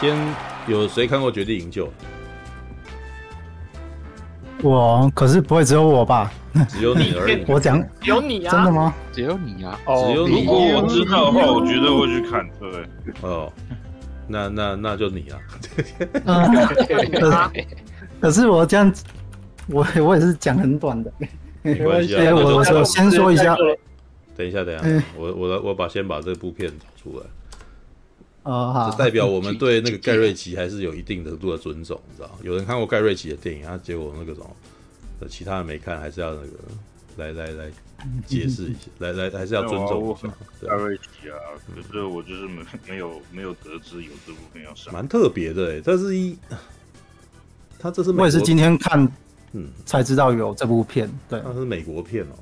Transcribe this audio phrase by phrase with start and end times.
[0.00, 0.16] 先
[0.66, 1.86] 有谁看过《绝地营救》？
[4.62, 6.30] 我可是不会只有我吧？
[6.68, 7.44] 只有你而已。
[7.50, 8.50] 我讲有你啊？
[8.52, 8.94] 真的吗？
[9.12, 9.78] 只有你啊？
[9.86, 10.44] 哦，只有你。
[10.44, 12.48] 如果我知道的话，我绝对会去看。
[12.60, 12.84] 对。
[13.22, 13.52] 哦，
[14.28, 15.38] 那那那就你啊。
[18.20, 18.92] 可是我这样，
[19.68, 21.12] 我我也是讲很短的。
[21.62, 22.34] 没关系啊。
[22.34, 23.56] 我我先说一下。
[24.36, 27.24] 等一下，等一下，我我来我把先把这部片找出来。
[28.44, 28.90] 哦，好。
[28.90, 32.30] 这代表我们对那个盖瑞 奇还是有一定程度的尊重，你知道？
[32.42, 34.56] 有人看过盖瑞奇的电影，他结果那个什么，
[35.28, 36.48] 其他人没看，还是要那个
[37.16, 37.70] 来来来
[38.26, 40.28] 解释一下， 来来还是要尊重一下
[40.68, 41.36] 盖瑞奇啊。
[41.74, 46.36] 可是我就是没没有没有得知有这部片要上，蛮特别的哎，这是一，
[47.78, 49.06] 他这是我也是今天看，
[49.52, 52.34] 嗯，才知道有这部片，对，他是美国片哦，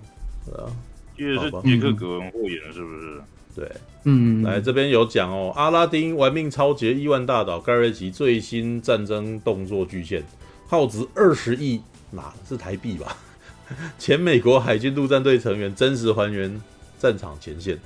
[0.46, 0.70] 对啊。
[1.16, 3.20] 记得是杰克·格文霍演的，是不是？
[3.56, 3.72] 对，
[4.04, 10.22] 嗯，来这边有讲哦，《阿拉丁》《玩命超杰》《亿万大岛》盖瑞奇最新战争动作巨献，
[10.68, 13.16] 耗资二十亿，哪是台币吧？
[13.98, 16.60] 前美国海军陆战队成员真实还原
[16.98, 17.78] 战场前线，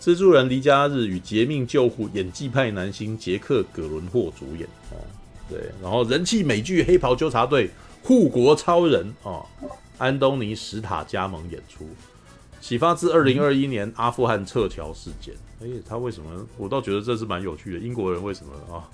[0.00, 4.64] 蜘蛛人离家日与劫命救护演技派男星杰克·葛伦霍主演。
[4.92, 5.02] 哦，
[5.50, 7.66] 对，然后人气美剧《黑袍纠察队》
[8.04, 9.12] 护国超人。
[9.24, 9.44] 哦，
[9.98, 11.88] 安东尼·史塔加盟演出。
[12.68, 16.46] 启发自二零二一年阿富汗撤侨事件，哎，他为什么？
[16.58, 17.78] 我倒觉得这是蛮有趣的。
[17.78, 18.84] 英国人为什么啊？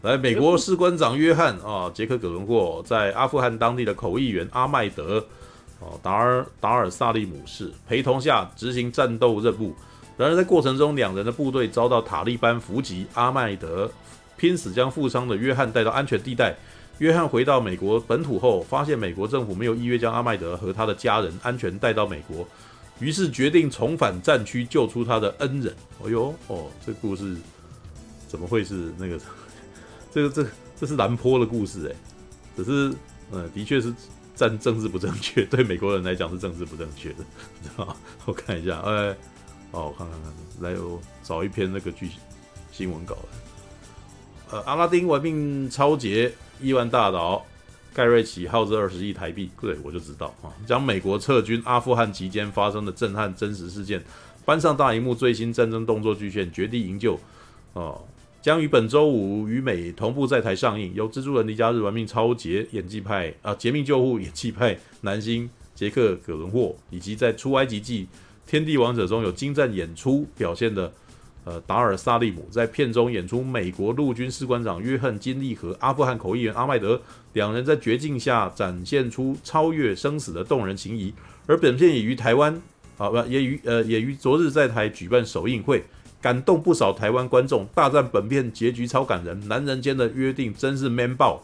[0.00, 5.22] 来，美国士官长约翰啊，杰克·葛伦霍在阿富汗当地的口译员阿麦德
[5.78, 9.74] 哦，达尔达尔萨利姆士陪同下执行战斗任务。
[10.16, 13.90] 然而在过程中，两人的部队遭到塔利班伏击，阿麦德
[14.38, 16.56] 拼死将负伤的约翰带到安全地带。
[16.96, 22.48] 约翰回到美国本土后，发现美国政府没有依约将阿麦德和他的家人安全带到美国。
[23.00, 25.74] 于是决定重返战区救出他的恩人。
[26.04, 27.36] 哎呦哦，这故事
[28.26, 29.18] 怎么会是那个？
[30.10, 30.46] 这个这
[30.80, 31.94] 这是兰坡的故事哎，
[32.56, 32.94] 只是
[33.30, 33.92] 嗯，的确是
[34.34, 37.16] 战政治不正确， 对美国人来讲是政治不正确的，
[37.62, 37.96] 知道吗？
[38.24, 39.16] 我看一下，哎，
[39.70, 42.08] 哦，我看看看，来我找一篇那个剧
[42.72, 43.16] 新闻稿。
[44.50, 47.44] 呃，阿拉丁玩命超杰亿万大岛。
[47.98, 54.00] 盖瑞奇耗资二十亿台币，对，我就知道啊，将美国撤军阿富汗期间发生的震撼真实事件
[54.44, 57.16] 搬上大荧幕，最新战争动作巨献《绝地营救》
[57.72, 58.00] 哦，
[58.40, 60.94] 将于本周五与美同步在台上映。
[60.94, 68.06] 由《蜘蛛人：迪迦日》玩命超杰演技派啊，《劫命救护》演技派男星杰克·葛伦霍，以及在《出埃及记：
[68.46, 70.92] 天地王者》中有精湛演出表现的。
[71.48, 77.00] 呃，达尔萨利姆在片中演出美国陆军士官长约翰金利和阿富汗口译员阿麦德
[77.32, 81.14] 两人在绝境下展现出超越生死的动人情谊，
[81.46, 82.60] 而本片也于台湾
[82.98, 85.82] 啊不也于呃也于昨日在台举办首映会，
[86.20, 87.66] 感动不少台湾观众。
[87.74, 91.42] 大赞本片结局超感人，男人间的约定真是 man 爆。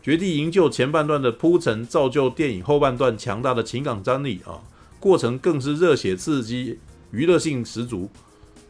[0.00, 4.62] 绝地营救前半段的铺陈造就电影后半段强大的情感张力啊，
[5.00, 6.78] 过程更是热血刺激，
[7.10, 8.08] 娱乐性十足。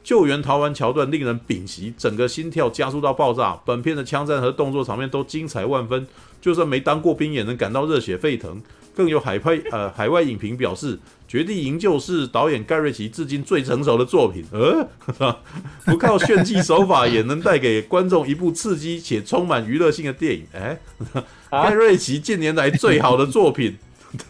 [0.02, 3.58] 救援逃亡桥段令人屏息，整个心跳加速到爆炸。
[3.64, 6.06] 本片的枪战和动作场面都精彩万分，
[6.40, 8.60] 就算没当过兵也能感到热血沸腾。
[8.94, 10.96] 更有海派呃海外影评表示，
[11.26, 14.44] 《绝地营救》是导演盖瑞奇至今最成熟的作品。
[14.52, 14.86] 呃，
[15.86, 20.46] 不靠炫技手法也能带给观众一部刺激且充满娱乐性的电影。
[20.52, 20.78] 哎，
[21.50, 23.78] 盖瑞奇近年来最好的作品。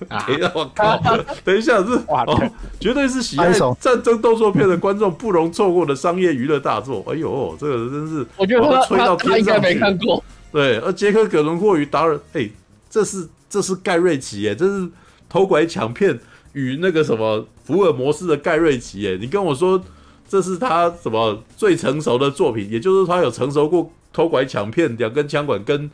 [0.09, 0.97] 哎呀，我靠！
[1.44, 7.04] 等一下，是哦，绝对是喜爱战争动作片的观众不容错过的商业娱乐大作。
[7.09, 9.62] 哎呦，这个真是，我觉得他吹到天上去。
[9.62, 10.22] 没看过。
[10.53, 12.48] 对，而杰克·葛伦霍与达尔，哎，
[12.91, 14.88] 这是这是盖瑞奇，哎，这是
[15.28, 16.19] 偷拐抢骗
[16.53, 19.82] 与那个什么福尔摩斯的盖瑞奇，哎，你跟我说
[20.28, 25.91] 这是他什么最成熟的作品，也就是他有成熟过偷拐抢骗两根枪管跟。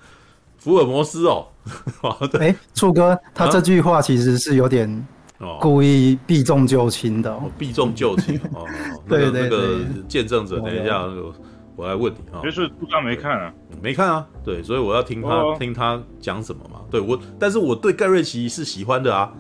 [0.69, 1.47] 福尔摩斯哦，
[2.39, 5.07] 哎， 处哥，他这句话其实是有点
[5.59, 8.67] 故意避重就轻的，避重就轻哦。
[9.09, 11.07] 对对对，那个见证者，等一下，
[11.75, 12.43] 我来问你啊。
[12.43, 13.51] 就是不知没看啊，
[13.81, 14.27] 没看啊。
[14.45, 16.81] 对，所以我要听他听他讲什么嘛。
[16.91, 19.33] 对我，但是我对盖瑞奇是喜欢的啊。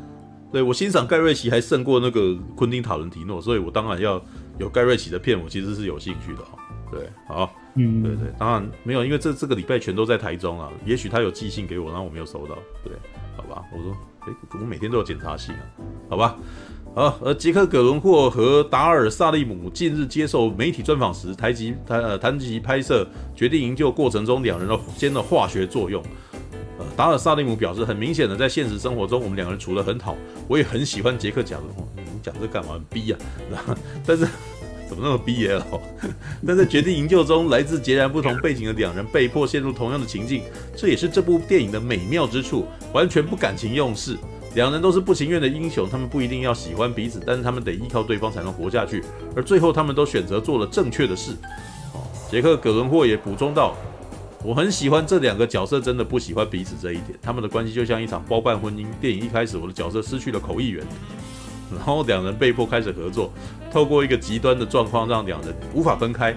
[0.51, 4.19] 对我欣赏盖瑞奇还胜过那个昆汀塔伦提诺，所以我当然要
[4.57, 6.41] 有盖瑞奇的片，我其实是有兴趣的。
[6.91, 7.53] 对，好。
[7.79, 10.69] 嗯，对对，当然没有，因为这这个礼拜全都在台中啊。
[10.85, 12.59] 也许他有寄信给我，然后我没有收到。
[12.83, 12.93] 对，
[13.37, 15.61] 好吧，我说，哎，我每天都有检查信啊，
[16.11, 16.37] 好吧。
[16.95, 23.05] 好，而杰克·葛伦霍和达尔·萨利姆近日接受媒体专访时，谈及谈呃谈及拍摄
[23.39, 26.03] 《决定营救》过程中两人的间的化学作用。
[26.79, 30.17] 呃，达尔·萨利姆表示，很明显的，在现实生活中，我们两个人处得很好，
[30.49, 31.87] 我也很喜欢杰克·贾伦霍。
[31.95, 32.73] 你讲这干嘛？
[32.73, 33.19] 很逼啊，
[34.05, 34.27] 但是。
[34.89, 35.63] 怎么那么 BL？
[36.47, 40.43] 但在绝地营救中，来自截然不同背景的两人被迫陷入同样的情境，
[40.77, 44.17] 这也是这部电影的美妙之处，完全不感情用事。
[44.55, 49.05] 两人都是不情愿的英雄，他们不一定要喜欢彼此，但是他们得依靠对方才能活下去。
[49.37, 51.33] 而最后，他们都选择做了正确的事。
[51.93, 52.01] 哦，
[52.31, 53.77] 杰克·葛伦霍也补充道
[54.43, 58.87] ：“我很喜欢这两个角色真的不喜欢彼此这一点，他们的关系就像一场包办婚姻。
[59.01, 60.85] 电影一开始，我的角色失去了口译员，
[61.75, 63.33] 然后两人被迫开始合作，
[63.73, 66.33] 透过一个极端的状况让两人无法分开。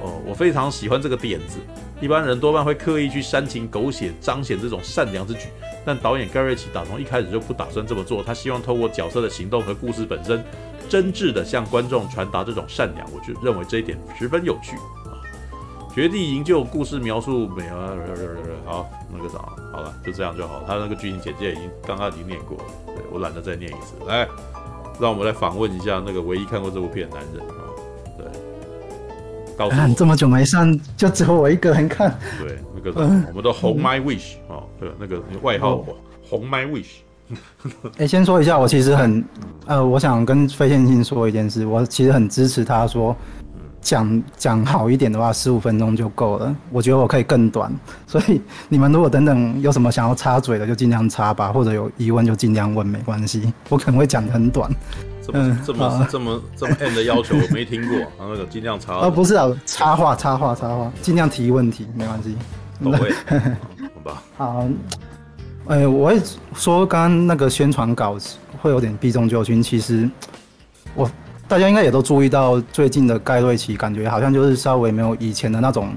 [0.00, 1.58] 哦，我非常喜欢这个点子。
[2.00, 5.48] 一般人多半会刻意去煽情狗血，彰显这种善良之举。”
[5.84, 10.44] 但导演盖瑞奇打从一开始就不打算这么做，他希望透过角色的行动和故事本身，
[10.88, 13.06] 真挚地向观众传达这种善良。
[13.12, 14.76] 我就认为这一点十分有趣！
[15.94, 17.90] 绝地营救故事描述没啊？
[18.64, 19.38] 好，那个啥，
[19.72, 20.62] 好了，就这样就好。
[20.66, 23.94] 他那个剧情简介已经刚刚已经念过了，对，我懒得再念一次。
[24.06, 24.26] 来，
[24.98, 27.62] 让我们来访问一下那个唯一看过这部片的男人啊！
[28.16, 28.26] 对，
[29.56, 32.18] 告诉我，这么久没上，就只有我一个人看。
[32.40, 32.58] 对。
[32.74, 35.84] 那个，我们的红 My Wish 啊、嗯，对，那个外号
[36.28, 37.02] 红 My Wish。
[37.84, 39.24] 哎、欸，先说一下，我其实很，
[39.66, 43.14] 呃，我想跟费先生说一件事，我其实很支持他说，
[43.82, 46.56] 讲讲好一点的话，十五分钟就够了。
[46.70, 47.70] 我觉得我可以更短，
[48.06, 54.70] 所以你们如果等等有什么想要插嘴的，就尽量插吧，或者有疑问就尽量问，没关系，我可能会讲得很短。
[55.24, 58.94] 这么这么这么这么 M 的要求我没听过，然后那个尽量插。
[58.98, 62.36] 呃，不是啊，插话插话插话，尽量提问题，没关系。
[62.82, 63.12] 不会，
[63.94, 64.22] 好吧。
[64.36, 64.66] 好，
[65.68, 66.20] 哎、欸，我会
[66.56, 68.16] 说，刚刚那个宣传稿
[68.60, 69.62] 会有点避重就轻。
[69.62, 70.10] 其实，
[70.96, 71.08] 我
[71.52, 75.92] 大家应该也都注意到，最近的盖瑞奇感觉好像就是稍微没有以前的那种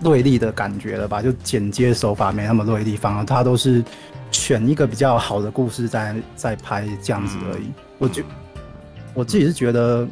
[0.00, 1.20] 锐利的感觉了吧？
[1.20, 3.82] 就剪接手法没那么锐利，反而他都是
[4.30, 7.72] 选一个比较好的故事在在拍这样子而已。
[7.98, 8.22] 我就
[9.14, 10.06] 我自己是觉得，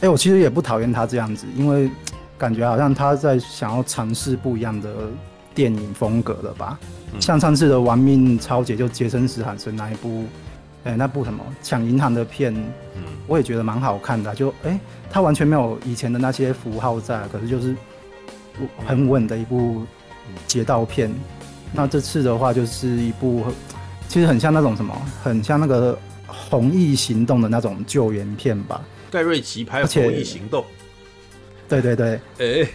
[0.00, 1.88] 欸，我其实也不讨厌他这样子，因为。
[2.36, 4.90] 感觉好像他在想要尝试不一样的
[5.54, 6.76] 电影风格了吧？
[7.14, 10.24] 嗯、像上次的《玩命超姐》就杰森·斯坦森那一部，
[10.84, 12.52] 哎、欸，那部什么抢银行的片，
[12.96, 14.34] 嗯、我也觉得蛮好看的。
[14.34, 14.80] 就哎、欸，
[15.10, 17.74] 他完全没有以前的那些符号在，可是就是
[18.84, 19.86] 很稳的一部
[20.46, 21.08] 劫道片。
[21.08, 21.20] 嗯、
[21.72, 23.44] 那这次的话，就是一部
[24.08, 25.94] 其实很像那种什么，很像那个
[26.26, 28.82] 《红翼行动》的那种救援片吧？
[29.10, 30.62] 盖瑞奇拍《红翼行动》。
[31.68, 32.68] 对对对，哎、欸，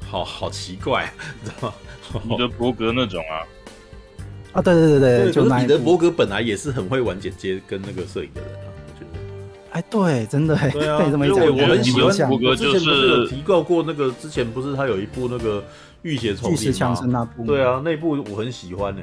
[0.00, 1.12] 好好奇怪，
[1.42, 1.74] 你知道吗？
[2.28, 3.46] 彼得伯格那种啊，
[4.54, 9.18] 啊，对对对对，对就彼得伯格本来也是很会玩剪接跟那个摄影的人啊，我觉得。
[9.72, 15.62] 哎，对，真的，对啊， 这么一讲，我很喜欢伯格，就是之前不是有提到过那个，之前不是他有一部那个
[16.02, 17.00] 浴血丛林吗？
[17.08, 19.02] 那部，对啊，那部我很喜欢呢。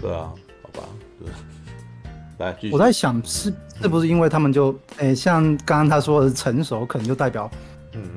[0.00, 0.32] 对啊，
[0.62, 0.88] 好吧，
[1.18, 1.28] 对。
[2.38, 3.52] 来，我在想，是
[3.82, 7.50] 是不是因为他们就，哎、欸，像刚刚他说的成熟，可能就代表。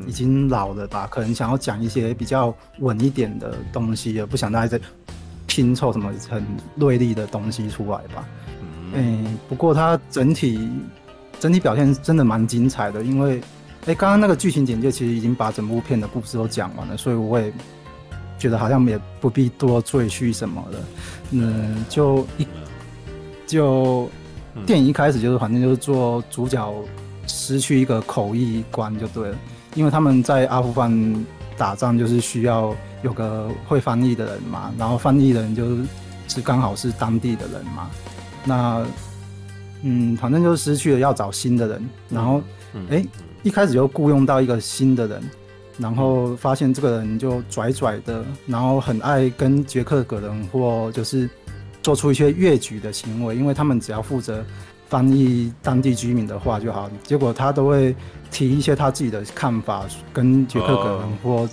[0.08, 1.06] 已经老了吧？
[1.06, 4.84] 可能想要讲一些比较稳一点的东西，也不想大家再
[5.48, 6.46] 拼凑什么很
[6.76, 8.28] 锐利的东西出来吧。
[8.94, 10.70] 嗯、欸，不过它整体
[11.40, 13.42] 整体表现真的蛮精彩的，因为
[13.86, 17.52] 哎，刚、欸、刚那个剧情简介其实已经把整部片的故事都讲完了，所以我也
[18.38, 20.80] 觉得好像也不必多赘述什么了。
[21.32, 22.48] 嗯，就一
[23.46, 24.10] 就
[24.66, 26.74] 电影一开始就是反正就是做主角
[27.28, 29.38] 失去一个口译官就对了。
[29.76, 31.26] 因为他们在阿富汗
[31.56, 35.66] 打仗，就是需要有个会翻译的人嘛，然后翻译的人就
[36.28, 37.90] 是刚好是当地的人嘛，
[38.44, 38.86] 那
[39.84, 42.42] 嗯，反正就是失去了要找新的人，然后
[42.90, 43.06] 哎，
[43.44, 45.22] 一开始就雇佣到一个新的人，
[45.78, 51.30] 然后发现这个人就拽拽的，然后很爱跟杰克·葛伦或就是
[51.82, 54.44] 做出一些越矩的行为，因为他们只要负责。
[54.90, 57.94] 翻译当地居民的话就好，结果他都会
[58.32, 61.50] 提一些他自己的看法，跟杰克·葛伦霍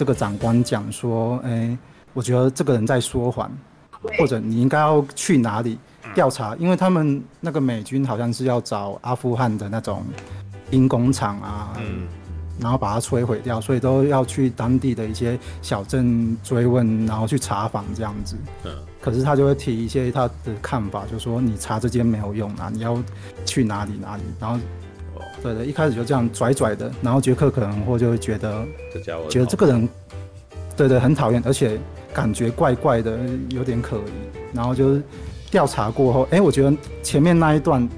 [0.00, 1.78] 这个长官讲说：“哎、欸，
[2.14, 3.52] 我觉得这个人在说谎，
[4.18, 5.78] 或者你应该要去哪里
[6.14, 10.02] 调查，因为他们那个美军好像是要找阿富汗的那种
[10.70, 11.76] 兵工厂啊。”
[12.58, 18.36] 然后把它摧毁掉，所以都要去当地的一些小镇追问，然后去查访这样子。
[18.64, 18.72] 嗯。
[19.02, 23.02] 可是他就会提一些他的看法，就说你查这间没有用啊，你要
[23.44, 24.22] 去哪里哪里。
[24.38, 24.58] 然后，
[25.42, 29.88] 对的，一开始就这样拽拽的，然后杰克可能会就会觉得这家伙，觉得这个人，
[30.76, 31.78] 对对，很讨厌，而且
[32.12, 33.18] 感觉怪怪的，
[33.50, 34.54] 有点可疑。
[34.54, 35.02] 然后就是
[35.50, 37.88] 调查过后，哎，我觉得前面那一段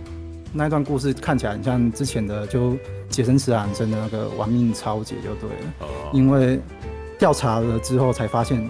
[0.53, 2.77] 那一段故事看起来很像之前的就。
[3.13, 5.91] 杰森·斯坦森的那个玩命超姐就对了，oh.
[6.15, 6.59] 因为
[7.19, 8.67] 调查了之后才发现，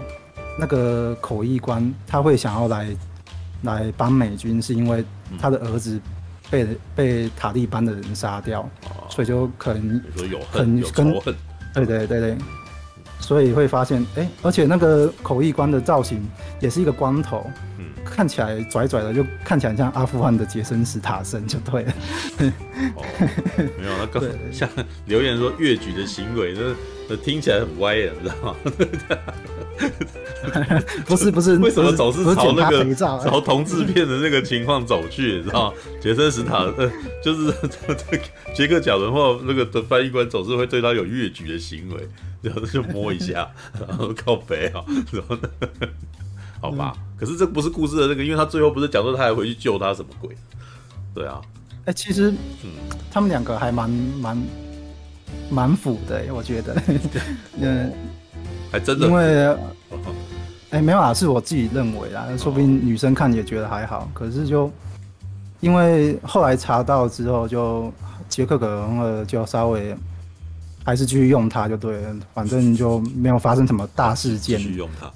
[0.58, 2.88] 那个口译官他会想要来
[3.62, 5.04] 来帮美军，是因为
[5.38, 6.00] 他的儿子
[6.52, 11.34] 被被塔利班的人杀掉，哦、所以就可能很有恨有仇恨，
[11.74, 12.36] 对对对对，
[13.18, 16.22] 所以会发现，哎、欸，而且那个口译官的造型
[16.60, 21.92] 也是一个光头，嗯，看起来拽拽的，就看起来像阿富汗的杰森·斯塔森就对了。
[22.96, 23.02] 哦，
[23.78, 24.68] 没有，那个像
[25.06, 26.74] 留言说越举的行为，那
[27.08, 28.56] 那听起来很歪的，你知道吗？
[31.06, 35.36] 不是不是，为什么总是朝那个朝同志片的那个情况走去？
[35.38, 35.72] 你知道？
[36.00, 36.90] 杰森·史塔呃，
[37.22, 37.52] 就是
[38.54, 42.08] 杰克·贾伦或那个的翻译官总是会对他有越矩的行为，
[42.42, 43.50] 然后就摸一下，
[43.88, 45.48] 然后靠北啊，然后呢
[46.60, 46.94] 好吧。
[47.18, 50.36] 可是这不是故事的那个，因为他最后不是讲说他还回去救他什么鬼？
[51.14, 51.40] 对啊。
[51.84, 52.30] 哎、欸，其实，
[52.62, 52.70] 嗯，
[53.10, 54.40] 他们两个还蛮蛮
[55.50, 56.80] 蛮腐的，我觉得，
[57.60, 57.92] 嗯，
[58.72, 59.46] 还真的，因为，
[60.70, 64.72] 哎、欸，没有啊，是我自己认为啦，说不定女生看也觉得还好，可是就
[65.60, 67.92] 因为后来查到之后就，就
[68.30, 69.94] 杰克·葛伦赫就稍微
[70.82, 75.12] 还是继续用它就对了，反正就没有发生什么大事件，继续用它，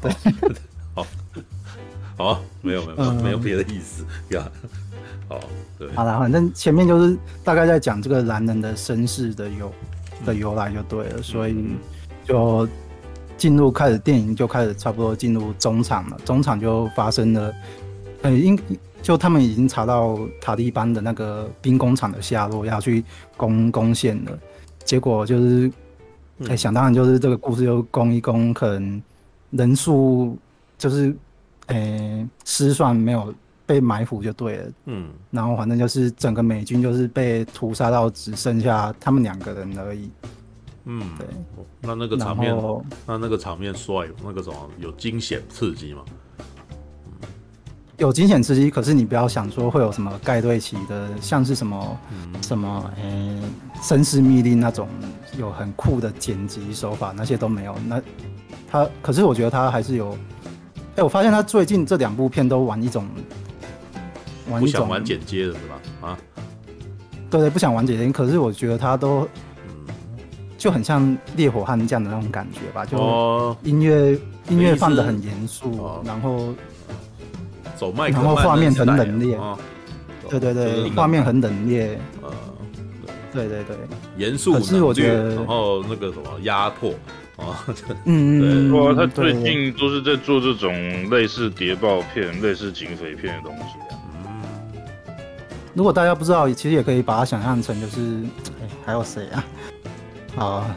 [0.00, 0.12] 对，
[0.96, 1.06] 好，
[2.16, 4.42] 好，没有没有、嗯、没有别的意思， 呀。
[5.28, 5.38] 哦，
[5.78, 9.72] 对，好了，反正前面就是大概在讲这个男人的身世的由
[10.26, 11.54] 的由来就对了，所以
[12.24, 12.68] 就
[13.36, 17.52] 进入开始电影就开始差不多进入中场了，中场就发生了，
[18.22, 18.58] 呃，应
[19.02, 23.04] 就他们已经查到塔利班的那个兵工厂的下落，要去
[23.36, 24.38] 攻攻陷了，
[24.84, 25.72] 结果就是，
[26.40, 29.02] 哎、欸，想当然就是这个故事就攻一攻，可能
[29.50, 30.36] 人数
[30.78, 31.14] 就是，
[31.66, 33.34] 哎、欸，失算没有。
[33.64, 40.10] 被埋伏就对了，嗯，然后反正就是整个美军就是被屠杀到只剩下他们两个人而已，
[40.84, 41.26] 嗯，对，
[41.80, 42.56] 那那个场面，
[43.06, 46.02] 那那个场面帅，那个什么有惊险刺激吗？
[46.40, 47.28] 嗯、
[47.98, 53.42] 有惊险刺激，可是你不要想说会有什么盖对奇的，像是什么、嗯、什么，呃、欸，
[53.80, 54.88] 绅士密令那种
[55.38, 57.76] 有很酷的剪辑手法，那些都没有。
[57.86, 58.02] 那
[58.70, 63.06] 他，可是我觉得他还是有，哎、欸，我发现他最近这两部片都玩一种。
[64.58, 66.08] 不想玩剪接的是吧？
[66.08, 66.18] 啊，
[67.30, 69.26] 对对，不想玩剪接，可是我觉得他都，
[70.62, 72.96] 就很像烈火悍将的那种感觉吧，就
[73.64, 76.54] 音乐、哦、音乐放的很严肃，然后
[77.76, 79.58] 走麦，然后画面很冷冽，哦、
[80.30, 82.30] 对对对，画面很冷冽，呃，
[83.32, 83.76] 对对对，
[84.16, 86.92] 严肃，可是我觉得，然后那个什么压迫，
[87.38, 87.66] 啊，
[88.06, 90.72] 嗯 对，哇，他最近都是在做这种
[91.10, 93.74] 类似谍报片、类似警匪片的东西。
[95.74, 98.22] 如果大家不知道，其实也可以把它想象成就是，
[98.62, 99.44] 哎，还有谁啊？
[100.36, 100.76] 啊，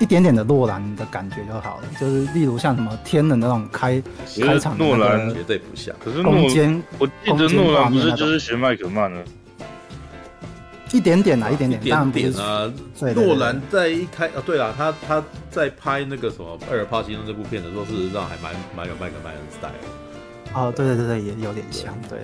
[0.00, 1.84] 一点点的诺兰的感觉就好了。
[2.00, 4.02] 就是例如像什么天能那种开
[4.40, 5.94] 开场的诺兰绝对不像。
[6.02, 9.24] 可是攻坚，我记得诺兰不是就是学麦克曼的。
[10.90, 12.72] 一点点啊，一点点，一点点啊。
[13.14, 19.72] 诺兰在一开啊，对啊，他他在拍那个什么《艾尔帕西诺》这部片的时候，事实上还蛮蛮有麦克曼的 style。
[20.54, 22.18] 哦，对对对对，也有点像，对。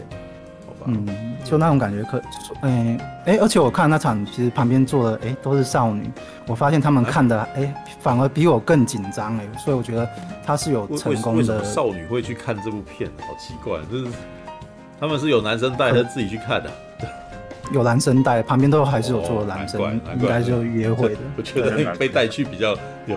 [0.86, 2.18] 嗯，就那种感觉可，
[2.60, 6.10] 哎、欸、哎、欸，而且我看那场其实旁边坐的哎、欸、都是少女，
[6.46, 10.08] 我发现他们看的哎、欸、反而比我更紧张哎，所以我觉得
[10.44, 11.38] 他是有成功的。
[11.38, 13.10] 为什么少女会去看这部片？
[13.20, 14.06] 好奇怪，就是
[15.00, 16.70] 他们是有男生带他自己去看的？
[17.72, 21.16] 有男生带，旁边都还是有坐的男生，哦、应该就约会的。
[21.38, 22.76] 我觉得被带去比较
[23.06, 23.16] 有，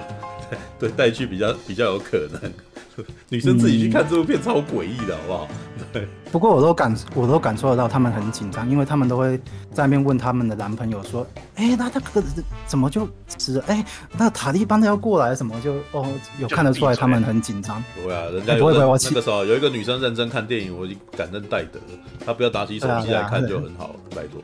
[0.80, 2.52] 对，带去比较比较有可能。
[3.30, 5.48] 女生自己去看这部片超诡异的，好不好？
[5.94, 6.08] 对。
[6.30, 9.38] 不过我都感我都感受得到，他们很紧张，因为他们都会
[9.72, 11.26] 在那边问他们的男朋友说
[11.56, 12.22] ：“哎、欸，那他可
[12.66, 13.60] 怎么就死？
[13.68, 13.86] 哎、欸，
[14.18, 16.06] 那塔利班的要过来，什么就哦，
[16.38, 20.86] 有看得出来他们很紧张。”对啊，人家不会不会我那个时候有一个女生认真看电影，我
[21.16, 21.80] 感恩戴德。
[22.26, 24.42] 她不要打起手机来看就很好了，拜托。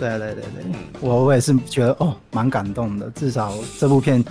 [0.00, 4.24] 对对对对，嗯、我我也是觉得哦，蛮感动的，至少这部片。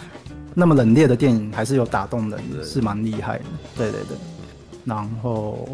[0.53, 3.45] 那么冷冽的电影还是有打动人的，是蛮厉害的。
[3.77, 4.17] 对对对，
[4.83, 5.67] 然后，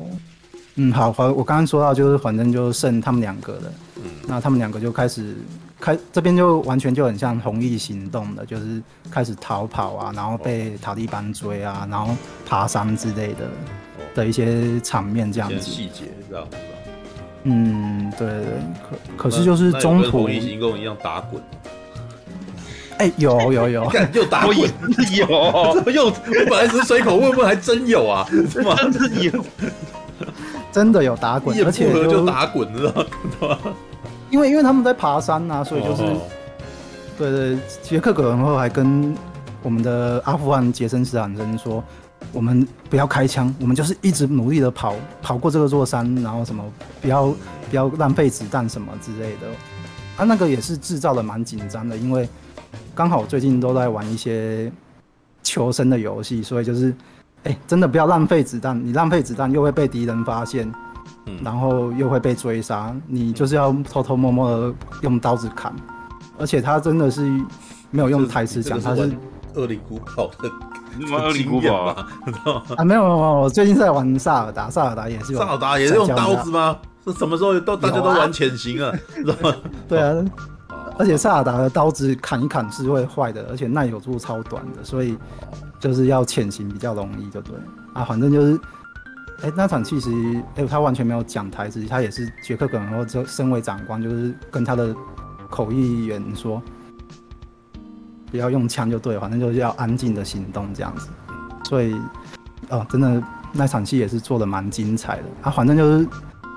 [0.76, 3.74] 嗯，好，好，我刚刚说到就是反正就剩他们两个了。
[3.98, 5.36] 嗯，那他们两个就开始
[5.80, 12.16] 开这边就完全就很像红翼行动的，就是开始逃跑啊，然后被塔利班追啊，然后
[12.46, 13.50] 爬山之类的
[14.14, 15.60] 的一些场面这样子。
[15.60, 16.58] 细节这样子。
[17.44, 18.54] 嗯，对对对，
[19.18, 21.42] 可可是就是中途红翼行动一样打滚。
[22.98, 24.58] 哎、欸，有有 有，又打滚，
[25.16, 25.28] 有，
[25.92, 26.14] 又，我
[26.50, 28.76] 本来只是随口问问，还真有啊，是吗？
[28.76, 29.46] 真的有，
[30.72, 32.92] 真的有打滚，而且就，打滚，知道
[33.48, 33.58] 吗？
[34.32, 36.22] 因为因为他们在爬山啊，所以就是，哦、
[37.18, 39.16] 对，对对，杰克·葛伦后还跟
[39.62, 41.84] 我们的阿富汗杰森·斯坦森说，
[42.32, 46.64] 我们不要开枪，我们就是一直努力的跑跑过这个座山，然后什么
[47.02, 47.28] 不要
[47.70, 49.48] 不要浪费子弹什么之类的。
[50.18, 52.28] 他、啊、那个也是制造的蛮紧张的，因为
[52.94, 54.72] 刚好最近都在玩一些
[55.44, 56.90] 求生的游戏，所以就是
[57.44, 60.72] 哎、欸，真的不要浪费子弹，你浪费子弹又会被敌人发现，
[61.26, 65.74] 嗯然后又会被追杀，你就是要偷偷摸摸的用刀子砍，
[66.38, 67.22] 而且他真的是
[67.92, 69.16] 没有用台词讲，他是
[69.54, 70.50] 恶灵古堡的。
[70.98, 72.08] 恶里古堡啊？
[72.78, 75.36] 啊，没有没有没有，我最近在玩萨尔达，萨尔达也是。
[75.36, 76.78] 萨尔达也是用刀子吗？
[77.06, 78.94] 是什么时候都大家都玩潜行啊？
[79.14, 79.54] 知道吗？
[79.90, 80.16] 对啊，
[80.98, 85.18] 而且萨尔达的刀子砍一砍是会坏的，而且耐久度超短的，所以
[85.80, 87.56] 就是要潜行比较容易，就对
[87.94, 88.04] 啊。
[88.04, 88.60] 反正就是，
[89.44, 90.10] 哎、那场其实，
[90.56, 94.96] 哎、他完全没有讲台词，他也是杰克·葛伦霍就身为长官，就是跟他的
[95.50, 96.62] 口译员说。
[98.32, 101.08] 不要用枪就对，反正就是要安静的行动这样子。
[101.64, 101.96] 所以，
[102.70, 103.24] 哦，真的
[103.54, 105.24] 那场戏也是做的蛮精彩的。
[105.44, 106.06] 啊，反正就是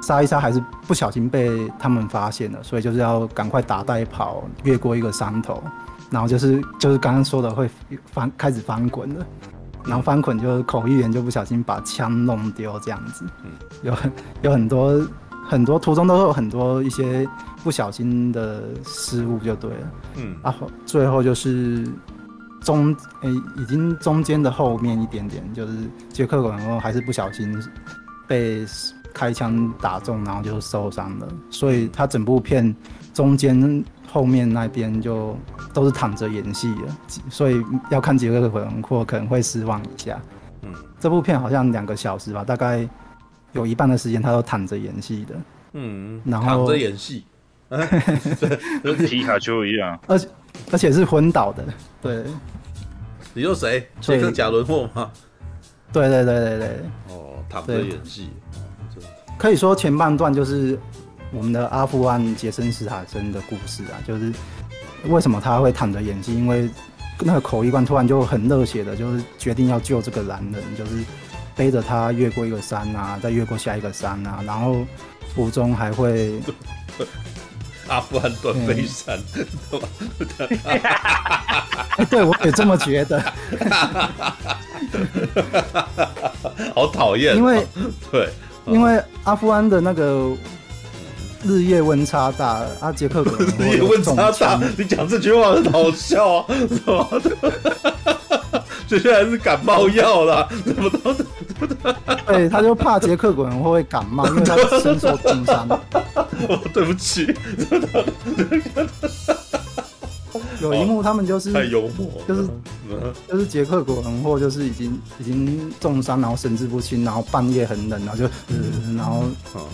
[0.03, 5.63] 杀一杀，还是不小心被他们发现了，所以就是要赶快打带跑，越过一个山头，
[6.11, 7.69] 然后就是就是刚刚说的会
[8.07, 9.27] 翻开始翻滚了，
[9.85, 13.25] 然后翻滚就是口译员就不小心把枪弄丢这样子。
[13.83, 14.13] 有很
[14.43, 15.07] 有很多
[15.49, 17.29] 很多途中都有很多一些。
[17.65, 21.85] 不小心的失误就对了，嗯，然后，最后就是
[22.61, 25.73] 中诶、欸，已经中间的后面一点点，就是
[26.09, 27.53] 杰克·然后还是不小心
[28.29, 28.65] 被
[29.13, 31.29] 开枪打中，然后就受伤了。
[31.51, 32.75] 所以他整部片
[33.13, 35.37] 中间后面那边就
[35.73, 36.97] 都是躺着演戏了，
[37.31, 40.21] 所以要看杰克·伦霍可能会失望一下。
[40.63, 42.89] 嗯，这部片好像两个小时吧，大概
[43.53, 45.35] 有一半的时间他都躺着演戏的。
[45.73, 47.25] 嗯，然后躺着演戏。
[48.83, 50.29] 跟皮卡丘一样，而且
[50.73, 51.63] 而且是昏倒的，
[52.01, 52.25] 对。
[53.35, 53.87] 你说谁？
[54.01, 55.11] 杰克贾伦霍吗？
[55.93, 56.69] 对对对对对。
[57.09, 58.31] 哦，躺着演戏。
[59.39, 60.79] 可以说前半段就是
[61.33, 64.33] 我们的阿富汗杰森斯坦森的故事啊，就是
[65.07, 66.35] 为什么他会躺着演戏？
[66.35, 66.69] 因为
[67.21, 71.05] 那个口译官突然就很热血的，就是决定要救这个男人，就是
[71.55, 74.77] 背着他越过一个山啊，再越过下一个山啊，然后
[75.35, 76.39] 途中还会。
[77.89, 79.19] 阿富汗断背山，
[79.71, 79.89] 对吧？
[82.11, 83.19] 对，我也这么觉得。
[86.75, 87.67] 好讨厌，因为
[88.13, 88.29] 对，
[88.71, 90.31] 因为阿富汗的那个
[91.45, 93.23] 日夜温差大，阿杰克
[93.59, 97.31] 日夜温差大，你讲这句话很好笑啊，什么的？
[98.89, 101.15] 接下来是感冒药啦，怎么都。
[102.27, 105.69] 对，他就怕杰克·葛伦霍会感冒，因为他身受重伤。
[106.49, 107.35] 哦，对不起。
[110.63, 112.49] 有一幕，他们就是太幽默，就是
[113.29, 119.25] 就是杰克·葛伦霍就是已经已经重伤，然后神志不清，然后半夜很冷，然后就，嗯、然后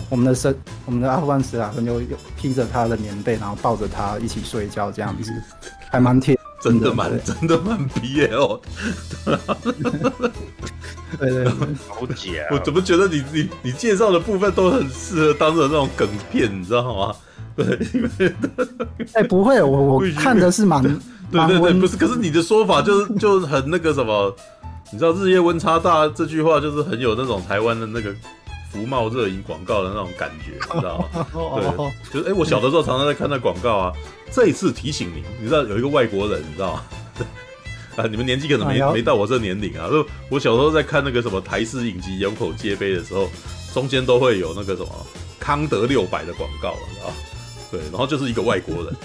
[0.09, 1.99] 我们的神，我们的阿富汗史塔克就
[2.37, 5.31] 披着他的棉被，然后抱着他一起睡觉，这样子
[5.89, 6.37] 还蛮贴。
[6.61, 8.59] 真的蛮真的蛮 BL，
[11.19, 11.47] 对对，
[11.87, 12.25] 好假！
[12.49, 17.15] 我怎么觉得你你你介绍的部分都很适合当成那种梗片，你知道吗？
[17.55, 18.35] 对，因为
[19.13, 20.91] 哎不会，我我看的是蛮对
[21.31, 24.35] 对对，不是，可是你的说法就是就很那个什么，
[24.91, 28.13] 你知道日夜温差大这句话就是很有那种台湾的那个
[28.71, 31.25] 福茂热饮广告的那种感觉，你知道吗？
[32.11, 33.93] 对，就是哎，我小的时候常常在看那广告啊。
[34.31, 36.81] 这一次提醒您，你知道有一个外国人，你知道吗？
[37.95, 39.87] 啊，你们年纪可能没没到我这年龄啊。
[39.89, 43.29] 就我小时候在看那个什么台式影集《有口皆碑》的时候，
[43.73, 44.89] 中间都会有那个什么
[45.39, 47.13] 康德六百的广告，你知道？
[47.71, 48.95] 对，然后就是一个外国人，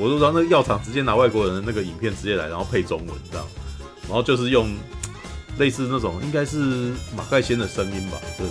[0.00, 3.46] 我就让那个药厂直接拿外国人的那个影片直接来，然后配中文，这样？
[4.02, 4.74] 然后就是用
[5.58, 8.46] 类似那种应该是马盖先的声音吧，对，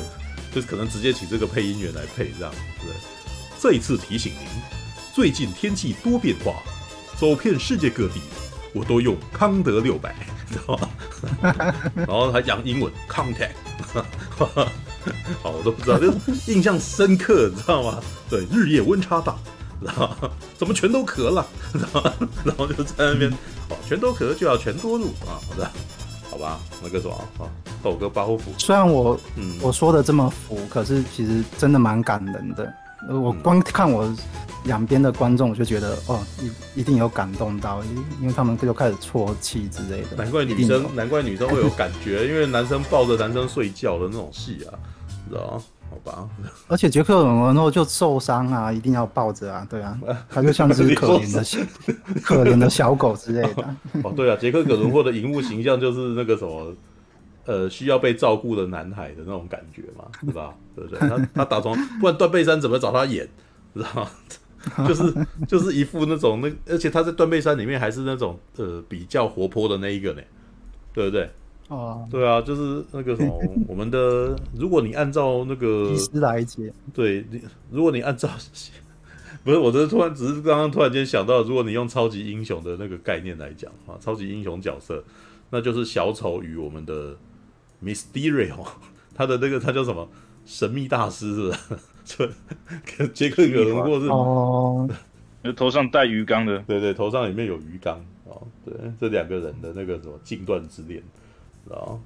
[0.53, 2.93] 就是可能直接请这个配音员来配这样，对。
[3.59, 4.41] 这一次提醒您。
[5.13, 6.53] 最近天气多变化，
[7.17, 8.21] 走遍世界各地，
[8.71, 10.15] 我都用康德六百，
[11.95, 13.55] 然后还讲英文 contact，
[15.41, 16.11] 好，我都不知道，就
[16.51, 17.99] 印象深刻，你知道吗？
[18.29, 19.35] 对，日夜温差大，
[19.81, 20.09] 然后
[20.57, 21.45] 怎么全都咳了？
[21.73, 22.11] 然 后
[22.43, 23.31] 然后就在那边，
[23.69, 25.69] 哦，全都咳就要全多入啊，好的，
[26.29, 27.45] 好吧，那个什么啊，
[27.83, 28.41] 抖个包袱。
[28.57, 32.73] 虽然我嗯我说的这么浮，可是其实真的蛮感人的。
[33.09, 34.11] 我光看我
[34.65, 37.81] 两边的观众，我就觉得哦，一一定有感动到，
[38.19, 40.17] 因为他们就开始啜泣之类的。
[40.17, 44.73] 难怪女生，难怪女生会有感觉，因为男生抱着男生睡觉的那种戏啊，
[45.29, 45.63] 知道吗？
[45.89, 46.29] 好吧。
[46.67, 49.97] 而且杰克·伦霍就受伤啊，一定要抱着啊，对啊，
[50.29, 51.59] 他就像只可怜的小
[52.23, 53.75] 可怜的小狗之类的。
[54.03, 56.73] 哦，对啊，杰克·葛伦霍的荧幕形象就是那个什么。
[57.49, 60.53] 呃需要被照顾的男孩的那种感觉嘛，对吧？
[60.75, 60.99] 对不对？
[60.99, 63.25] 他他打从不然断背山怎么找他演，
[63.73, 64.09] 知道吗？
[64.85, 70.21] 就是就是一副那种那，而且他在断背山里面还是那种呃比较活泼的那一个呢，
[70.93, 71.31] 对不对？
[71.67, 78.29] 哦，对啊，就是那个什么， 我们的，如果你按照那个，医师来解，对，你如果你按照，
[79.43, 85.03] 不是，我这突然只是刚刚突然间想到，如果你用超级英雄的那个概念来讲啊，超级英雄角色，
[85.49, 87.15] 那就是小丑与我们的
[87.83, 88.65] Mysterio，
[89.13, 90.07] 他的那个他叫什么？
[90.45, 91.59] 神秘大师是吧？
[92.05, 94.07] 就杰克有人过是。
[94.07, 94.89] 哦，
[95.57, 101.03] 头上带鱼缸的，对对，头上里面有鱼缸哦，对，这两个人的那个什么禁断之恋。
[101.69, 101.99] 哦，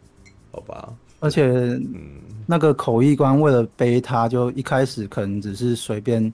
[0.52, 6.32] 好吧，而且，嗯，那个口译官为了背他，就一开始可能只是随便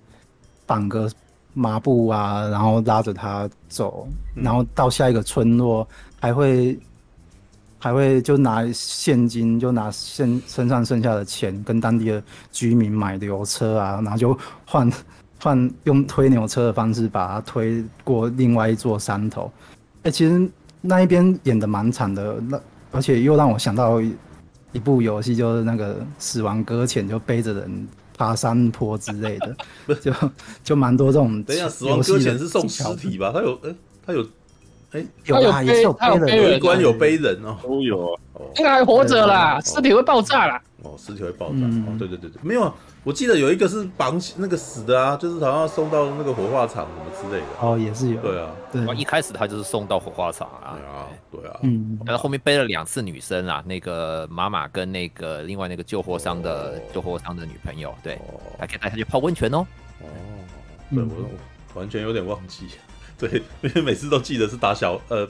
[0.65, 1.11] 绑个
[1.53, 5.87] 麻布啊，然后拉着他走，然后到下一个村落
[6.19, 6.77] 还会
[7.77, 14.91] 还会就拿现金，就拿现身上剩下的钱跟当地的居民买牛车啊，然后就换
[15.39, 19.51] 换用推牛车的方式把他推过另外一座山头。
[19.97, 20.49] 哎、欸，其实
[20.81, 22.59] 那一边演的蛮惨的，那。
[22.91, 24.01] 而且又让我想到
[24.71, 29.55] 一部游戏，就是那个《死亡搁浅》，就背着人爬山坡之类的，
[30.01, 30.13] 就
[30.63, 31.41] 就蛮多这种。
[31.43, 33.31] 等一下，《死亡搁浅》是送尸体吧？
[33.33, 34.27] 他有，哎，他有，
[34.91, 38.19] 哎，有啊，也是有背人，有一关有背人哦，都有啊。
[38.57, 40.61] 应该还活着啦，尸体会爆炸啦。
[40.83, 41.65] 哦，尸体会爆炸。
[41.87, 42.73] 哦，对对对对，没有。
[43.07, 47.47] 我记得有一个是绑起那个死的啊，就是好像要送到那个火化场什么之类的。
[47.61, 48.19] 哦，也是有。
[48.19, 48.95] 对啊，对。
[48.97, 50.75] 一开始他就是送到火化场啊。
[50.75, 51.57] 对啊，对啊。
[51.63, 51.97] 嗯。
[52.05, 58.19] 然后后面背了两次女生啊，那个妈妈跟那个另外那个救火商的救火商的女朋友，对，
[58.59, 59.65] 还可以带她去泡温泉哦。
[60.01, 60.07] 哦。
[60.93, 62.67] 对，我完全有点忘记。
[63.17, 65.25] 对，因为每次都记得是打小呃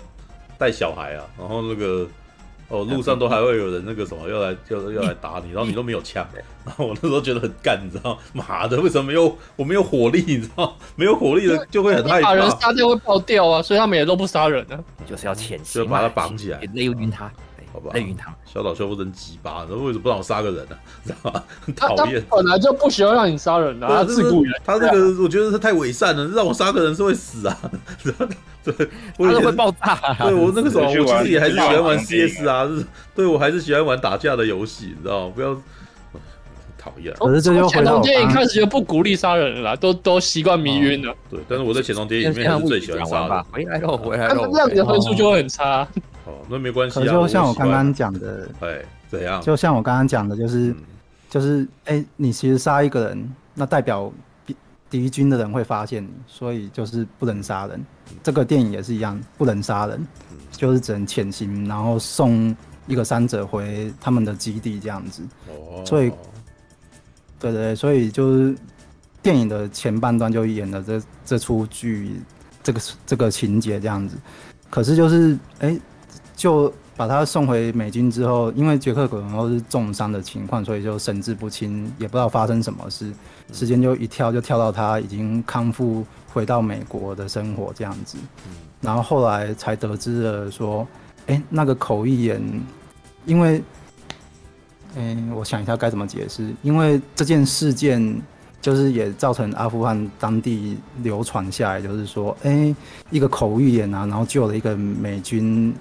[0.57, 2.07] 带小孩啊，然后那个。
[2.69, 6.27] 哦，路上都还会有人那个什么要来 要要来打你，然后你都没有枪，
[6.65, 8.19] 然后我那时候觉得很干，你知道吗？
[8.47, 10.23] 妈的，为什么没有我没有火力？
[10.27, 12.29] 你知道，没有火力的就会很害怕。
[12.29, 14.77] 把人杀掉会爆掉啊，所以他们也都不杀人啊，
[15.09, 17.31] 就是要潜行，就把他绑起来，勒晕他，
[17.77, 18.35] 好吧？
[18.45, 20.75] 小岛秀夫真鸡巴，然后为什么不让我杀个人呢？
[21.05, 21.43] 知道吗？
[21.65, 22.23] 很讨厌。
[22.29, 27.57] 本来就不喜欢让你杀人啊，他自古以来，他这个我觉得他太伪善了，让我杀个人是会死啊。
[28.63, 29.95] 对，我也会爆炸。
[30.25, 32.85] 对我那个时候，我其实也还是喜欢玩 CS 啊，是，
[33.15, 35.33] 对我还是喜欢玩打架的游戏，你知道吗？
[35.35, 35.55] 不要
[36.87, 37.13] 讨厌。
[37.15, 41.13] 可是这就潜龙谍影开始就不鼓励杀人了，都都习惯迷晕了。
[41.29, 43.43] 对，但是我在潜龙谍影里面还是最喜欢杀的。
[43.51, 44.47] 回来喽，回来喽。
[44.47, 45.87] 那这样你的分数就会很差。
[46.25, 47.05] 哦，那没关系啊。
[47.05, 49.41] 就像我刚刚讲的，哎，怎样？
[49.41, 50.73] 就像我刚刚讲的，就是
[51.29, 54.11] 就是，哎，你其实杀一个人，那代表。
[54.89, 57.85] 敌军的人会发现你，所以就是不能杀人。
[58.23, 60.07] 这个电影也是一样，不能杀人，
[60.49, 62.55] 就是只能潜行，然后送
[62.87, 65.23] 一个伤者回他们的基地这样子。
[65.49, 65.83] 哦。
[65.85, 66.09] 所以，
[67.39, 68.55] 对对对，所以就是
[69.21, 72.19] 电影的前半段就演了这这出剧，
[72.63, 74.15] 这个这个情节这样子。
[74.69, 75.79] 可是就是，哎，
[76.35, 76.73] 就。
[76.97, 83.13] 把他送回美军之后，因为杰克可能都是重伤的情况，所以就神志不清，也不知道发生什么事。
[83.53, 88.17] 时间就一跳，就跳到他已经康复，回到美国的生活这样子。
[88.81, 90.87] 然后后来才得知了说，
[91.27, 92.41] 哎、欸，那个口译员，
[93.27, 93.61] 因为，
[94.97, 98.21] 嗯、欸，我想一下该怎么解释，因为这件事件
[98.61, 102.75] 就是也造成阿富汗当地流传下来，就是说，哎、欸，
[103.11, 105.73] 一个口译员啊，然后救了一个美军。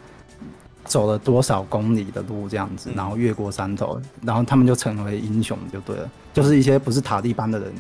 [0.88, 7.72] 走了多少公里的路这样子，然后越过山头，然后他们就成为英雄就对了，就是一些不是塔利班的人，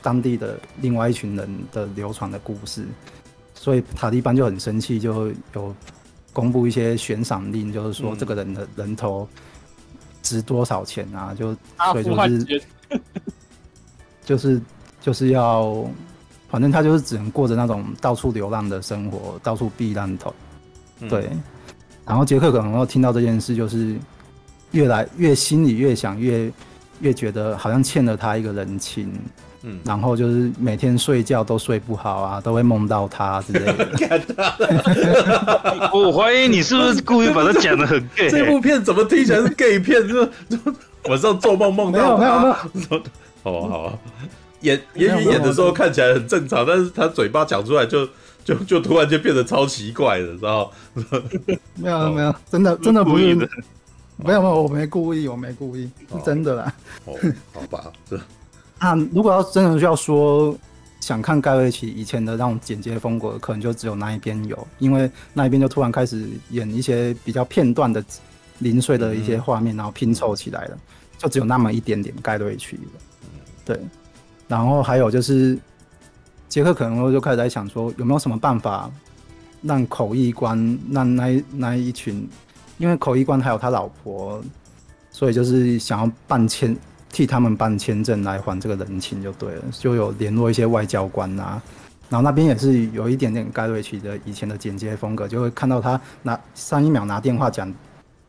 [0.00, 2.86] 当地的另外一群人的流传的故事，
[3.52, 5.74] 所以塔利班就很生气，就有
[6.32, 9.28] 公布一些悬赏令，就是说这个人的人头
[10.22, 11.54] 值多少钱啊，就
[11.92, 12.62] 所以就是
[14.24, 14.62] 就是
[15.00, 15.84] 就是要，
[16.48, 20.32] 反正他就是只能过着那种到处流浪的生活，到处避难头，
[21.08, 21.28] 对。
[22.04, 23.96] 然后杰克可能要听到这件事，就是
[24.72, 26.52] 越来越心里越想越
[27.00, 29.12] 越觉得好像欠了他一个人情，
[29.62, 33.88] 嗯，然后就是每天睡觉都睡不好啊，都会梦到他之类的。
[35.94, 38.28] 我怀疑你是不是故意把他讲的很 gay？
[38.30, 40.06] 这部片怎么听起来是 gay 片？
[40.08, 40.28] 就
[41.08, 43.02] 晚上做梦梦到没有没有没有。
[43.42, 43.98] 好好啊，
[44.62, 48.08] 演演员演的时候看起来很正常，但是他嘴巴讲出来就。
[48.44, 50.68] 就就突然就变得超奇怪的，知道
[51.76, 53.36] 没有没有，真的真的不是，
[54.16, 56.74] 没有没有，我没故意，我没故意，是真的啦。
[57.04, 57.14] 哦，
[57.54, 58.18] 好吧，这
[58.82, 60.52] 啊，如果要真的要说
[60.98, 68.04] 想看盖瑞奇以前的那种剪接风格，可能就只有那一边有，因为那一边就突然开始演一些比较片段的
[68.58, 70.76] 零碎的一些画面，然后拼凑起来了，
[71.16, 72.82] 就只有那么一点点盖瑞奇的。
[73.64, 73.80] 对，
[74.48, 75.56] 然后还有就是，
[76.48, 78.90] 杰克可能就开始在想说，有没有什么办法
[79.62, 80.58] 让口译官
[80.90, 82.28] 让那那一群，
[82.78, 84.42] 因为口译官还有他老婆，
[85.12, 86.76] 所以就是想要办签
[87.12, 91.62] 替他们办签证来还这个人情就对了，就有联络一些外交官啊。
[92.08, 97.72] 然后那边也是有一点点盖瑞奇的以前的剪接风格，就会看到他拿上一秒拿电话讲，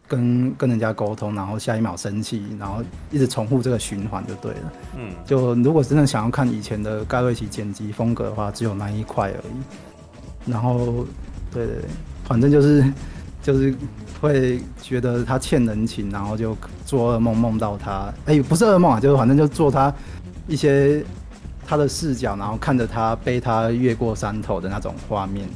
[0.08, 4.74] 跟跟人家沟通，然后下一秒生气，然后一直重复这个循环就对了。
[4.98, 10.52] 嗯，就如果真的想要看以前的盖瑞奇剪辑风格的话，只有那一块而已。
[10.52, 11.06] 然后，
[11.52, 11.86] 对对对，
[12.26, 12.86] 反正就是
[13.42, 13.74] 就是
[14.28, 19.94] 会觉得他欠人情，然后就做噩梦梦到他，哎，不是噩梦啊，就是反正就做他
[20.48, 21.04] 一些。
[21.66, 25.48] 他的视角，然后看着他背他越过山头的那种画面，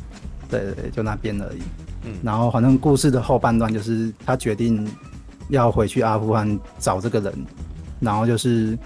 [0.50, 1.60] 对对对，就那边而已。
[2.06, 4.90] 嗯，然后反正故事的后半段就是他决定
[5.50, 7.34] 要回去阿富汗找这个人，
[8.00, 8.80] 然后就是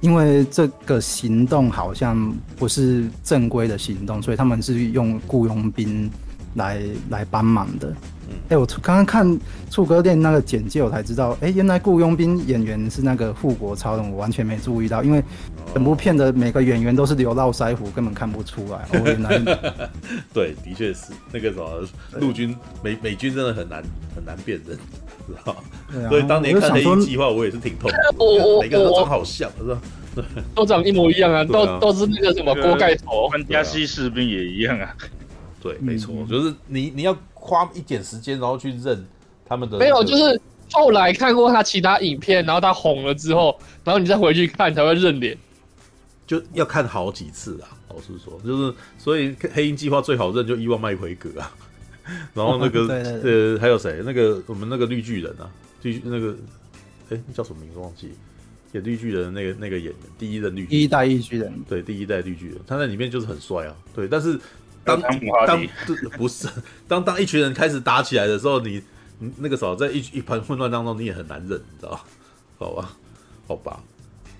[0.00, 6.10] 因为这个行动好像不是正规的行动，所以他们是用雇佣兵
[6.54, 7.94] 来来帮忙的。
[8.48, 9.38] 哎、欸，我刚刚看
[9.70, 15.22] 触歌店那个简介，我才知道，哎、欸，原来雇佣兵演员是那个护国超人，我完全没注意到，因为
[15.74, 18.78] 整部片的每个演员都是流络腮胡，根本看不出来。
[18.98, 19.38] 哦，原来
[20.32, 21.86] 对，的确是那个什么
[22.20, 23.82] 陆军美美军真的很难
[24.14, 24.76] 很难辨认，
[25.26, 26.08] 知道吗？
[26.08, 27.98] 所以当年看黑鹰计划，我也是挺痛的，
[28.62, 29.80] 每个人都长好像，是吧？
[30.54, 34.94] 都长一模一样啊，都都是那个什么锅盖头，跟加西士兵也一样啊。
[35.60, 37.16] 对，没错，就是你你要。
[37.46, 39.06] 花一点时间，然后去认
[39.46, 39.84] 他们的、那个。
[39.84, 40.40] 没有，就是
[40.72, 45.38] 后来看过他其他影片，然后他红了之后，然后你再回去看才会认脸，
[46.26, 47.68] 就要看好几次啊。
[47.88, 51.54] 老实说，就是所以黑鹰计划最好认就伊万麦奎格啊，
[52.34, 52.80] 然后那个
[53.24, 54.02] 呃、还有谁？
[54.04, 55.48] 那个我们那个绿巨人啊，
[55.82, 56.36] 绿那个
[57.10, 58.10] 哎叫什么名字忘记？
[58.72, 64.38] 演绿巨人的那个那个演员，第一任绿第一代绿巨人，对，第一代绿巨人，他在里面就是很帅啊，对，但是。
[64.86, 65.00] 当
[65.46, 65.66] 当
[66.16, 66.48] 不是
[66.86, 68.80] 当当一群人开始打起来的时候，你
[69.18, 72.00] 你那个时候在一一盘混乱当中，你也很难忍，你知道？
[72.56, 72.96] 好吧，
[73.48, 73.82] 好吧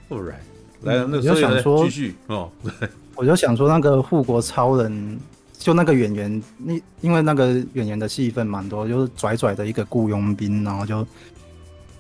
[0.09, 0.35] ，All right，
[0.83, 2.51] 来，那就想说继续哦。
[2.63, 5.19] 对，我就想说那个护国超人，
[5.59, 11.05] 就那个演员，你因为那个演员的戏份蛮多，就是拽拽的一个雇佣兵，然后就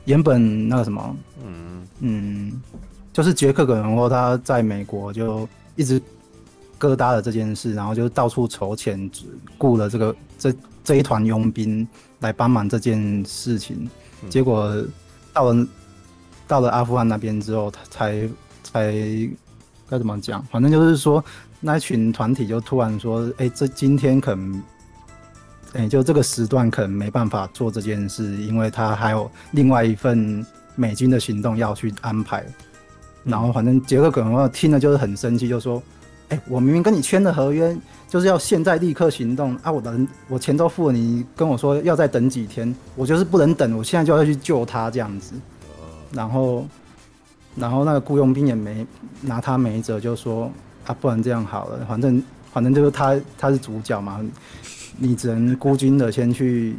[0.04, 2.62] 原本那个什么，嗯嗯，
[3.12, 6.00] 就是杰克·葛伦霍他在美国就一直。
[6.78, 9.10] 疙瘩的这件事，然后就到处筹钱，
[9.56, 11.86] 雇了这个这这一团佣兵
[12.20, 13.88] 来帮忙这件事情。
[14.28, 14.84] 结果
[15.32, 15.66] 到了
[16.46, 18.28] 到了阿富汗那边之后，他才
[18.62, 18.92] 才
[19.88, 20.44] 该怎么讲？
[20.50, 21.24] 反正就是说，
[21.60, 24.62] 那一群团体就突然说：“哎，这今天可能，
[25.72, 32.44] 哎，就这个时段可能没办法做这件事，因为他还有另外一份美军的行动要去安排。”
[33.24, 35.82] 然后反正杰克可能听了就是很生气，就说。
[36.28, 37.76] 哎、我明明跟你签的合约
[38.08, 39.70] 就是要现在立刻行动啊！
[39.70, 39.96] 我的，
[40.28, 45.34] 我钱都付了，你跟我说要再等几天，我就是不能等，我现在就要去救他这样子。
[46.12, 46.66] 然后，
[47.54, 48.86] 然后那个雇佣兵也没
[49.20, 50.50] 拿他没辙，就说
[50.84, 54.20] 啊，不然这样好了，反正反正就是他他是主角嘛，
[54.98, 56.76] 你只能孤军的先去。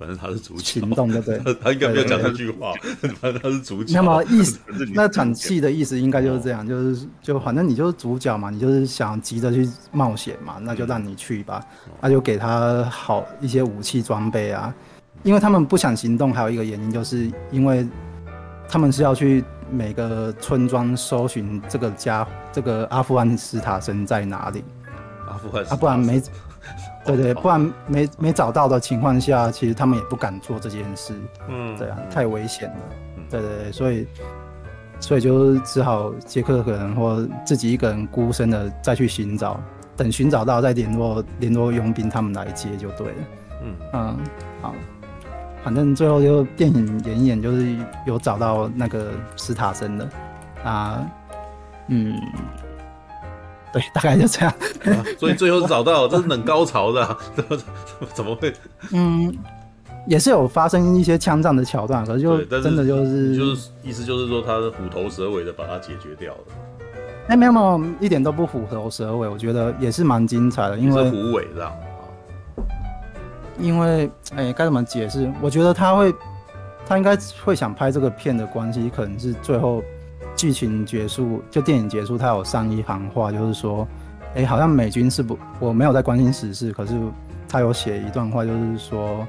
[0.00, 1.54] 反正他是主角，行动对不对？
[1.62, 2.72] 他应该没有讲那句话。
[3.20, 3.92] 反正他是主角。
[3.94, 4.58] 那么意思，
[4.94, 11.62] 那场戏的意思应该就是这样，就是就反正你就是主角嘛，你就是想急着去冒险嘛，那就让你去吧。
[12.00, 14.74] 那就给他好一些武器装备啊。
[15.22, 17.86] 因为他们不想行动，还有一个原因就是因为
[18.66, 24.64] 他们是要去每个村庄搜寻这个家，这个阿富汗斯塔森在哪里。
[25.28, 26.22] 阿富汗，啊，不然没。
[27.04, 31.14] 对对，不然没没找到的情况下，其实他们也不敢做这件事。
[31.48, 32.76] 嗯，对啊，太危险了。
[33.16, 34.06] 嗯、对对对，所以
[35.00, 39.58] 所以就只好杰克可能或自己一个人孤身的再去寻找，
[39.96, 43.14] 等寻找到再联络联络佣兵他们来接就对了。
[43.62, 44.18] 嗯嗯，
[44.60, 44.74] 好，
[45.64, 50.08] 反正最后就电影演一演，就是有找到那个斯塔森的
[50.62, 51.10] 啊，
[51.88, 52.14] 嗯。
[53.72, 54.52] 对，大概就这样。
[54.86, 57.58] 啊、所以最后找到，这是冷高潮的、啊，怎么
[58.14, 58.52] 怎么会？
[58.92, 59.32] 嗯，
[60.06, 66.40] 也是有发生一些枪战的桥段，可是就真的就是就是意思就是说，他是虎头蛇尾的把它解决掉了。
[67.28, 71.72] 哎、欸，没有没有，一点都不虎头蛇尾，我觉得也是蛮精彩的，因为虎尾这样。
[73.60, 75.30] 因为哎，该、欸、怎么解释？
[75.40, 76.12] 我觉得他会，
[76.84, 79.80] 他应该会想拍这个片的关系，可能是最后。
[80.40, 83.86] 剧情结束，就电影结束，他有上一行话，就是说，
[84.34, 86.98] 哎、欸，好像美军是不，我没有在关心时事，可是
[87.46, 89.26] 他有写一段话，就是说，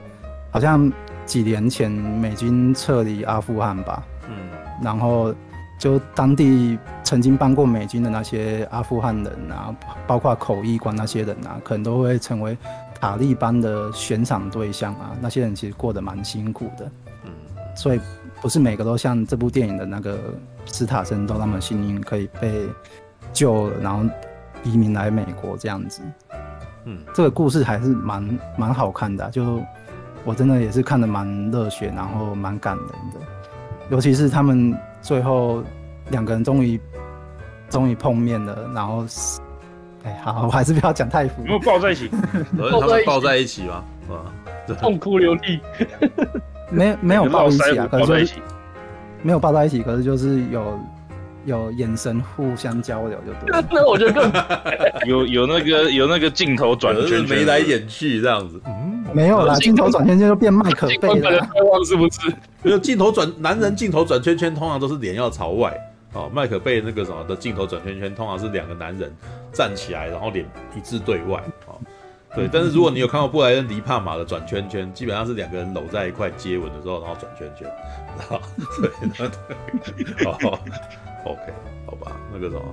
[0.51, 0.89] 好像
[1.25, 4.35] 几年前美军撤离阿富汗吧，嗯，
[4.81, 5.35] 然后
[5.77, 9.75] 就当地曾经帮过美军的那些阿富汗人啊，
[10.07, 12.57] 包括口译官那些人啊，可能都会成为
[13.01, 15.11] 塔利班的悬赏对象啊。
[15.19, 16.89] 那些人其实过得蛮辛苦的，
[17.25, 17.31] 嗯，
[17.75, 17.99] 所以
[18.41, 20.17] 不是每个都像这部电影的那个
[20.71, 22.67] 史塔森都那么幸运可以被
[23.33, 24.03] 救了，然后
[24.63, 26.01] 移民来美国这样子。
[26.85, 29.61] 嗯，这个故事还是蛮蛮好看的啊，就
[30.23, 33.19] 我真的也是看的蛮热血，然后蛮感人的，
[33.89, 35.63] 尤其是他们最后
[36.09, 36.79] 两个人终于
[37.69, 39.05] 终于碰面了，然后，
[40.03, 41.41] 哎，好，我还是不要讲太浮。
[41.45, 43.83] 没有抱在一起，他们抱在一起吗？
[44.09, 45.59] 啊，痛哭流涕，
[46.71, 48.41] 没没有抱一起啊， 可是抱在一起，
[49.23, 50.79] 没有抱在一起，可是就是有。
[51.43, 53.67] 有眼神互相交流就对了。
[53.71, 54.31] 那我觉得更
[55.09, 58.61] 有有那个有那个镜头转圈圈，眉来眼去这样子。
[58.67, 61.49] 嗯，没有啦，镜头转圈圈就变麦可贝了。
[61.83, 62.31] 是不是？
[62.61, 65.75] 没有镜头转，男人镜头转圈圈通常都是脸要朝外。
[66.13, 69.11] 哦，麦可贝那个什么的镜头转圈圈，通常是两个男人
[69.51, 70.45] 站起来，然后脸
[70.77, 71.43] 一致对外。
[71.65, 71.73] 哦，
[72.35, 72.49] 对。
[72.51, 77.69] 但是如果你有看过布莱恩·迪帕玛的转圈圈，基本上是两个人搂在一块接吻的时候，然后转圈圈。
[78.27, 78.41] 好，
[78.81, 80.25] 对，对。
[80.25, 80.59] 哦。
[81.23, 81.53] OK，
[81.85, 82.63] 好吧，那个什么，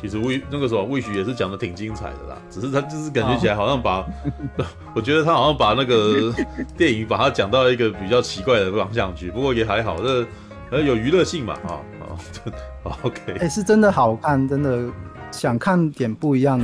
[0.00, 4.04] 其实魏那个什么魏许也是讲的挺精彩的啦，只是他就是感觉起来好像把，
[4.96, 6.34] 我觉得他好像把那个
[6.76, 10.26] 电影把它讲到一个比较奇怪的方向去，不过也还好，这
[10.72, 11.78] 呃有娱乐性嘛， 啊
[12.82, 14.88] 啊，OK，哎、欸，是真的好看，真的
[15.30, 16.60] 想看点不一样，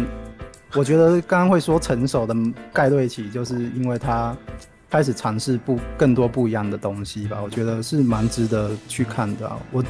[0.78, 2.34] 我觉得刚刚会说成熟的
[2.72, 4.36] 盖瑞奇，就是因为他。
[4.92, 9.56] 开始尝试不更多不一样的东西吧，我觉得是蛮值得去看的啊。
[9.70, 9.84] 我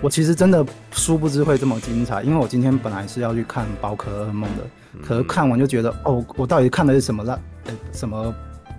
[0.00, 8.34] 我其实真的殊不知会这么精彩，因为我今天本来是要去看《宝可噩梦》的，可是看完就觉得哦，我到底看的是什么烂、欸、什么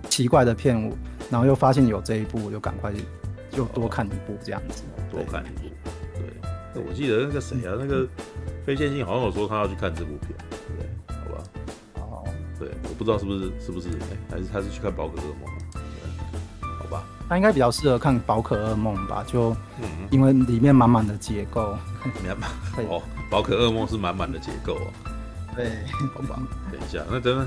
[0.08, 0.74] 奇怪的片，
[1.30, 2.92] 然后又发现有这一部，我就赶快
[3.52, 5.74] 就多看一部这样子，多看一部。
[6.74, 8.04] 对，我记得那个谁啊，那个
[8.66, 10.36] 非线性好像有说他要去看这部片，
[10.76, 11.44] 对，好吧？
[11.96, 12.24] 哦，
[12.58, 15.48] 对，我不知道是不是是不是哎、欸，还是他是去看《宝可噩梦》。
[17.30, 19.54] 他应该比较适合看《宝可噩梦》吧，就
[20.10, 21.76] 因为里面满满的结构。
[22.26, 22.50] 满满
[22.88, 24.88] 哦，《宝可噩梦》是满满的结构哦。
[25.54, 25.70] 对，
[26.14, 26.40] 好吧，
[26.72, 27.46] 等一下，那等等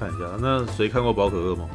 [0.00, 1.68] 看一下，那谁看过《宝可噩梦》？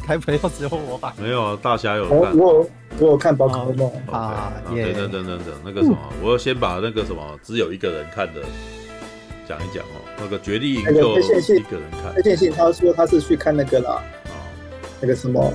[0.08, 1.12] 该不会只有我吧？
[1.18, 2.18] 没有啊，大侠有看。
[2.34, 4.50] 我我我有看《宝可噩梦》啊。
[4.64, 8.40] 等等等等等，那个什么，我要先把那个什么只有一个人看的
[9.48, 10.00] 讲一讲哦。
[10.18, 11.16] 那个《绝地营救》
[11.56, 12.12] 一个人看。
[12.14, 14.02] 推荐信他说他是去看那个啦。
[15.00, 15.52] 那个什么，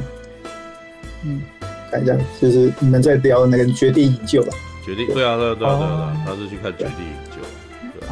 [1.23, 1.41] 嗯，
[1.89, 4.53] 看一下，就是你们在聊那个《绝地营救》吧？
[4.85, 7.37] 绝地，对啊，对啊，对啊，对啊，他是去看《绝地营救》。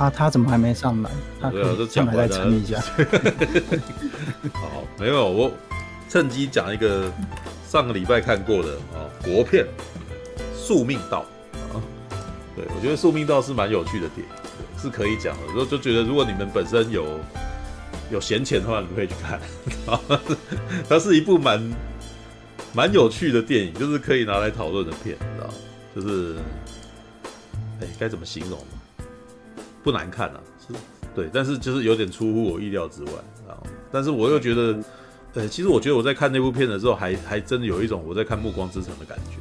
[0.01, 1.11] 啊，他怎么还没上来？
[1.51, 2.79] 对啊，这上来再撑一下。
[4.53, 5.51] 好，没有，我
[6.09, 7.11] 趁机讲一个
[7.67, 9.65] 上个礼拜看过的啊国片
[10.57, 11.25] 《宿命道》
[11.75, 11.83] 啊。
[12.55, 14.33] 对，我觉得《宿命道》是蛮有趣的电影，
[14.85, 15.53] 是可以讲的。
[15.53, 17.19] 就就觉得，如果你们本身有。
[18.11, 19.41] 有闲钱的话，你们可以去看。
[20.87, 21.59] 它是一部蛮
[22.71, 25.49] 蛮有趣的电影，就是可以拿来讨论的片，你知道
[25.95, 26.35] 就是，
[27.81, 28.59] 哎，该怎么形容？
[29.83, 30.75] 不难看啊，是，
[31.15, 33.11] 对，但是就是有点出乎我意料之外，
[33.47, 33.57] 啊，
[33.91, 34.77] 但是我又觉得，
[35.33, 39.37] 呃，其实我觉得我在看那部片的时候还，还还真的有一种我在看《暮光之城》的感觉，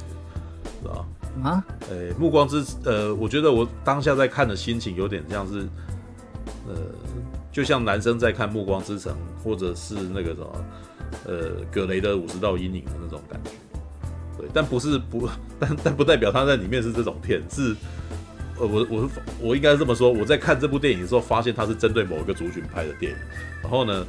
[0.81, 1.05] 知道
[1.43, 5.67] 啊，呃，《暮光之》呃，我觉得我当下在看的心情有点像是，
[6.67, 6.75] 呃。
[7.51, 10.65] 就像男生在看《暮光之城》，或者是那个什么，
[11.25, 13.51] 呃，葛雷的《五十道阴影》的那种感觉，
[14.37, 17.73] 对，但不是不， 但但不代表他在里面是这种片，是，
[18.59, 23.17] 呃，我我我应该这么说，我在看这部电影的时候，发现他是针对某一个族群拍的电影，
[23.61, 24.05] 然后呢，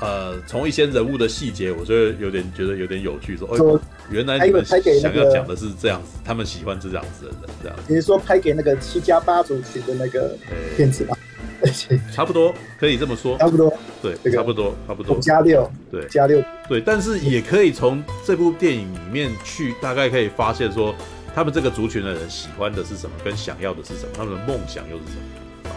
[0.00, 7.82] 呃，从一些人物的细节，我就有点觉得有点有趣，说，哦，原来你们想要讲的是这样子，他们喜欢这样子的人，这样子。
[7.88, 10.36] 你是说拍给那个七加八族群的那个
[10.76, 11.16] 片子吧？
[12.10, 20.94] 差不多可以这么说，差不多，对，差不多，差不多，加六，对，加六，对，但是也可以从这部电影里面去大概可以发现说，
[21.34, 25.68] 他们这个族群的人喜欢的是什么，跟想要的是什么，他们的梦想又是什么。
[25.68, 25.76] 啊？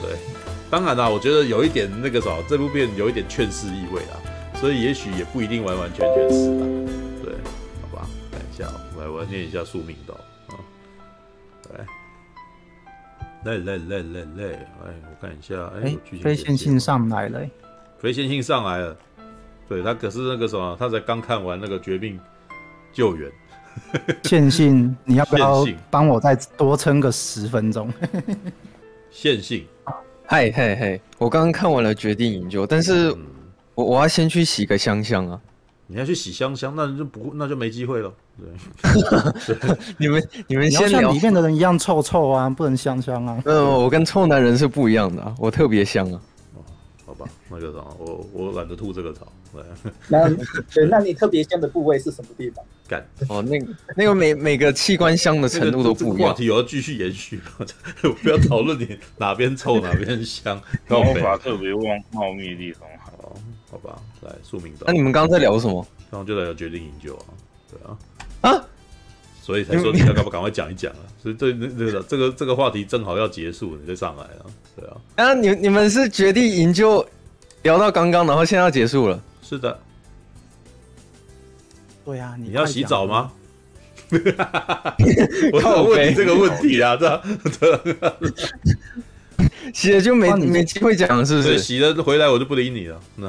[0.00, 0.16] 对，
[0.70, 4.16] 当然啦，我觉得有一点那个啥，这部片有一点劝世意味啦，
[4.54, 6.66] 所以也许也不一定完完全全是啦，
[7.22, 7.34] 对，
[7.82, 10.14] 好吧，看一下，我来我来念一下宿命道
[10.48, 10.54] 啊，
[11.76, 11.86] 来。
[13.44, 14.54] 累累累累累！
[14.54, 17.40] 哎，我看一下，哎、欸，非线性上来了，
[17.96, 18.96] 非线性上来了。
[19.68, 22.18] 对他可是那个什么，他才刚看完那个《绝命
[22.92, 23.30] 救援》。
[24.28, 27.88] 线性，你要不要帮我再多撑个十分钟？
[29.12, 29.64] 线性，
[30.28, 31.00] 嗨嗨嗨！
[31.18, 33.14] 我刚刚看完了《决定营救》，但是
[33.76, 35.40] 我我要先去洗个香香啊。
[35.86, 38.12] 你要去洗香香，那就不那就没机会了。
[38.36, 41.20] 对， 你们你们像里。
[41.20, 43.40] 面的人一样臭臭啊，不能香香啊。
[43.44, 46.20] 嗯，我跟臭男人是不一样的、啊，我特别香啊。
[47.06, 49.28] 好吧，那就这样，我我懒得吐这个槽。
[49.52, 49.62] 对，
[50.08, 50.28] 那
[50.74, 52.64] 对，那你特别香的部位是什么地方？
[52.88, 53.66] 干哦，那个
[53.96, 56.16] 那个每每个器官香的程度都不一样。
[56.16, 57.40] 这个话题我要继续延续，
[58.04, 60.60] 我不要讨论你哪边臭哪边香。
[60.88, 62.88] 毛发特别旺茂密的地方。
[63.04, 63.36] 好，
[63.70, 64.84] 好吧，来宿命岛。
[64.86, 65.86] 那你们刚刚在聊什么？
[66.10, 67.26] 刚刚就在聊决定营救啊，
[67.70, 67.98] 对啊，
[68.52, 68.64] 啊，
[69.42, 71.02] 所以才说你要赶赶快讲一讲啊。
[71.20, 77.04] 所以对那那个这个这个话题正好要结束，你再上来啊，对啊，啊，你你们是决定营救
[77.62, 79.20] 聊到刚刚，然后现在要结束了。
[79.42, 79.76] 是的，
[82.06, 83.32] 对啊，你你要洗澡快吗？
[85.52, 86.96] 我怎么问你这个问题啊？
[86.96, 87.22] 这
[87.60, 88.16] 这，
[89.74, 91.58] 洗了就没没机会讲了，是不是？
[91.58, 93.00] 洗了回来我就不理你了。
[93.16, 93.28] 那？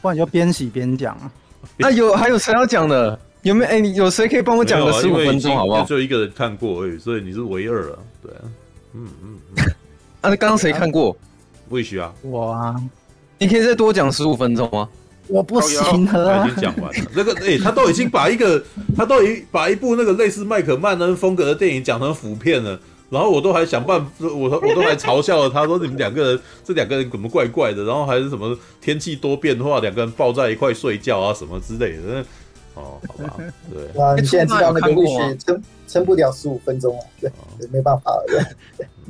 [0.00, 1.30] 不然你就边洗边讲啊。
[1.76, 3.18] 那有还有谁要讲的？
[3.42, 3.70] 有没有？
[3.70, 5.84] 哎、你有谁可以帮我讲个十五分钟好不好？
[5.84, 7.98] 就一个人看过而已，所以你是唯二了。
[8.22, 8.42] 对啊，
[8.94, 9.38] 嗯嗯，
[10.22, 11.16] 啊，那刚刚谁看过？
[11.70, 12.76] 魏许啊，我啊，
[13.38, 14.88] 你可以再多讲十五分钟吗？
[15.28, 16.54] 我不行了啊他已。
[16.54, 17.10] 经讲完了。
[17.14, 18.62] 那个，哎、他都已经把一个，
[18.96, 22.78] 他都已经把一部那个类似麦克曼恩风格的电影讲成腐片了。
[23.10, 27.84] 然后我都还想办法，我都我都还嘲笑了他，说你们两个人 这两个人怎么怪怪的？
[27.84, 32.24] 然后还是什么天气多变化，两个人抱在一块睡觉啊什么之类的。
[32.74, 33.36] 哦，好吧，
[33.70, 38.24] 对，哇，你现在知道那个魏有看过吗雪撑撑不了十五分钟了，对，对没办法了，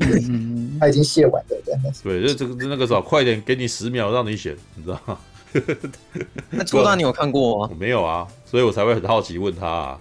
[0.01, 5.17] 对，嗯，他已经卸完了，对，对，就这个那个时候快点给你十秒让你选，你知道吗？
[6.51, 7.77] 那初大你有看过吗我吗？
[7.79, 9.99] 没有啊，所以我才会很好奇问他啊。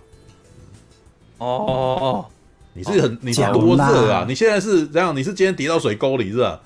[1.39, 2.25] 哦，
[2.73, 4.25] 你是很你是多热啊？
[4.27, 5.15] 你现在是怎样？
[5.15, 6.59] 你是今天跌到水沟里是吧？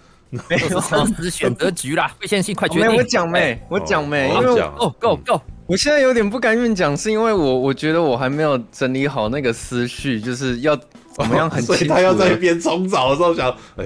[0.49, 3.07] 没有，生死选择局啦，魏先信快决没有，我定。
[3.07, 10.77] 讲没，我讲没，哦因讲哦，Go Go，我现在有点不甘愿讲，是因为我我觉得我还没有整理好那个思绪，就是要
[11.15, 11.75] 怎么样很清。
[11.75, 13.85] 所以他要在一边冲澡的时候想，哎、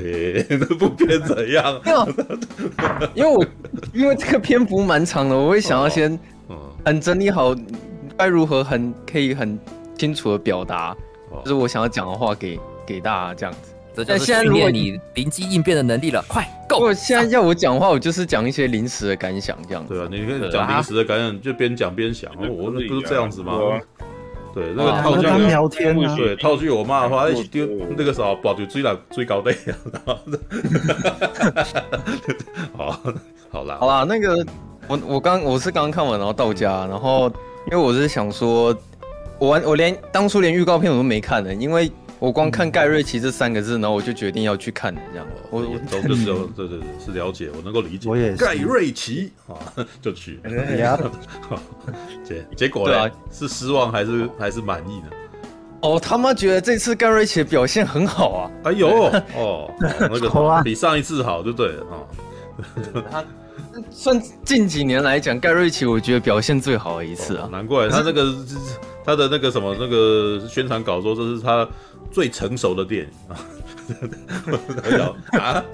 [0.50, 1.80] 那部片怎样？
[1.86, 2.08] 没有，
[3.14, 3.46] 因为我
[3.94, 6.12] 因为这个篇幅蛮长的，我会想要先
[6.50, 7.56] 嗯，很整理好
[8.18, 9.58] 该如何很可以很
[9.98, 10.96] 清楚的表达，
[11.32, 13.74] 哦就是我想要讲的话给给大家这样子。
[13.96, 16.94] 这就是但现在如果训练你灵机应变的能力了，快如 Go！
[16.94, 19.96] 现在要我讲的话，我就是讲一些临时的感想这样子。
[19.96, 22.32] 对啊，你可以对讲啊临时的感想，就边讲边想。
[22.34, 23.58] 哦，我那不是这样子吗
[24.54, 26.16] 对那个啊套句跟他聊天啊。
[26.16, 30.18] 对，套句我妈的话，哎我，丢那个时候保就追了追高的，然后，
[32.76, 33.00] 好，
[33.52, 34.45] 好啦，好啦，那个
[34.88, 37.32] 我我刚我是刚刚看完，然后到家，然后
[37.72, 38.76] 因为我是想说，
[39.38, 45.28] 我完我连当初连预告片我都没看的，因为我光看盖瑞奇这三个字，然后我就决定要去看了，这样。
[45.49, 48.09] 我我我都就是有对对对是了解，我能够理解。
[48.09, 49.55] 我也是盖瑞奇啊，
[50.01, 50.39] 就去，
[50.78, 50.99] 呀，
[52.24, 53.09] 结结果呢？
[53.32, 55.07] 是失望还是还是满意呢？
[55.82, 58.89] 哦他妈觉得这次盖瑞奇的表现很好啊，哎呦，
[59.38, 62.03] 哦，那个好啊比上一次好就对了啊。
[63.09, 63.24] 他
[63.89, 67.47] 算近几年来讲，盖瑞奇我觉得表现最好的一次啊。
[67.49, 68.36] 难怪他那个
[69.05, 71.65] 他的那个什么那个宣传稿说这是他
[72.12, 73.39] 最成熟的电影啊。
[74.45, 75.66] 我啊，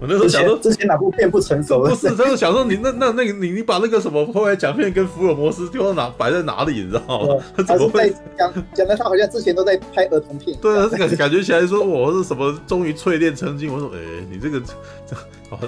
[0.00, 0.56] 我那时候想说。
[0.58, 1.90] 之前哪部片不成熟了？
[1.90, 7.44] 不是，他是想说你那那那个你你把那个什么后来奖片跟福尔摩斯丢到哪摆在哪里，你知道吗？
[7.54, 8.14] 他 怎么在会？
[8.38, 10.56] 讲讲的，他好像之前都在拍儿童片。
[10.62, 13.70] 对啊，这个感觉起来说我是什么终于淬炼成精。
[13.70, 13.98] 我说哎、
[14.30, 14.58] 你这个
[15.06, 15.14] 这
[15.50, 15.58] 好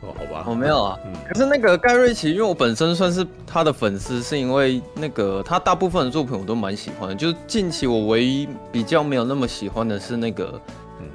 [0.00, 1.12] 哦好吧，我、没有啊，嗯。
[1.28, 7.14] 可是那个盖瑞奇，因为我本身算是他的粉丝，是因为那个他大部分的作品我都蛮喜欢的。
[7.14, 10.52] 就是近期我唯一比较没有那么喜欢的是那个《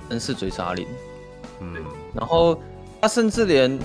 [0.10, 0.86] 恩赐追杀令》，
[1.62, 1.76] 嗯。
[2.14, 2.60] 然后
[3.02, 3.80] 他甚至连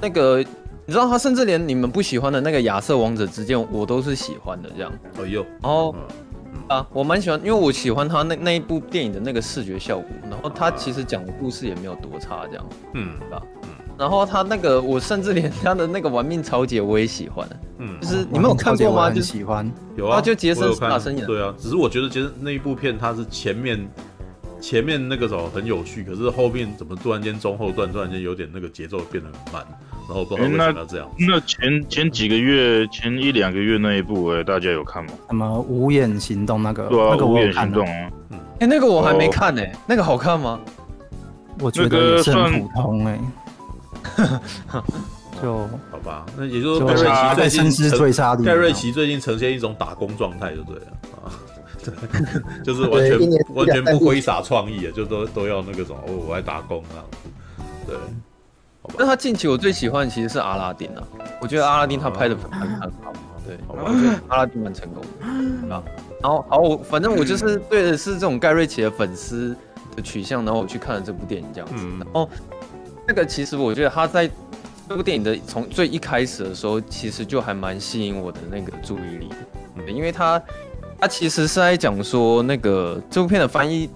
[0.00, 0.38] 那个
[0.86, 4.92] 你知道，他甚至连你们不喜欢的那个亚瑟王者之剑，我都是喜欢的这样。
[5.18, 6.02] 哎呦，然后嗯。
[6.68, 12.64] 啊，我蛮喜欢，因为我喜欢他那那一部电影的那个视觉效果，然后他其实讲的故事也没有多差这样。
[12.94, 13.18] 嗯
[13.98, 19.04] 然后他那个，我甚至连他的那个玩命超姐我也喜欢，嗯，就是你们有看过吗？
[19.06, 20.88] 很就喜欢，有啊，啊就杰森我有看。
[20.88, 23.88] 斯坦森演的对啊，只是我觉得杰森那一部片它是前面
[24.60, 29.64] 前面那个时候很有趣，可是后面怎么突然间中后段突然间有点那个节奏变得很慢，
[30.08, 31.08] 然后不知道为什么要这样。
[31.18, 35.10] 那前前几个月、前一两个月那一部、欸，哎，大家有看吗？
[35.28, 38.10] 什么五眼行动那个，对啊，那个五我有看的眼行动，啊，
[38.60, 40.58] 哎，那个我还没看呢、那个好看吗？
[41.60, 43.16] 我觉得也是很普通哎、
[45.42, 45.58] 就
[45.90, 50.82] 好吧，那也就是说盖瑞奇最近深思追杀里，盖瑞奇最近呈现一种打工状态，就对了
[51.24, 51.32] 啊，
[51.84, 51.92] 对，
[52.64, 57.16] 就是完全完全不挥洒创意啊，就都都要那个什么，哦，我来打工这样子，
[57.86, 57.96] 对，
[58.82, 61.02] 好吧那他近期我最喜欢的其实是阿拉丁啊，
[61.40, 63.12] 我觉得阿拉丁他拍的很很好。
[63.46, 65.04] 对，我觉得阿拉丁蛮成功
[65.68, 65.82] 的啊。
[66.22, 69.54] 然后好，我反正我就是对的是这种盖瑞奇的粉丝
[69.94, 71.86] 的取向，然后我去看了这部电影这样子。
[71.98, 72.26] 然后
[73.06, 74.28] 那个其实我觉得他在
[74.88, 79.28] 这部电影的从最一开始的时候，其实就还蛮吸引我的那个注意力
[79.86, 80.42] 的，因为他
[80.98, 83.88] 他其实是在讲说那个这部片的翻译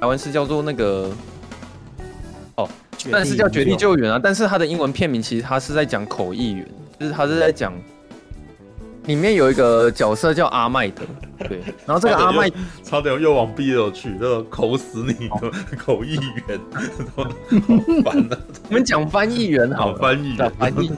[0.00, 1.10] 台湾是叫做那个
[2.56, 2.68] 哦。
[3.10, 7.72] 但是叫《绝地救援》啊，但是他的英文片名其实他是在讲口译员，就是他是在讲
[9.10, 11.02] 里面有一个角色叫阿麦德，
[11.48, 12.48] 对，然后这个阿麦
[12.84, 16.14] 差点又往 BL 去，那个口死你的口译
[16.46, 16.60] 员，
[17.16, 17.24] 好
[18.04, 18.38] 烦啊。
[18.68, 20.92] 我们讲翻译员好，翻译员翻译，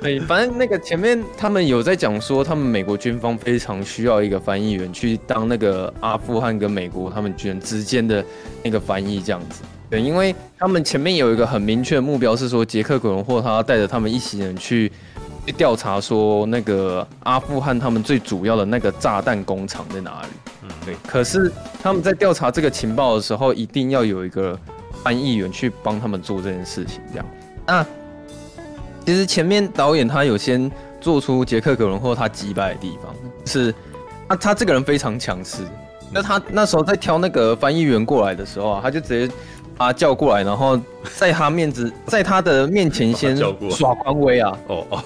[0.00, 8.24] 对，反正那个前面他们有在讲说，他们美国军方非常需要一个翻译员去当那个阿富汗跟美国他们军人之间的
[8.62, 9.62] 那个翻译这样子。
[9.90, 14.92] 对，因为他们前面有一个很明确的目标，是说杰克·葛伦霍他带着他们一行人去去
[15.56, 20.28] 调查，说那个阿富汗他们最主要的那个炸弹工厂在哪里。
[20.62, 20.94] 嗯，对。
[21.06, 21.50] 可是
[21.82, 24.58] 他们在调查这个情报的时候，一定要有一个
[25.02, 27.00] 翻译员去帮他们做这件事情。
[27.10, 27.26] 这样，
[27.66, 27.86] 那
[29.04, 30.70] 其实前面导演他有先
[31.00, 33.14] 做出杰克·葛伦霍他击败的地方，
[33.46, 33.74] 是
[34.28, 35.62] 他他这个人非常强势。
[36.12, 39.34] 那他那时候在挑那个翻译员过来的时候啊，他就直接。
[39.80, 40.78] 他叫过来，然后
[41.16, 43.34] 在他面子， 在他的面前先
[43.70, 44.54] 耍官威啊！
[44.66, 45.02] 哦哦，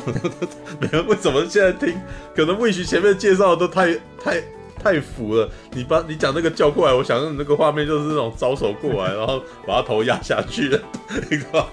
[0.80, 1.94] 没有，为什么现在听？
[2.34, 4.42] 可能魏许前面介绍的都太太
[4.82, 5.48] 太浮了。
[5.74, 10.82] 你把你讲那个叫过来，我想你那个画面就是那种招手过来，然后把他头压下去的
[11.30, 11.64] 那个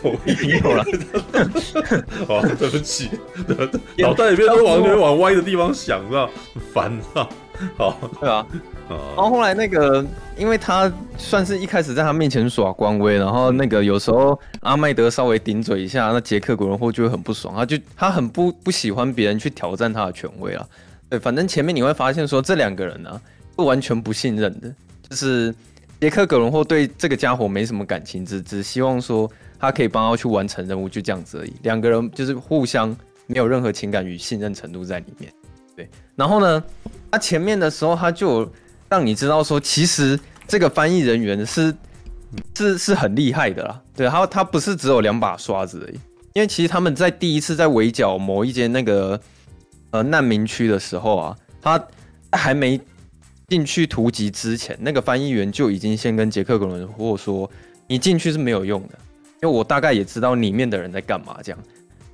[0.00, 0.82] 口音有了。
[2.26, 3.10] 哦，对不起，
[4.00, 6.30] 脑袋里面都完全往歪的地方想，知道？
[6.72, 7.28] 烦啊！
[7.76, 8.46] 好，对啊。
[8.88, 10.04] 然后后来那个，
[10.36, 20.64] 因为他算是一开始在他面前耍官威，然后那个有时候阿麦德稍微顶嘴一下，那杰克·古伦霍就会很不爽，他就他很不不喜欢别人去挑战他的权威啊。
[21.08, 23.20] 对，反正前面你会发现说这两个人呢、啊，
[23.58, 24.72] 是完全不信任的，
[25.08, 25.52] 就是
[26.00, 29.28] 杰克·葛伦霍对这个家伙没什么感情，只只希望说
[29.58, 31.52] 他可以帮他去完成任务，就这样子而已。
[31.62, 35.32] 两个人就是互相没有任何情感与信任程度在里面。
[35.74, 36.62] 对，然后呢，
[37.10, 38.48] 他前面的时候他就。
[38.88, 41.74] 让你知道说，其实这个翻译人员是
[42.54, 43.82] 是是很厉害的啦。
[43.94, 45.98] 对，他他不是只有两把刷子而已。
[46.34, 49.18] 因为其实他们在第一次在围剿某一间那个
[49.90, 51.82] 呃难民区的时候啊，他
[52.32, 52.78] 还没
[53.48, 57.50] 进去突击之前，那个翻译员就已经先跟杰克·格伦霍说
[57.88, 58.98] ：“你进去是没有用的，
[59.42, 61.58] 因为我大概也知道里面的人在干嘛。”这样。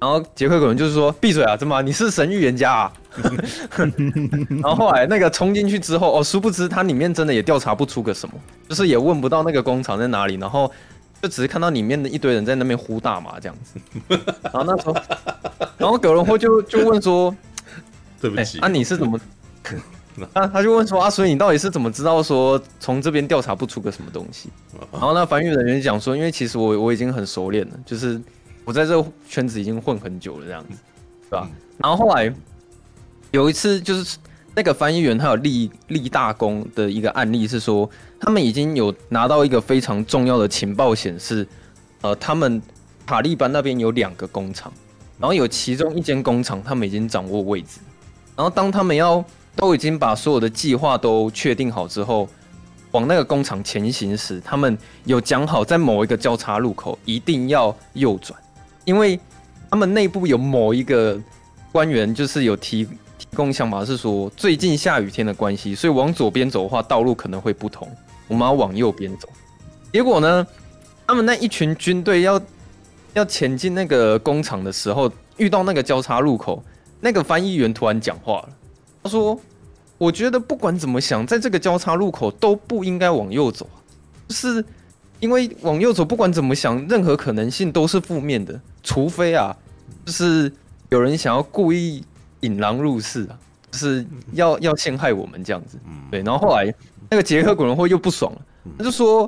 [0.03, 2.93] 然后杰克可能就是说：“闭嘴啊，怎么你是神预言家啊？”
[4.61, 8.35] 然后后来那个冲进去之后，哦，殊不知他里面真的也调查不出个什么，
[8.69, 10.69] 就是也问不到那个工厂在哪里，然后
[11.23, 13.79] 就只是看到里面的一堆人在那边呼大麻这样子。
[14.43, 14.97] 然后那时候，
[15.79, 17.33] 然后葛伦霍就就问说
[18.21, 19.17] ：“对不起，啊你是怎么？”
[20.35, 24.49] 啊他就问说：“啊，所以你到底是怎么知道说从这边调查不出个什么东西？”
[24.91, 28.21] 然后那繁育人员讲说：“因为其实我我已经很熟练了，就是。”
[28.65, 30.79] 我在这个圈子已经混很久了，这样子，
[31.29, 31.51] 对吧？
[31.79, 32.33] 然后后来
[33.31, 34.19] 有一次，就是
[34.55, 37.89] 那个翻译员他有立立大功的一个案例是说，
[38.21, 41.47] 他们已经有拿到一个非常重要的情报，显示，
[42.03, 42.61] 呃，他们
[43.07, 44.73] 塔利班那边有两个工厂，
[45.19, 47.81] 然后有其中一间工厂他们已经掌握位置，
[48.37, 49.25] 然后当他们要
[49.57, 52.29] 都已经把所有的计划都确定好之后，
[52.93, 58.39] 往那个工厂前行时，他们有讲好在某一个交叉路口一定要右转。
[58.85, 59.19] 因为
[59.71, 61.19] 他们内部有某一个
[61.71, 62.85] 官员，就是有提
[63.17, 67.89] 提供想法，是说最近下雨天的关系，所以往左边走的话，道路可能会不同，
[68.29, 69.29] 我们要往右边走。
[69.93, 70.47] 结果呢，
[71.07, 72.41] 他们那一群军队要
[73.15, 76.63] 要前进那个工厂的时候，遇到那个交叉路口，
[77.01, 78.49] 那个翻译员突然讲话了，
[79.03, 79.39] 他说
[79.97, 83.67] ：“我觉得不管怎么想，在这个交叉路口都不应该往右走，
[84.29, 84.65] 就是。”
[85.23, 89.57] 因为往右走，不管怎么想，任何可能性都是负面的，除非啊，
[90.05, 90.53] 就是
[90.91, 92.05] 有人想要故意
[92.41, 93.39] 引狼入室啊，
[93.71, 95.79] 就是要要陷害我们这样子。
[96.11, 96.75] 对，然后后来
[97.09, 98.41] 那个杰克·古伦霍又不爽了，
[98.77, 99.25] 他就说：“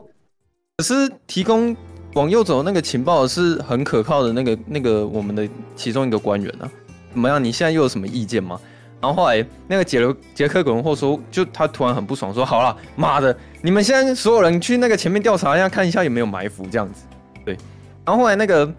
[0.78, 1.76] 可是提供
[2.14, 6.68] 往右走的那个情报是很可靠的那个那个我们的其中一个官员啊，
[7.12, 7.42] 怎么样？
[7.42, 8.60] 你现在又有什么意见吗？”
[9.00, 17.06] 然后后来那个杰罗杰克·古伦霍说，就他突然很不爽，说：“好了，妈的，你们现在所有人去那个前面调查一下，看一下有没有埋伏这样子。”
[17.46, 17.56] 对。
[18.04, 18.70] 然后后来那个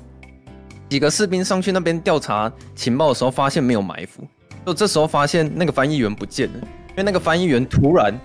[0.88, 4.24] 几个士兵上去那边调查情报的时候，发现没有埋伏。
[4.64, 6.60] 就这时候发现那个翻译员不见了，
[6.90, 8.16] 因为那个翻译员突然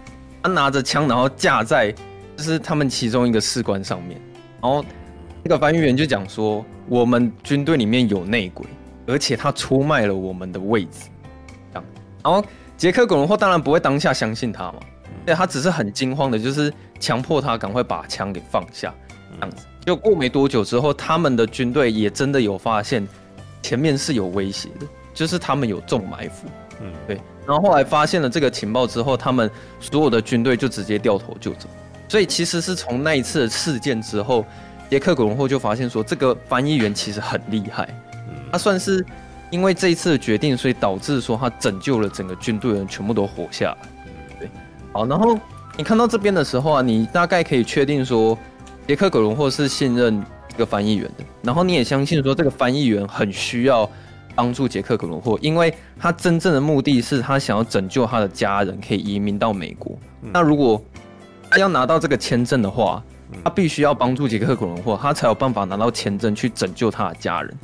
[0.43, 1.91] 他拿着枪，然后架在
[2.37, 4.21] 就是他们其中一个士官上面。
[4.61, 4.85] 然后
[5.43, 8.67] 那个翻译员就讲说：“我们军队里面有内鬼。”
[9.09, 11.09] 而且他出卖了我们的位置。
[11.73, 11.85] 这样，
[12.23, 12.45] 然后
[12.77, 14.75] 杰克·古伦霍当然不会当下相信他嘛，
[15.31, 18.93] 对，他只是很惊慌的，就是强迫他赶快把枪给放下，
[19.37, 19.65] 这样子。
[19.87, 23.07] 就过没多久之后，他们的军队也真的有发现
[23.63, 26.49] 前面是有威胁的，就是他们有中埋伏。
[26.81, 27.21] 嗯，对。
[27.47, 31.69] 然后后来发现了这个情报之后，他们所有的军队就直接掉头就走。
[32.09, 34.45] 所以其实是从那一次的事件之后，
[34.91, 37.89] 杰克·葛伦霍就发现说，这个翻译员其实很厉害。
[38.51, 39.07] 他算是
[39.49, 43.89] 因为这一次的决定，所以导致说他拯救了整个军队的人全部都活下来。
[44.93, 45.07] 对，好。
[45.07, 45.39] 然后
[45.77, 48.39] 你看到这边的时候啊，你大概可以确定说，
[48.87, 51.25] 杰克·葛伦霍是信任这个翻译员的。
[51.43, 53.89] 然后你也相信说，这个翻译员很需要。
[54.33, 59.99] 帮助杰克·葛伦霍，因为他真正的目的是他想要拯救他的家人，可以移民到美国。
[60.23, 60.81] 嗯、那如果
[61.51, 63.03] 他要拿到这个签证的话，
[63.43, 67.55] 他必须要帮助杰克·葛伦霍，他才有办法拿到签证去拯救他的家人。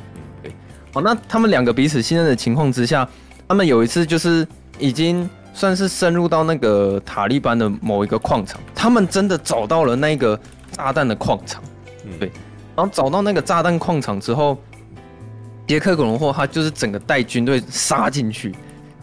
[0.42, 0.52] 对，
[0.92, 3.08] 好，那他们两个彼此信任的情况之下，
[3.46, 4.46] 他们有一次就是
[4.78, 5.26] 已经
[5.56, 10.38] 算是深入到那个塔利班的某一个矿场，他们真的找到了那个
[10.70, 11.62] 炸弹的矿场。
[12.20, 12.30] 对，
[12.76, 14.56] 然后找到那个炸弹矿场之后。
[15.68, 18.52] 杰克·葛伦霍他就是整个带军队杀进去，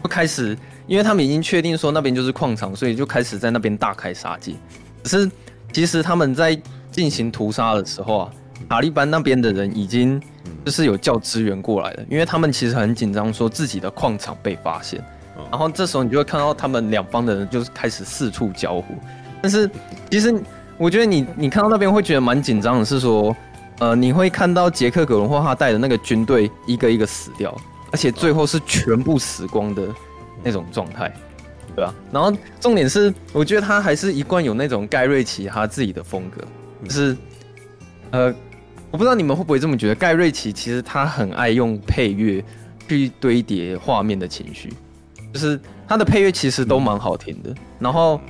[0.02, 4.54] 就开始，因为他们已经确定说那边就是矿场，所以就开始在那边大开杀戒。
[5.02, 5.30] 可是
[5.74, 6.58] 其实他们在
[6.90, 8.30] 进行屠杀的时候啊，
[8.66, 10.18] 塔利班那边的人已经
[10.64, 15.04] 就是有叫支援过来了，因为他们其实很紧张，说自己的矿场被发现。
[15.50, 18.94] 然后这时候你就会看到他们两方的人就是开始四处交互。
[19.42, 19.68] 但是
[20.10, 20.34] 其实
[20.76, 23.34] 我觉得你你看到那边会觉得蛮紧张的，是说。
[23.80, 27.52] 呃，你会看到杰克·葛伦霍他带的那个军队一个一个死掉，
[27.90, 29.88] 而且最后是全部死光的
[30.44, 31.12] 那种状态，
[31.74, 31.92] 对吧？
[32.12, 36.40] 然后重点是，我觉得他还是一贯有那种盖瑞奇他自己的风格，
[36.84, 37.16] 就是
[38.12, 38.32] 呃，
[38.92, 42.42] 我不知道你们会不会这么觉得，盖瑞奇其实他很爱用配乐
[42.86, 44.72] 去堆叠画面的情绪，
[45.34, 47.52] 就是他的配乐其实都蛮好听的。
[47.80, 48.20] 然后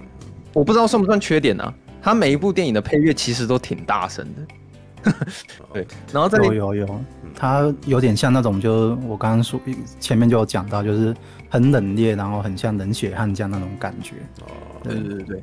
[0.54, 5.12] 我不知道算不算缺点啊，他每一部电影的配乐其实都挺大声的。
[5.74, 7.00] 对，然后这里有有有，
[7.36, 9.60] 他有点像那种，就是我刚刚说
[10.00, 11.14] 前面就有讲到，就是
[11.50, 14.14] 很冷冽，然后很像冷血悍将那种感觉。
[14.40, 14.48] 哦，
[14.82, 15.42] 对对对对。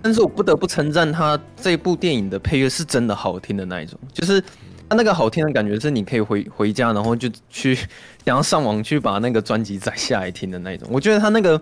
[0.00, 4.40] 但是我不得不称赞他这部电影的配乐是真的好听的那一种，就是
[4.94, 7.74] 他那个好听的感觉是你可以回回家，然后就去
[8.24, 10.88] 想要上网去把那个专辑载下来听的那种。
[10.90, 11.60] 我觉得他那个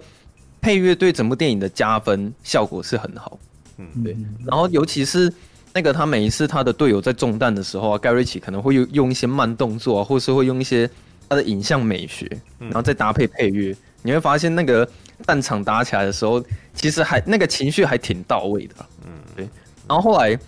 [0.60, 3.38] 配乐对整部电影的加分效果是很好。
[3.78, 4.16] 嗯，对。
[4.46, 5.32] 然后尤其是。
[5.74, 10.86] 那个他每一次他的队友在中弹的时候啊，盖瑞奇可能会用用一些慢动作啊，或是会用一些
[11.30, 12.28] 他的影像美学，
[12.58, 14.86] 然后再搭配配乐，你会发现那个
[15.26, 18.74] 战场打起来的时候，其实还那个情绪还挺到位的。
[19.06, 19.48] 嗯，对。
[19.88, 20.38] 然后后来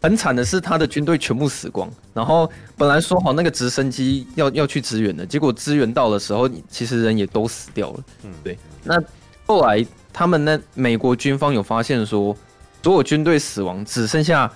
[0.00, 8.04] 很惨的是他的军队全部死光，然后本来说好那个直升机要要去支援的，结果支援到的时候，其实人也都死掉了。
[8.24, 8.58] 嗯，对。
[8.82, 8.98] 那
[9.46, 12.34] 后来他们那美国军方有发现说，
[12.82, 14.50] 所有军队死亡，只剩下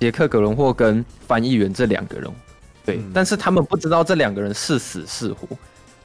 [0.00, 2.30] 杰克·格伦霍跟翻译员这两个人，
[2.84, 5.46] 对，嗯、但是他们不知道这两个人是死是活，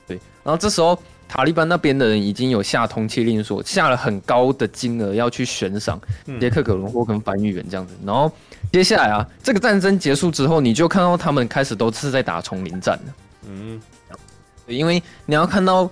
[0.06, 0.20] 对。
[0.44, 5.98] 然后这时候塔利班那边的人已经有下通缉令，说下了很高的金额要去悬赏
[6.42, 7.94] 杰克·葛伦霍跟翻译员这样子。
[8.06, 8.30] 然后
[8.74, 13.14] 接下来啊，这个战争结束之后，你就看到他们开始都是在打丛林战了，
[13.48, 13.82] 嗯，
[14.68, 15.90] 因为你要看到。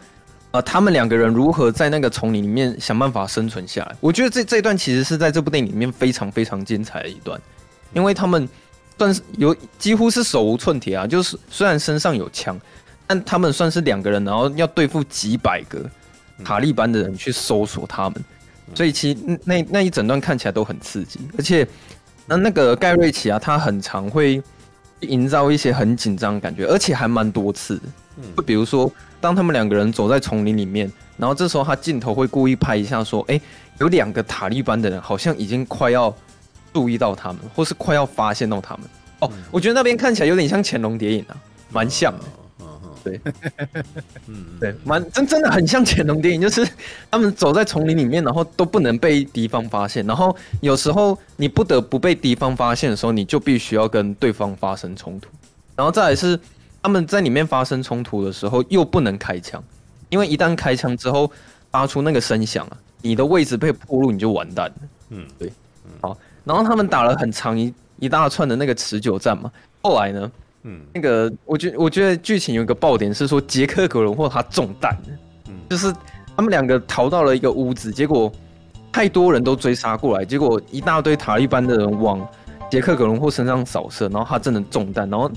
[0.51, 3.95] 呃，他们两个人如何在那个丛林里面想办法生存下来？
[3.99, 7.39] 我觉得这这一段其实是在这部电影里面非常非常精彩的一段，
[7.93, 8.49] 因为他们
[8.97, 12.59] 算是有几乎是手无寸铁啊，就是虽然身上有枪，
[13.10, 15.84] 但他们算是两个人，然后要对付几百个
[16.45, 18.24] 塔利班的人去搜索他们，
[18.76, 21.68] 所以其实那那一整段看起来都很刺激，而且
[22.28, 24.39] 那那个盖瑞奇啊，他很常会
[24.99, 27.84] 营造一些很紧张的感觉，而且还蛮多次的，
[28.38, 28.91] 就比如说。
[29.22, 33.38] 当他们两个人走在丛林里面，然后这时候他镜头会故意拍一下，说：“哎，
[33.80, 36.16] 有两个塔利班的人好像已经快要
[36.72, 38.86] 注意到他们，或是快要发现到他们。”
[39.20, 41.36] 哦，我觉得那边看起来有点像潜龙谍影啊，
[41.70, 42.24] 蛮像的。
[43.04, 43.20] 对，
[44.28, 46.68] 嗯，对，蛮真真的很像潜龙电影，就是
[47.10, 55.30] 他们走在丛林里面，然后都不能被敌方发现，然后有时候你不得不被敌方发现的时候，你就必须要跟对方发生冲突，
[55.76, 56.39] 然后再来是。
[56.82, 59.62] 他们在里面发生冲突的时候，又不能开枪，
[60.08, 61.30] 因为一旦开枪之后
[61.70, 64.76] 发出那个声响啊，你的位置被暴露，你就完蛋了。
[65.10, 65.52] 嗯，对。
[66.00, 69.52] 好，然后他们打了很长一一大串的那个持久战嘛。
[69.82, 70.32] 后来呢，
[70.64, 74.97] 嗯，那个我觉我觉得剧情有一个爆点是说，杰克·格伦霍他中弹，
[75.47, 75.93] 嗯，就是
[76.36, 78.32] 他们两个逃到了一个屋子，结果
[78.91, 82.28] 太多人都追杀过来，结果一大堆塔利班的人往
[82.70, 85.32] 杰克·格伦霍身上扫射，然后他真的中弹，然后。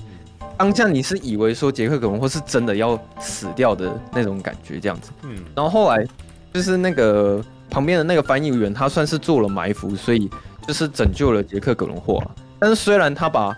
[0.55, 5.09] 当下你是以为说杰克·格伦霍是真的要死掉的那种感觉，这样子。
[5.23, 6.05] 嗯，然后后来
[6.53, 10.29] 就是那个旁边的那个翻译员，他算是做了埋伏，所以
[10.65, 12.23] 就是拯救了杰克·格伦霍。
[12.59, 13.57] 但是虽然他把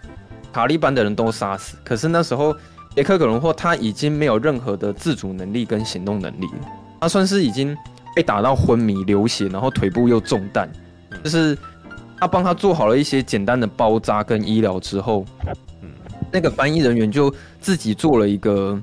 [0.56, 2.56] 塔利班的人都杀死，可是那时候
[2.96, 6.48] 杰克·葛伦霍他已经没有任何的自主能力跟行动能力，
[7.02, 7.76] 他算是已经
[8.16, 10.70] 被打到昏迷、流血，然后腿部又中弹，
[11.22, 11.58] 就是。
[12.18, 15.26] 他帮他做好了一些简单的包扎跟医疗之后，
[16.32, 18.82] 那个翻译人员就自己做了一个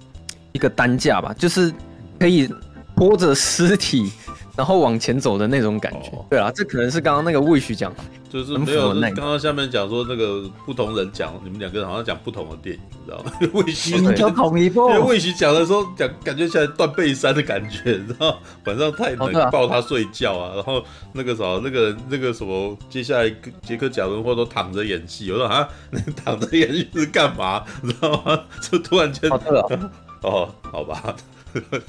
[0.53, 1.73] 一个担架吧，就是
[2.19, 2.47] 可以
[2.95, 4.13] 拖着尸体。
[4.57, 7.93] 然后往前走的那种感觉，哦、对啊，这可能是刚刚那个 Wish 讲，
[8.29, 13.33] 就是没有，刚刚下面讲说那个不同人讲，你们两个人好像讲不同的电影，你知道吗？
[13.63, 27.65] Wish 你就同一部，因为 Wish 讲的时候讲，感觉起来断背山的感觉，你知道晚上太冷，哦啊、抱他睡觉啊，然后那个什么，那个那个什么，接下来杰克贾伦霍都躺着演戏，我说啊，你 躺着演戏是干嘛？
[27.83, 28.39] 你知道吗？
[28.71, 29.81] 就突然间，哦，
[30.21, 31.17] 哦，好吧，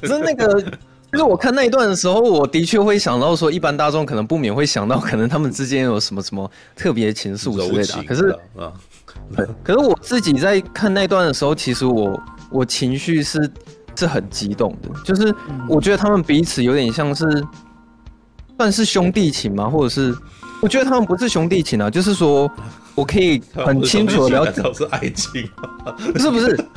[0.03, 0.64] 是那个。
[1.14, 8.03] 就是我看那一段的时候，我的确会想到说，一般大众可能不免会想到，可能他们之间有什么什么特别情愫之类的、啊。
[8.07, 8.74] 可是，啊，
[9.64, 13.47] 可是我自己在看那段的时候，其实我我情绪是
[13.95, 14.89] 是很激动的。
[15.05, 15.32] 就是
[15.70, 17.43] 我觉得他们彼此有点像是
[18.57, 19.70] 算是兄弟情吗？
[19.70, 20.18] 或者是
[20.64, 22.51] 我觉得他们不是兄弟情啊，就是说
[22.95, 25.47] 我可以很 清楚的了解是爱情，
[26.11, 26.66] 不是不是。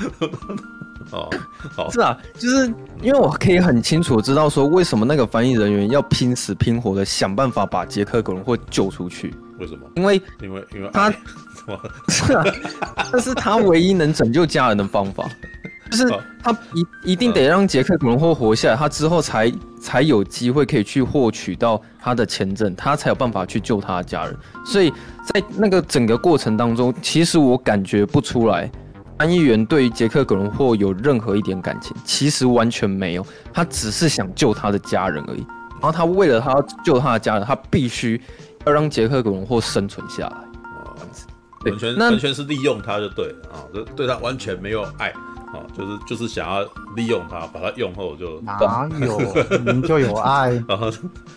[1.12, 1.30] 哦，
[1.74, 2.66] 好，是啊，就是
[3.00, 9.34] 因为我可以很清楚知道说，为什么那个翻译人员要拼死拼活的想办法把杰克·葛伦霍救出去？
[9.58, 9.86] 为什么？
[9.94, 11.10] 因为因为因为他
[12.08, 12.44] 是啊，
[13.10, 15.28] 这是他唯一能拯救家人的方法，
[15.90, 16.08] 就是
[16.42, 24.36] 他一一定得让杰克·葛伦霍活下来，他之后才才有机会可以去获取到他的签证，他才有办法去救他的家人。
[24.64, 24.92] 所以
[25.24, 28.70] 在那个整个过程当中，其实我感觉不出来。
[29.18, 35.46] 安议员对于杰克·葛伦霍有任何一点感情，其实完全没有，他只是想救他的家人而已。
[35.80, 36.54] 然后他为了他
[36.84, 38.20] 救他的家人，他必须
[38.66, 40.36] 要让杰克·葛伦霍生存下来。
[41.70, 45.12] 完全完全是利用他就对啊，就对他完全没有爱。
[45.46, 46.60] 啊，就是就是想要
[46.96, 48.58] 利用他，把他用后就哪
[49.00, 49.18] 有，
[49.72, 50.50] 你就有爱。
[50.68, 50.90] 然后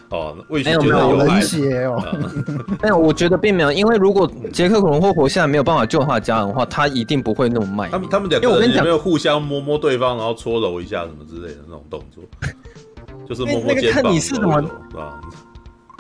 [0.10, 1.40] 哦，为什么觉得有爱？
[2.82, 7.88] 没有，我觉得并没有，因为如果杰克·恐龙霍活下来没有办法救他的家人的话，他一定不会那么卖。
[7.90, 12.24] 他们他们两个人有没有互相摸摸对方，然后搓揉一下什么之类的那种动作？
[13.30, 14.60] 就是摸摸肩膀，看你是怎么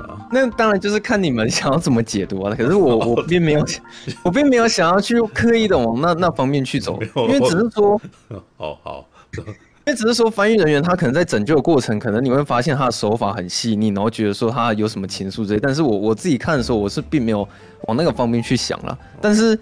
[0.03, 0.27] 啊。
[0.31, 2.55] 那当然就是看你们想要怎么解读啊。
[2.55, 3.65] 可是我 我并没有，
[4.23, 7.99] 我并没有想要去刻意的往那那方面去走，因为只是说，
[8.57, 9.05] 哦好，
[9.37, 15.59] 因为只是说翻译人员他可能在拯救的过程，可能你会发现他的手法很细腻，然后觉得说他有什么情愫之类。
[15.59, 17.47] 但是我我自己看的时候，我是并没有
[17.87, 18.97] 往那个方面去想了。
[19.19, 19.57] 但是，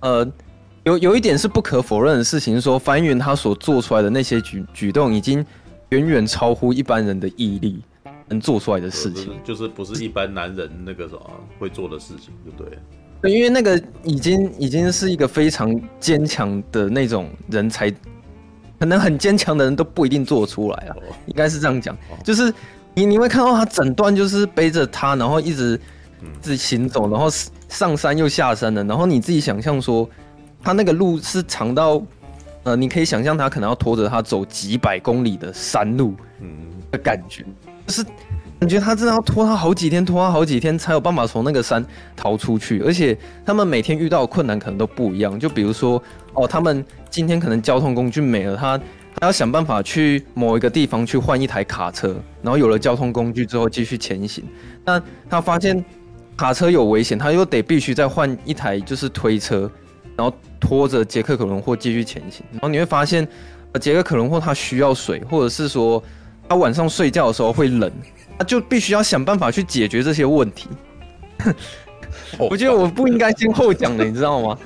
[0.00, 0.24] 呃，
[0.84, 5.44] 有有一点是不可否认的事情，是说翻译员他所做出来的那些举举动，已经
[5.88, 7.82] 远远超乎一般人的毅力。
[8.34, 12.78] 能做出来的事情，就是不是一般男人那个什么会做的事情，对不对？
[13.22, 17.90] 对，因为那个已经已经是一个非常坚强的那种人才，
[18.78, 20.92] 可能很坚强的人都不一定做出来啊。
[20.96, 22.52] 哦、应该是这样讲，哦、就是
[22.92, 25.80] 你你会看到他整段就是背着他，然后一直
[26.42, 27.28] 自己行走，然后
[27.68, 30.06] 上山又下山的，然后你自己想象说，
[30.62, 32.02] 他那个路是长到，
[32.64, 36.48] 呃，你可以想象他可能要拖着他走几百公里的山路，嗯
[36.90, 37.44] 的感觉。
[37.86, 38.04] 就是
[38.60, 41.84] 感觉他真的要拖他好几天，拖他好几天才有办法从那个山
[42.16, 45.38] 逃出去，而且他们每天遇到的困难可能都不一样。
[45.38, 54.42] 就比如说，哦，他们今天可能交通工具没了，他他要想办法去某一个地方去换一台卡车，然后有了交通工具之后继续前行。
[54.84, 55.84] 那他发现
[56.36, 59.70] 卡车有危险，他又得必须再换一台就是推车，
[60.16, 62.42] 然后拖着杰克·可伦霍继续前行。
[62.52, 63.28] 然后你会发现，
[63.78, 66.02] 杰克·可伦霍他需要水，或者是说。
[66.48, 67.90] 他晚上睡觉的时候会冷，
[68.38, 70.68] 他就必须要想办法去解决这些问题。
[72.38, 74.58] 我觉得我不应该先后讲的， 你知道吗？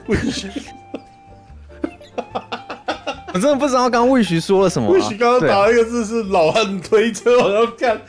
[3.32, 4.90] 我真的不知道刚刚魏徐说了什么。
[4.90, 8.00] 魏徐刚刚打一个字是“老汉推车”，我要看。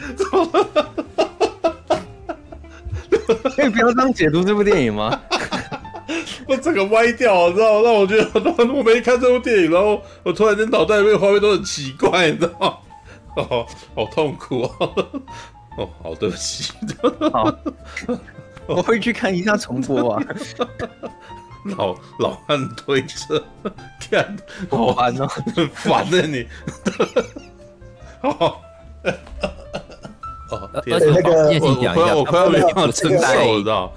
[3.55, 5.20] 可以不要这样解读这部电影吗？
[6.47, 7.82] 我整个歪掉，你知道吗？
[7.84, 8.28] 让我觉得
[8.74, 12.74] 我没看这部电影，然后我突然间脑袋里面画面都很奇怪，你知道吗？
[13.50, 13.66] 哦，
[13.96, 15.06] 好痛苦哦！
[15.78, 16.74] 哦，好，对不起。
[17.32, 17.54] 好，
[18.68, 20.24] 我会去看一下重播啊。
[21.78, 23.44] 老老汉推车，
[24.10, 24.36] 看，
[24.70, 26.48] 好烦哦，很烦的你。
[28.22, 28.56] 哦，
[30.50, 33.94] 哦，而且那个，我快要，我快要没办法承受，你知道？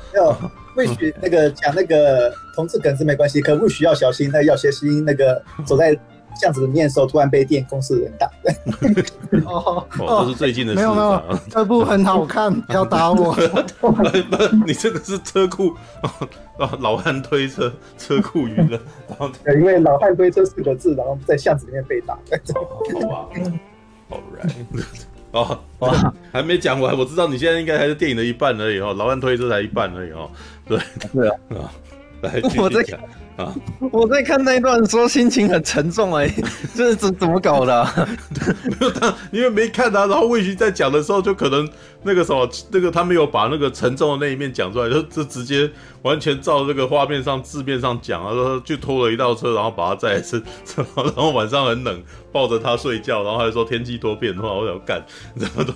[0.75, 5.97] 或许那个讲那个同志梗是没关系，可不需要小心，那要小心那个走在
[6.35, 8.31] 巷子里面的时候，突然被电公司的人打。
[9.47, 10.77] 哦，这是最近的事。
[10.77, 13.37] 没有没有，这部很好看，不要打我。
[14.67, 15.75] 你这个是车库
[16.59, 18.79] 啊，老汉推车车库娱乐。
[19.09, 22.15] 然后因为老汉推车四个字，然后在巷子里面被打。
[22.55, 23.29] 好吧
[24.11, 25.05] ，Alright。
[25.33, 25.59] 哦，
[26.31, 30.31] 还没讲完，我知道你现在应该还是电影的一半而已哦，老汉推车才一半而已哦。
[30.67, 30.79] 对，
[31.13, 31.73] 对啊，啊，
[32.21, 33.01] 来继续讲。
[33.37, 33.55] 啊！
[33.91, 38.09] 我在看那一段的时候，心情很沉重哎、欸，这是怎怎么搞的、啊？
[38.81, 41.69] 没有他，因为没看他、啊，然后魏巡在讲的时候，就可能
[42.03, 45.71] 那个什么，那个他没有把那个沉重的那一面讲出来，就就直接
[46.03, 50.43] 完全照这个画面上字面上讲啊，说就拖了一道车，然后把他载一次，
[50.77, 52.03] 然后晚上很冷，
[52.33, 55.05] 抱着他睡觉，然后还说天气多变化，我想干，
[55.39, 55.75] 这么多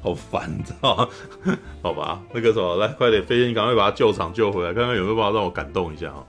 [0.00, 1.08] 好烦，你知道吗？
[1.82, 6.22] 好吧，那个什么，来快点，飞仙，你赶快把他救场救回来，看看有没有办法让我感动一下啊。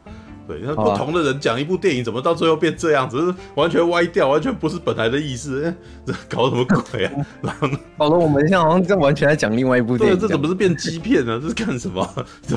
[0.50, 3.20] 对，那不同的人讲一部电影，怎么到最后变这样子？
[3.22, 5.64] 是完全歪掉，完全不是本来的意思。
[5.64, 7.12] 欸、这搞什么鬼啊？
[7.44, 7.78] 然后呢？
[8.00, 10.18] 搞得我们现在好像在完全在讲另外一部电影。
[10.18, 11.38] 对，这怎么是变鸡片呢？
[11.44, 12.02] 这是干什么？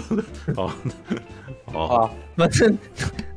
[0.57, 0.70] 哦，
[1.74, 2.74] 哦，反正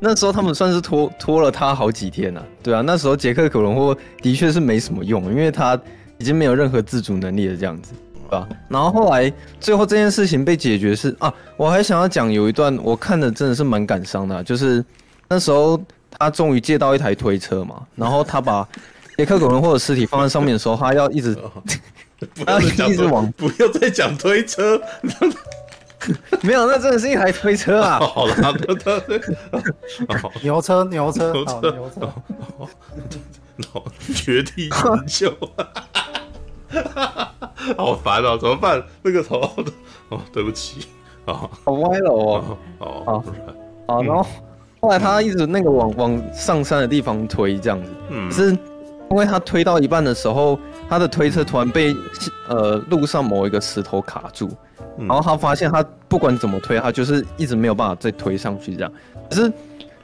[0.00, 2.46] 那时候他们算是拖拖了他好几天了，啊。
[2.62, 5.78] 对啊，那时候杰克·可伦霍的确是没什么用，因为他
[6.16, 7.92] 已经没有任何自主能力了，这样子。
[8.28, 8.48] 对吧？
[8.68, 14.84] 然后后来最后这件事情被解决是啊，我还想要讲有一段我看的真的是蛮感伤的，就是
[15.28, 15.80] 那时候
[16.18, 18.66] 他终于借到一台推车嘛， 然后他把
[19.16, 21.36] 杰克·狗伦或者尸体放在上面的时候，他要一直
[22.34, 24.80] 不要一直往不要再讲推车，
[26.42, 27.98] 没有，那真的是一台推车啊！
[27.98, 28.34] 好了，
[30.42, 32.12] 牛车牛车牛车牛车，
[34.14, 34.70] 绝地营
[35.06, 35.34] 救。
[37.76, 38.82] 好烦哦，怎么办？
[39.02, 39.40] 那个头
[40.10, 40.86] 哦，对不起
[41.24, 43.24] 啊，好歪了哦，哦，哦，
[43.86, 44.26] 好，然后
[44.80, 48.50] 后来他一直那个往往上山的地方推这样子，嗯，是
[49.10, 50.58] 因为他推到一半的时候，
[50.88, 51.94] 他的推车突然被
[52.48, 54.50] 呃路上某一个石头卡住，
[54.98, 58.92] 然后他发现他不管怎么推，他就是一直没有办法再推上去这样。
[59.30, 59.52] 可是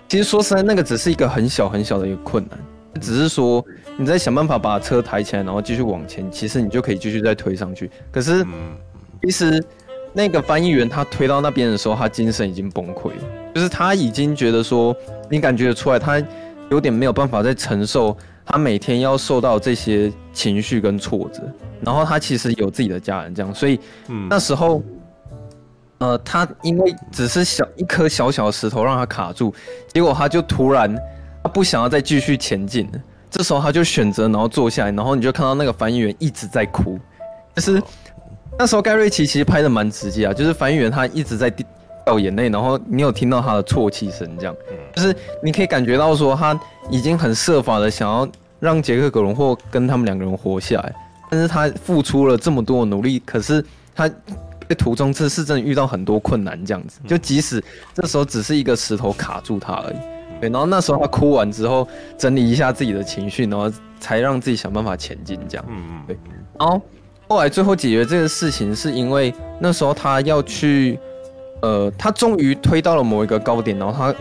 [0.08, 2.58] 其实说实在，那个只是一个很小很小的一个困难。
[3.00, 3.64] 只是说
[3.99, 7.90] 你再想办法把车抬起来，然后继续往前，其实你就可以继续再推上去。
[8.11, 8.45] 可是，
[9.22, 9.62] 其实
[10.12, 13.22] 那个翻译员他推到那边的时候，他精神已经崩溃了，
[13.55, 14.97] 就是他已经觉得说，
[15.28, 16.22] 你感觉得出来，他
[16.70, 21.43] 有点没有办法再承受他每天要受到这些情绪跟挫折。
[21.82, 23.78] 然后他其实有自己的家人，这样，所以
[24.28, 24.82] 那时候，
[25.99, 29.55] 呃，他因为只是小一颗小小的石头让他卡住，
[29.93, 30.97] 结果他就突然。
[31.45, 33.01] 他不想要再继续前进了，
[33.33, 37.01] 这时候他就选择然后坐下来，然后你就看到那个翻译员一直在哭，
[37.57, 37.83] 就是
[38.59, 41.51] 那时候盖瑞奇其实拍的蛮直接啊，就是翻译员他一直在
[42.05, 44.55] 掉眼泪，然后你有听到他的啜泣声，这样，
[44.95, 46.59] 就是你可以感觉到说他
[46.91, 48.28] 已经很设法的想要
[48.61, 50.95] 让杰克·葛隆霍跟他们两个人活下来，
[51.30, 53.64] 但是他付出了这么多的努力，可是
[53.95, 54.07] 他
[54.68, 57.64] 在途中这是真的遇到很多困难，这样子，就即使
[57.95, 59.97] 这时候只是一个石头卡住他而已。
[60.43, 61.86] 对，然后那时候他哭完之后，
[62.18, 63.70] 整理一下自己的情绪，然后
[64.01, 65.64] 才让自己想办法前进，这样。
[65.68, 66.03] 嗯嗯。
[66.09, 66.18] 对。
[66.59, 66.82] 然后
[67.28, 70.99] 后来最后解决这个事情，是因为那时候他要去，
[71.61, 74.12] 呃，他终于推到了某一个高点，然后他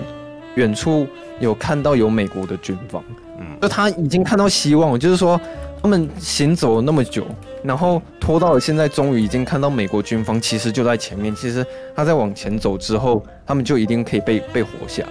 [0.53, 1.07] 远处
[1.39, 3.03] 有看到有美国的军方，
[3.39, 5.41] 嗯，就他已经看到希望了，就是说
[5.82, 7.26] 他们行走了那么久，
[7.63, 11.65] 然后拖到了现在，终于已经看到美国军方其实就在前面，其实
[11.95, 15.09] 他在往前走之后，他们就一定可以被被活下来。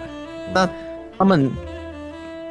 [0.52, 0.68] 那
[1.20, 1.50] 他们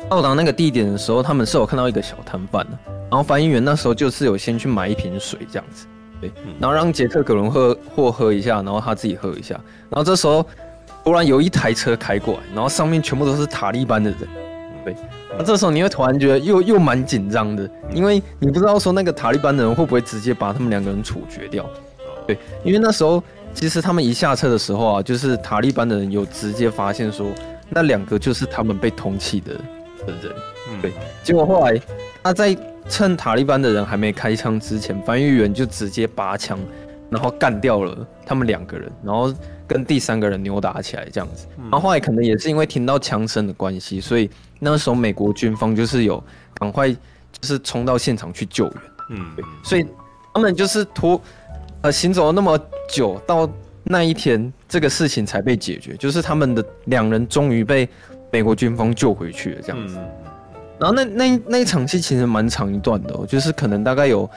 [0.08, 2.78] 到达那个地点的时候，他们是有看到一个小摊贩的，
[3.10, 5.88] 然后翻译员那时候就是有先去买一瓶水这样子，
[6.22, 9.56] 对，然后让杰克·葛伦喝或喝一下，然后他自己喝一下，
[9.90, 10.46] 然后这时候
[11.04, 14.20] 突然有一台车开过来，然后上面全部都是塔利班的人，
[14.86, 14.96] 对，
[15.36, 21.68] 那这时候你会突然觉得又又蛮紧张的，因为你不知道说那个塔利班的人会不会直接把他们两个人处决掉，
[22.28, 27.32] 对，因为那时候其实他们一下车的时候啊，就是塔利班的人有直接发现说。
[27.70, 29.54] 那两个就是他们被通缉的
[30.06, 30.34] 的人，
[30.82, 30.92] 对。
[31.24, 31.80] 结果后来
[32.24, 32.58] 他在
[32.90, 36.60] 趁塔利班的人还没开枪之前，翻译员就直接拔枪，
[37.10, 39.34] 然后干掉了他们两个人，然后
[39.68, 41.48] 跟第三个人扭打起来这样子。
[41.58, 46.24] 然后后来可能也是因为听到枪声的关系，所以那时候美国军方就是有
[46.56, 46.98] 赶快就
[47.44, 48.74] 是冲到现场去救援。
[49.12, 49.46] 嗯，对。
[49.64, 49.86] 所以
[50.34, 51.22] 他们就是拖
[51.82, 52.60] 呃行走了那么
[52.90, 53.50] 久到。
[53.92, 57.90] 那一天，这个事情才被解决，就是他们的两人终于被
[58.32, 59.98] 美国军方救回去了，这样子。
[60.80, 64.30] 然后那那那一场戏其实蛮长一段的，就是可能大概有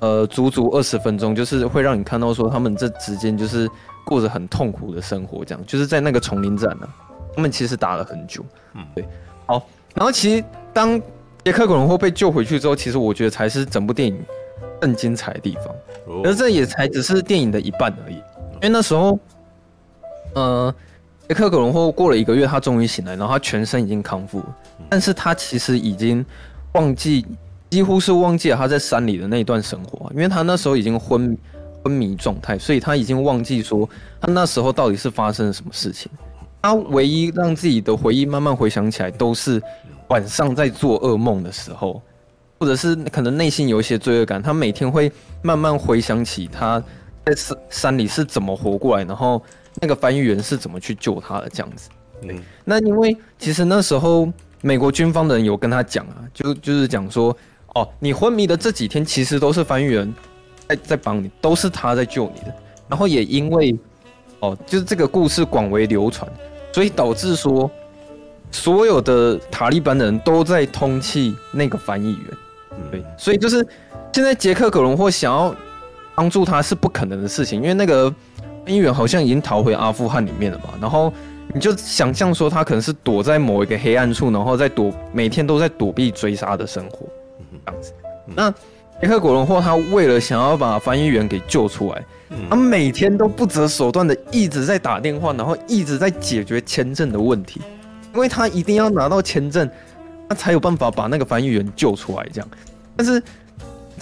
[0.00, 3.66] 呃足足二十分钟，就是会让你看到说他们这之间就是
[4.04, 6.92] 过着很痛苦的生活，这样就是在那个丛林战呢、啊，
[7.34, 9.02] 他们其实打了很久，嗯，对，
[9.46, 11.00] 好，然后其实当
[11.42, 14.22] 杰克·葛伦霍被救回去之后，其实我觉得才是整部电影
[14.78, 18.22] 更精彩的地方，而这也才只是电影的一半而已，
[18.62, 19.18] 因为那时候，
[20.34, 20.74] 呃，
[21.28, 24.42] 杰克·葛伦霍过了一个月，他终于醒来，然后他全身已经康复，
[24.88, 26.24] 但是他其实已经
[26.72, 27.26] 忘记，
[27.68, 31.36] 几乎是忘记了他在山里的那一段生活，因为他那时候已经昏。
[31.84, 33.90] 昏迷状态，所以他已经忘记说
[34.20, 36.08] 他那时候到底是发生了什么事情。
[36.62, 39.60] 他唯一让自己的回忆慢慢回想起来，都是
[40.06, 42.00] 晚上在做噩梦的时候，
[42.60, 44.40] 或者是可能内心有一些罪恶感。
[44.40, 45.10] 他每天会
[45.42, 46.80] 慢慢回想起他
[47.24, 49.42] 在山山里是怎么活过来，然后
[49.80, 51.88] 那个翻译员是怎么去救他的这样子。
[52.22, 54.28] 嗯，那因为其实那时候
[54.60, 57.36] 美国军方的人有跟他讲啊，就就是讲说，
[57.74, 60.12] 哦，你昏迷的这几天其实都是翻译员。
[60.68, 62.54] 在在帮你，都是他在救你的。
[62.88, 63.76] 然后也因为，
[64.38, 66.30] 哦，就是这个故事广为流传，
[66.72, 67.70] 所以导致说，
[68.50, 72.24] 所有的塔利班的人都在通气那个翻译员。
[72.90, 73.66] 对，所以就是
[74.14, 75.54] 现在杰克·葛伦霍想要
[76.22, 78.08] 帮助他是不可能的事情，因为那个
[78.64, 80.66] 翻译员好像已经逃回阿富汗里面了嘛？
[80.80, 81.12] 然后
[81.52, 87.08] 你就想象说，他可能是躲在某一个黑暗处，然后在躲，每天都在躲避追杀的生活，
[87.66, 87.92] 这样子。
[88.36, 88.54] 那。
[89.00, 92.04] 杰克·果伦霍他为了想要把翻译员给救出来，
[92.48, 97.60] 他每天都不择手段的一直在打电话，然后一直在解决签证的问题，
[98.14, 99.68] 因为他一定要拿到签证，
[100.28, 102.24] 他才有办法把那个翻译员救出来。
[102.32, 102.48] 这样，
[102.94, 103.20] 但是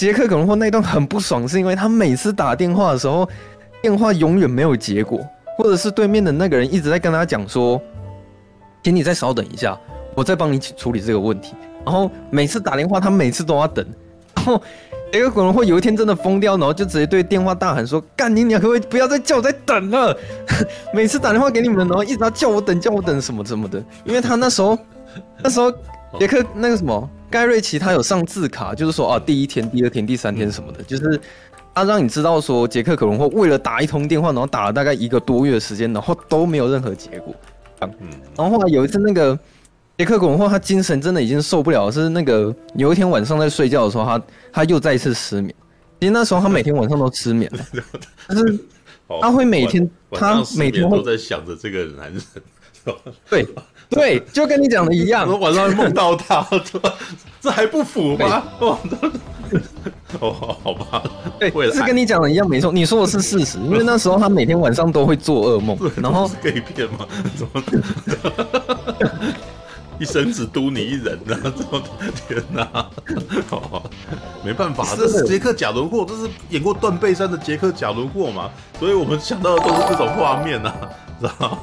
[0.00, 3.28] 杰克·葛伦霍那段很不爽，是因为他每次打电话的时候，
[3.82, 5.20] 电话永远没有结果，
[5.58, 7.78] 或者是对面的那个人一直在跟他讲说
[8.82, 9.78] ：“请你再稍等一下，
[10.14, 13.86] 我再帮你处理这个问题。”然后每次打电话，他每次都要等，
[14.36, 14.62] 然后。
[15.12, 20.16] 杰克·葛伦霍有一天真的疯掉，然后就直接对电话大喊说：“干你娘，可不可以不要再叫我再等了？
[20.94, 23.84] 每次打电话给你们，然后一直要叫我等，叫我等什么什么的。
[24.04, 24.78] 因为他那时候，
[25.42, 25.70] 那时候
[26.18, 31.20] 杰克那个什么盖瑞奇他有上字卡，就是说啊，第一天、第二天、第三天什么的，就是
[31.74, 37.34] 他让你知道说杰克·可隆霍为了打一通电话，然后打了大概一个多月的时间，然后都没有任何结果。
[37.82, 37.90] 嗯，
[38.36, 39.38] 然后后来有一次那个。”
[39.98, 45.54] 杰克·葛伦霍他精神真的已经受不了，是那个有一天晚上在睡觉的时候，他他又再一次失眠。
[46.00, 47.82] 其实那时候他每天晚上都失眠了，
[48.26, 48.58] 但是
[49.20, 52.22] 他会每天他每天都在想着这个男人，
[53.28, 53.46] 对
[53.98, 56.46] 对，就跟你讲的一样，我晚上会梦到他，
[57.40, 58.42] 这还不符吗？
[60.20, 61.02] 哦，好吧，
[61.38, 67.06] 对，是跟你讲的一样，没错，你说的是事实，因为那时候他每天晚上都会做噩梦， 然后 gay 片吗？
[67.36, 67.62] 怎么？
[69.98, 71.52] 一生只独你一人呢、啊！
[71.54, 71.82] 这么
[72.26, 72.90] 天哪、啊！
[74.42, 78.48] 没办法，这是杰克贾伦霍，这是演过断背山的杰克贾伦霍嘛？
[78.78, 80.88] 所以我们想到的都是这种画面呐、啊，
[81.20, 81.58] 知道吗？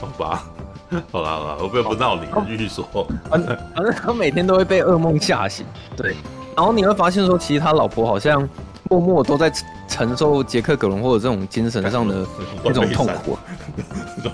[0.00, 0.44] 好吧，
[1.12, 2.86] 好啦好啦，我不要不闹你，继续说。
[3.28, 5.64] 反正反正他每天都会被噩梦吓醒，
[5.96, 6.16] 对。
[6.56, 8.48] 然后你会发现说，其实他老婆好像
[8.90, 9.52] 默默都在
[9.86, 12.26] 承受杰克葛伦或者这种精神上的
[12.64, 13.38] 那种痛苦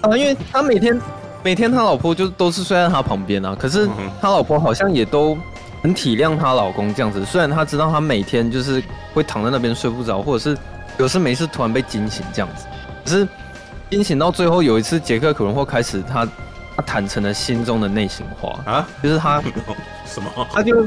[0.02, 1.00] 啊，因为他每天。
[1.44, 3.86] 每天他老婆就都是睡在他旁边啊，可是
[4.18, 5.36] 他老婆好像也都
[5.82, 7.22] 很体谅他老公这样子。
[7.22, 8.82] 虽然他知道他每天就是
[9.12, 10.56] 会躺在那边睡不着，或者是
[10.96, 12.64] 有事没事突然被惊醒这样子。
[13.04, 13.28] 可是
[13.94, 16.26] 惊醒到最后有一次，杰克可能会开始他
[16.74, 19.40] 他坦诚了心中的内心话啊，就是他
[20.04, 20.28] 什么？
[20.52, 20.84] 他就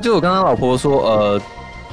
[0.00, 1.40] 就我跟他老婆说，呃，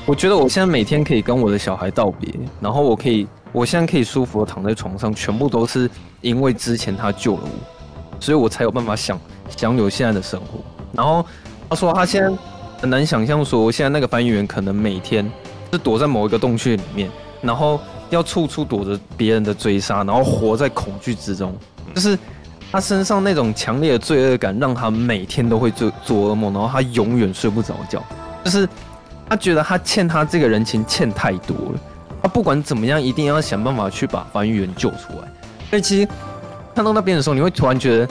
[0.05, 2.31] 我觉得我现在每天可以跟我的小孩道别，
[2.61, 5.89] 然后我可以我现在可以舒服的躺在床上，全部都是
[6.21, 8.19] 因为之前他救了我。
[8.19, 9.19] 所以我才有办法享
[9.57, 10.59] 享有现在的生活。
[10.91, 11.25] 然后
[11.67, 12.31] 他说他现在
[12.79, 15.27] 很难想象，说现在那个翻译员可能每天
[15.71, 17.09] 是躲在某一个洞穴里面，
[17.41, 17.79] 然后
[18.09, 21.53] 要处处躲着别人的追杀，然后活在恐惧之中。
[21.93, 22.17] 就是
[22.71, 28.03] 他身上那种强烈的罪恶感，让他每天都会做做噩梦，然后他永远睡不着觉。
[28.43, 28.67] 就是
[29.29, 31.79] 他觉得他欠他这个人情欠太多了。
[32.21, 35.27] 他不管怎么样，一定要想办法去把翻译员救出来。
[35.69, 36.07] 所以其实。
[36.75, 38.09] 看到那边的时候，你会突然觉得，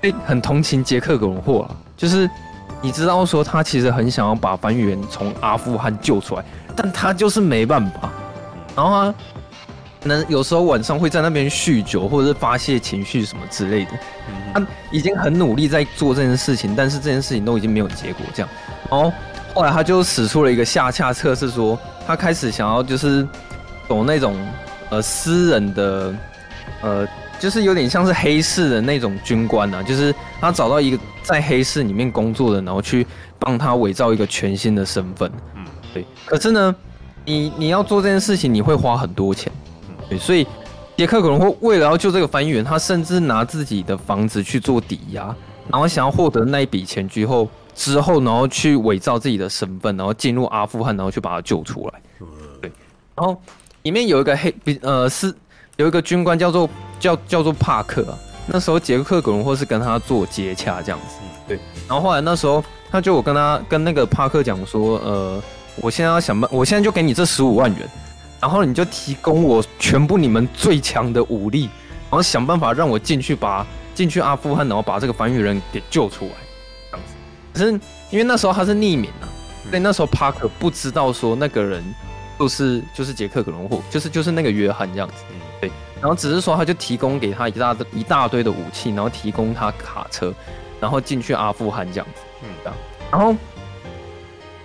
[0.00, 1.76] 哎，很同情杰克·葛伦霍啊。
[1.94, 2.26] 就是
[2.80, 6.42] 你知道说他其实很想要把翻译员从阿富汗救出来，
[6.74, 8.10] 但他就是没办法。
[8.80, 9.14] 然后他
[10.02, 13.90] 可能有时候晚上会在那边酗酒，或者是发泄情绪什么之类的。
[14.54, 18.24] 他已经很努力在做这件事情，但是这件事情都已经没有结果。
[18.32, 18.48] 这样，
[18.90, 19.12] 然后
[19.54, 23.28] 后来他就使出了一个下策，是说他开始想要就是
[23.86, 24.34] 走那种
[24.88, 26.14] 呃私人的
[26.80, 27.06] 呃。
[27.38, 33.06] 就是有点像是黑市的那种军官啊，就是他找到一个在黑市里面工作的，然后去
[33.38, 35.32] 帮他伪造一个全新的身份。
[35.56, 35.64] 嗯，
[35.94, 36.04] 对。
[36.26, 36.76] 可是呢，
[37.24, 39.52] 你你要做这件事情，你会花很多钱。
[40.08, 40.46] 对，所以
[40.96, 45.34] 杰克·可能会为了要救这个翻译员，他甚至拿自己的房子去做抵押，
[45.68, 52.00] 然后想要获得那一笔钱之后，之后然后去伪造自己的身份，然后进入阿富汗，然后去把他救出来。
[52.60, 52.70] 对，
[53.14, 53.40] 然后
[53.82, 55.34] 里面有一个黑，呃，是
[55.76, 56.68] 有一个军官叫做
[56.98, 58.18] 叫叫做帕克啊。
[58.46, 61.16] 那时候杰克·葛伦霍是跟他做接洽这样子。
[61.46, 61.58] 对，
[61.88, 65.42] 然后后来那时候他就我跟他跟那个帕克讲说，呃，
[65.76, 67.88] 我现在要想办，我现在就给你这十五万元。
[68.40, 76.32] 然后你就提供我全部你们最强的武力，然后想办法让我进去把进去阿富汗，然后把这个翻译人给救出来，
[76.90, 77.12] 这样子。
[77.52, 77.72] 可是
[78.10, 79.28] 因为那时候他是匿名啊，
[79.68, 81.84] 所以那时候帕克不知道说那个人
[82.38, 85.16] 就是就是杰克·格伦霍，就是就是那个约翰这样子。
[85.60, 90.32] 对，然后只是说他就提供给他一大一大堆的武器，然后提供他卡车，
[90.80, 92.22] 然后进去阿富汗这样子。
[92.42, 92.78] 嗯，这样。
[93.10, 93.36] 然后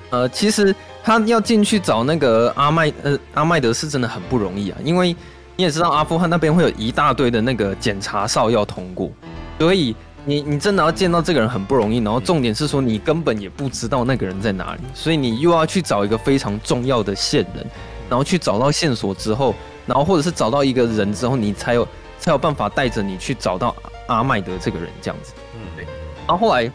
[0.09, 0.75] 呃，其实。
[1.07, 5.15] 他要进去找那个阿麦呃阿麦德是真的很不容易啊，因为
[5.55, 9.11] 你也知道阿富汗那边会有一大堆的那个检查哨要通过，
[9.59, 9.95] 所以
[10.25, 11.99] 你你真的要见到这个人很不容易。
[11.99, 17.63] 然后重点是说你根本也不知道那个人在哪里，所以你又要去找一个非常重要的线人，
[18.09, 19.53] 然后去找到线索之后，
[19.85, 21.87] 然后或者是找到一个人之后，你才有
[22.17, 23.75] 才有办法带着你去找到
[24.07, 25.33] 阿麦德这个人这样子。
[25.53, 25.85] 嗯，对。
[26.25, 26.71] 然后后来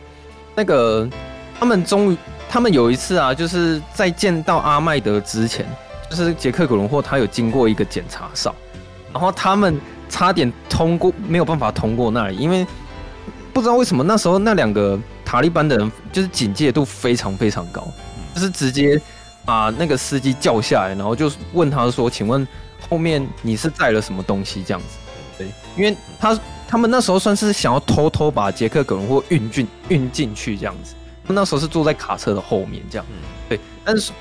[0.54, 1.10] 那个
[1.58, 2.16] 他们终于。
[2.52, 5.64] 他们有一次啊，就是在见到阿麦德之前，
[6.10, 8.52] 就是杰克·葛伦霍他有经过一个检查哨，
[9.12, 12.66] 然后他们差点通过，没有办法通过那里，因为
[13.52, 17.86] 不知道为什么那时候那两个塔利班的人就是警戒度非常非常高，
[18.34, 19.00] 就是直接
[19.44, 22.44] 把那个司机叫下来，然后就问他说：“请问
[22.88, 24.98] 后面你是载了什么东西？”这样子，
[25.38, 25.46] 对，
[25.76, 26.36] 因为他
[26.66, 30.96] 他们那时候算是想要偷偷把杰克·葛伦霍运进运进去这样子。
[31.32, 33.16] 那时候是坐在卡车的后面，这样，嗯
[33.48, 33.60] 对。
[33.84, 34.12] 但是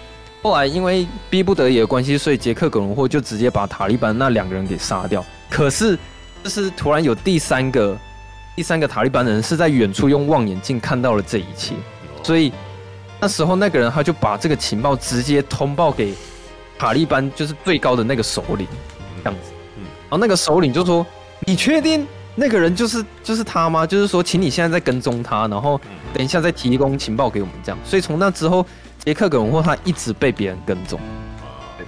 [0.42, 5.24] 后来因为逼不得已的关系，所以杰克·葛伦霍就直接把塔利班那两个人给杀掉。
[5.50, 5.98] 可是，
[6.44, 7.98] 就是突然有第三个
[8.56, 11.76] 第三个塔利班的人是在远处用望远镜看到了这一切，
[12.24, 12.54] 所以
[13.20, 16.14] 那时候那个人他就把这个情报直接通报给
[16.78, 18.68] 塔利班，就是最高的那个首领，
[19.24, 19.52] 这样子。
[20.10, 21.06] 然后那个首领就说
[21.46, 22.08] ：“你确定？”
[22.40, 23.86] 那个人就是就是他吗？
[23.86, 25.80] 就是说，请你现在在跟踪他，然后
[26.14, 27.78] 等一下再提供情报给我们，这样。
[27.84, 28.66] 所以从那之后，
[29.00, 30.98] 杰克·葛伦霍他一直被别人跟踪。
[31.78, 31.86] 对，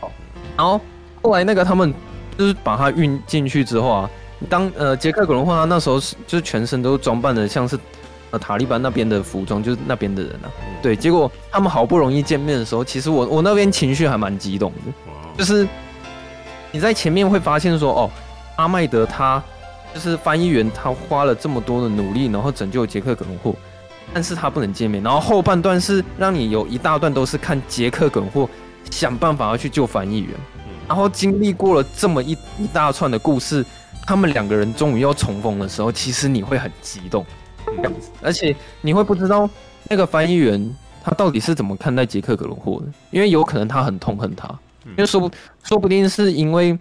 [0.00, 0.12] 好。
[0.58, 0.78] 然后
[1.22, 1.94] 后来那个他们
[2.36, 4.10] 就是把他运进去之后啊，
[4.50, 7.78] 当呃杰克·葛伦霍他那时候是就是全身都装扮的像是
[8.30, 10.52] 呃塔利班那边的服装，就是那边的人啊。
[10.82, 14.92] 对，结果他们好不容易见面的时候，其实我我那边情绪还蛮激动的，
[15.38, 15.66] 就是
[16.70, 18.10] 你在前面会发现说，哦，
[18.56, 19.42] 阿麦德他。
[19.94, 23.54] 就是翻译员，他花了这么多的努力，然后拯救杰克·葛伦霍，
[24.12, 25.00] 但是他不能见面。
[25.00, 28.50] 然后后半段是让你有一大段都是看杰克·葛伦霍
[28.90, 30.30] 想办法要去救翻译员，
[30.88, 33.64] 然后经历过了这么一一大串的故事，
[34.04, 37.24] 他们两个人终于要重逢的时候，其实你会很激动，
[37.64, 39.48] 这样子，而且你会不知道
[39.88, 40.74] 那个翻译员
[41.04, 44.48] 他到底是怎么看待杰克·葛伦霍的，因为有可能他很痛恨他，
[44.86, 45.30] 因为说不
[45.62, 46.76] 说不定是因为。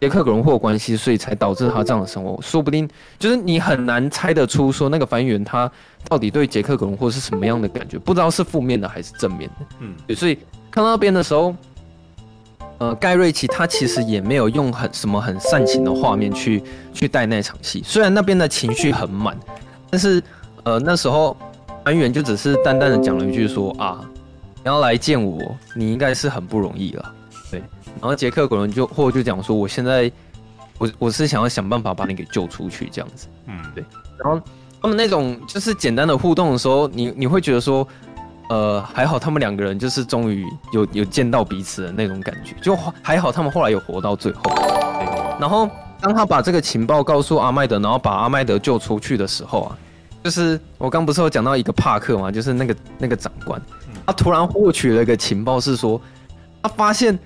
[0.00, 2.40] 杰克·葛伦霍关系，所以才导致他这样的生活。
[2.40, 2.88] 说不定
[3.18, 5.70] 就是你很难猜得出，说那个翻译员他
[6.08, 9.66] 到底对杰克·葛伦霍是什么样的感觉，不知道是负面的还是正面的。
[9.80, 10.36] 嗯，所以
[10.70, 11.52] 看到那边的时候，
[12.78, 16.62] 呃，盖瑞奇他其实也没有用很什么很煽情的画面去
[16.94, 17.82] 去带那场戏。
[17.84, 19.36] 虽然那边的情绪很满，
[19.90, 20.22] 但是
[20.62, 21.36] 呃那时候
[21.84, 24.00] 翻译员就只是淡淡的讲了一句说啊，
[24.56, 27.14] 你要来见我，你应该是很不容易了。
[27.94, 28.00] 对。
[28.00, 30.10] 然后杰克·葛伦就或就讲说，我现在
[30.78, 33.84] 我我是想要想办法把你给救出去这样子，嗯，对。
[34.16, 34.40] 然后
[34.80, 37.86] 他们那种就是简单的互动的时候，你你会觉得说，
[38.48, 44.40] 呃，还好他们两个人就是终于有有见到彼此的那种感觉，就还好他们后来有活到最后。
[44.44, 45.40] 对。
[45.40, 45.68] 然后
[46.00, 49.78] 当他把这个情报告诉阿麦德，然后把阿麦德救出去的时候啊，
[50.22, 53.60] 就是我刚不是有讲到一个帕克嘛，就是那个那个长官，
[54.06, 56.00] 他突然获取了一个情报，是说
[56.62, 57.18] 他发现。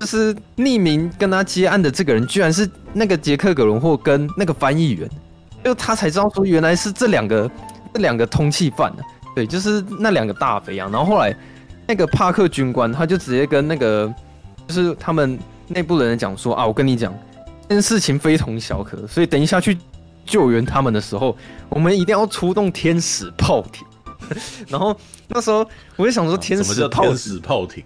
[0.00, 5.06] 就是匿名跟他接案的这个人，居然是那个杰克·葛伦霍跟那个翻译员，
[5.62, 7.50] 就他才知道说原来是这两个
[7.92, 9.02] 这两个通缉犯呢。
[9.34, 10.90] 对，就是那两个大肥羊。
[10.90, 11.36] 然后后来
[11.86, 14.10] 那个帕克军官他就直接跟那个
[14.66, 17.12] 就是他们内部的人讲说啊，我跟你讲，
[17.68, 19.76] 这件事情非同小可，所以等一下去
[20.24, 21.36] 救援他们的时候，
[21.68, 23.86] 我们一定要出动天使炮艇。
[24.66, 24.98] 然后
[25.28, 25.58] 那时候
[25.96, 27.84] 我就想说，天使炮天使炮艇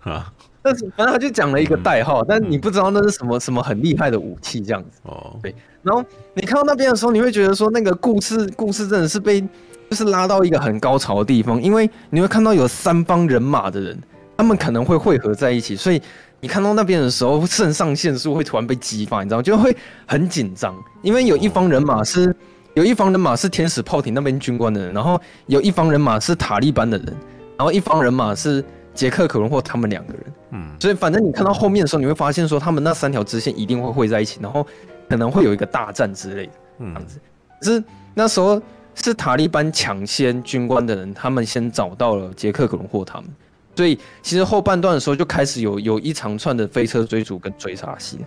[0.00, 0.32] 啊。
[0.62, 5.00] 但是反正他就讲了一个代号，嗯、但你不知道那是什么什么很厉害的武器这样子。
[5.04, 5.54] 哦，对。
[5.82, 6.04] 然后
[6.34, 9.40] 你看到那边的时候，你会觉得说那个故事故事真的是被
[9.88, 13.98] 就是拉到一个很高潮的地方，因为你会看到有三方人马的人，
[14.36, 16.00] 他们可能会汇合在一起，所以
[16.40, 19.40] 你看到那边的时候，肾上腺素会突然被激发，你知道？
[19.40, 19.74] 就会
[20.06, 22.34] 很紧张，因为有一方人马是
[22.74, 27.16] 有一方人马是天使炮艇那边军官的人，然后有一方人马是塔利班的人，
[27.56, 28.62] 然后一方人马是
[28.92, 30.22] 杰克·可伦霍他们两个人。
[30.50, 34.66] 嗯，所以反正你看到后面的时候，你会发现说他们那三条支线一定会汇在一起，然后
[35.08, 37.20] 可能会有一个大战之类的这样子。
[37.60, 38.60] 可是那时候
[38.94, 43.30] 是塔利班抢先军官的人，他们先找到了杰克·可伦霍他们。
[43.76, 48.18] 所以其实后半段的时候就开始有有一长串的飞车追逐跟追杀戏，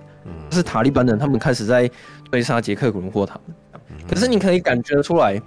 [0.49, 1.89] 是塔利班人他们开始在
[2.31, 3.99] 追杀杰克·古伦霍他们。
[4.09, 5.39] 可是你可以感觉出来，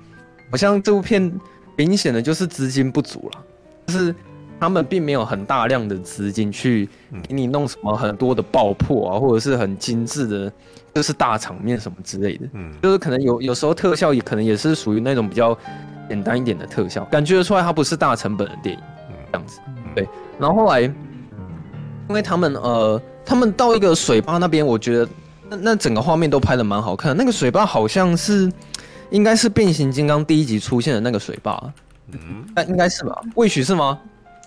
[0.50, 1.32] 好像这部片
[1.76, 3.44] 明显的就是资金不足了，
[3.86, 4.14] 就是
[4.58, 6.88] 他们并没有很大量的资金去
[7.22, 10.52] 给你弄什么很多的爆破啊，或者是很精致的，
[10.94, 12.48] 就是大场面什么之类的。
[12.54, 15.56] 嗯，就是可能有有时候特效也可能也是属于那种比较
[16.08, 18.82] 简单一点的特效，感觉得出来它不是大成本的电影，
[19.32, 19.60] 这样子。
[19.94, 20.08] 对，
[20.38, 20.94] 然后后来，因
[22.08, 25.08] 为他们呃，他们到一个水坝那边，我觉得
[25.50, 27.14] 那那整个画面都拍的蛮好看的。
[27.14, 28.50] 那个水坝好像是，
[29.10, 31.72] 应该是变形金刚第一集出现的那个水坝，
[32.12, 33.20] 嗯，那应该是吧？
[33.34, 33.98] 未许是吗？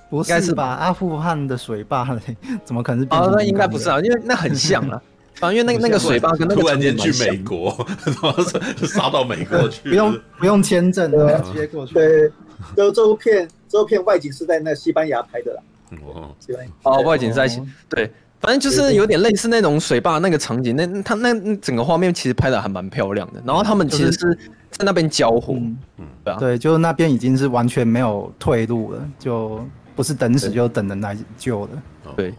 [0.10, 0.66] 不是，是吧？
[0.66, 2.08] 阿富汗的水坝
[2.66, 3.34] 怎么可能是变形金刚？
[3.34, 5.02] 啊，那应该不是啊，因为那很像啊。
[5.40, 7.88] 啊， 因为那个那个水坝跟那个突然间去美国，
[8.86, 11.94] 杀到美国去，不用不用签证的，直接过去。
[11.94, 12.30] 对，
[12.76, 13.48] 就这部片。
[13.72, 15.62] 这部片外景是在那西班牙拍的啦。
[16.04, 20.76] 哦，西班牙哦，外景在西，对，反正就是有点类似那种水坝那个场景。
[20.76, 23.40] 那他那整个画面其实拍的还蛮漂亮的。
[23.46, 24.34] 然后他们其实是
[24.72, 25.54] 在那边交火，
[25.98, 29.64] 嗯，对啊，对，就那边已经是完全没有退路了，就
[30.00, 31.74] 不是等死就等人来救的。
[32.16, 32.34] 对，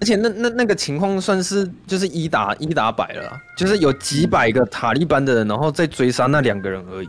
[0.00, 7.08] 而且那那那个情况算是就是一打一打百了，就是有几百个塔利班的人，然后在追杀那两个人而已。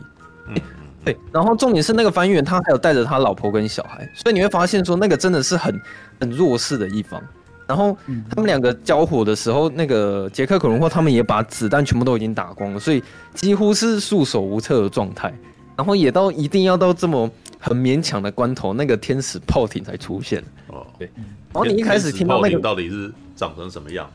[1.04, 5.82] 对，然后重点是那个翻译员，他还有带着他老婆跟小孩，所以你会发现说那个真的是很
[6.20, 7.20] 很弱势的一方。
[7.66, 7.98] 然后
[8.30, 13.02] 他们两个交火的时候，那个杰克·可伦霍他们也把子弹全部都已经打光了，所以
[13.34, 15.34] 几乎是束手无策的状态。
[15.76, 20.42] 然后也到一定要到这么很勉强的关头，那个天使炮艇才出现。
[20.68, 21.10] 哦，对。
[21.52, 24.10] 然后你一开始听到那个到底是长成什么样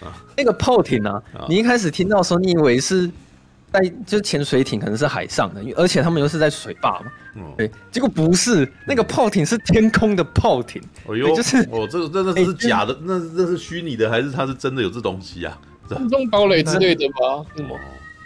[0.00, 0.14] 啊？
[0.36, 3.10] 那个炮艇啊，你一开始听到的时候，你以为是？
[3.72, 7.06] 在就潜水艇可能是海上的，而且他们又是在水坝嘛，
[7.36, 15.58] 嗯，对，结果不是，那个炮艇是天空的炮艇，哦呦，就是哦，这个这这是假的，欸、那这是虚拟的还是它是真的有这东西啊？
[15.88, 17.46] 空中堡垒之类的吧？
[17.56, 17.66] 嗯，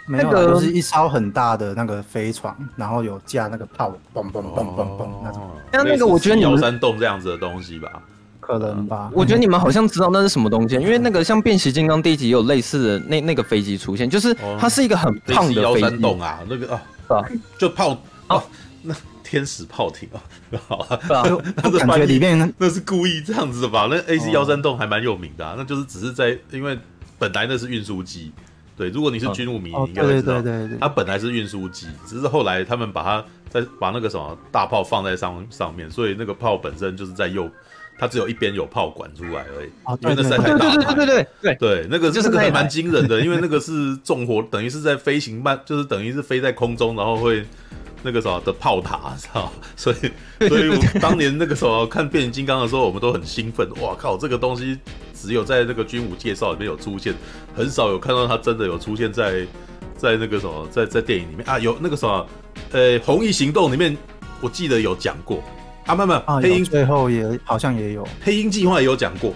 [0.07, 7.91] 没有，就是一艘很大的那个飞船，然后有架那个炮，嘣嘣嘣嘣嘣那种，像那个我觉得幺三洞这样子的东西吧。
[8.39, 15.97] 可能吧，我觉得你们好像知道那是什么东西，因为那个像变形金刚第一集也有类似的那那个飞机出现，就是它是一个很胖的飞机。
[15.99, 17.24] 洞啊，那个啊，啊，
[17.59, 18.41] 就炮哦，
[18.83, 20.23] 那天使炮艇啊，
[20.69, 20.99] 好啊，
[21.57, 23.89] 那感觉里面那是故意这样子的吧？
[23.91, 26.78] 那 AC 幺三洞还蛮有名的，那就是只是在因为
[27.19, 28.31] 本来那是运输机，
[28.77, 30.43] 对，如果你是军务迷，你应该会知道，
[30.81, 37.51] 它本来是运输机，只是后来他们把它在把那个什么大炮放在上上面，所以那个炮本身就是在右。
[37.98, 39.70] 它只有一边有炮管出来而已，
[40.03, 40.94] 因为那实在太大了。
[40.94, 47.43] 对对对对对对，那个就是还蛮惊人的，因为那个是重火，等于是在飞行慢，就是等于是飞在空中，然后会
[48.03, 49.51] 那个什么的炮塔， 知道？
[49.77, 53.66] 所以，所以我 当年那个时候看变形金刚的时候，我们都很兴奋。
[53.81, 54.78] 哇靠，这个东西
[55.27, 57.12] 只有在那个军武介绍里面有出现，
[57.55, 59.47] 很少有看到他真的有出现在
[59.97, 62.27] 在那个什么在在电影里面啊，有那个什么
[62.70, 63.97] 呃《红衣行动》里面，
[64.40, 65.43] 我记得有讲过。
[65.86, 69.35] 啊，没有没有，黑鹰最后也好像也有，黑鹰计划也有讲过。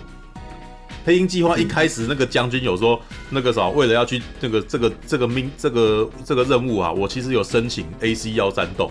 [1.04, 3.00] 黑鹰计划一开始那个将军有说，
[3.30, 8.90] 那个啥，为了要去那个这个这个命这个这个任务啊，我其实有申请 AC 幺三洞，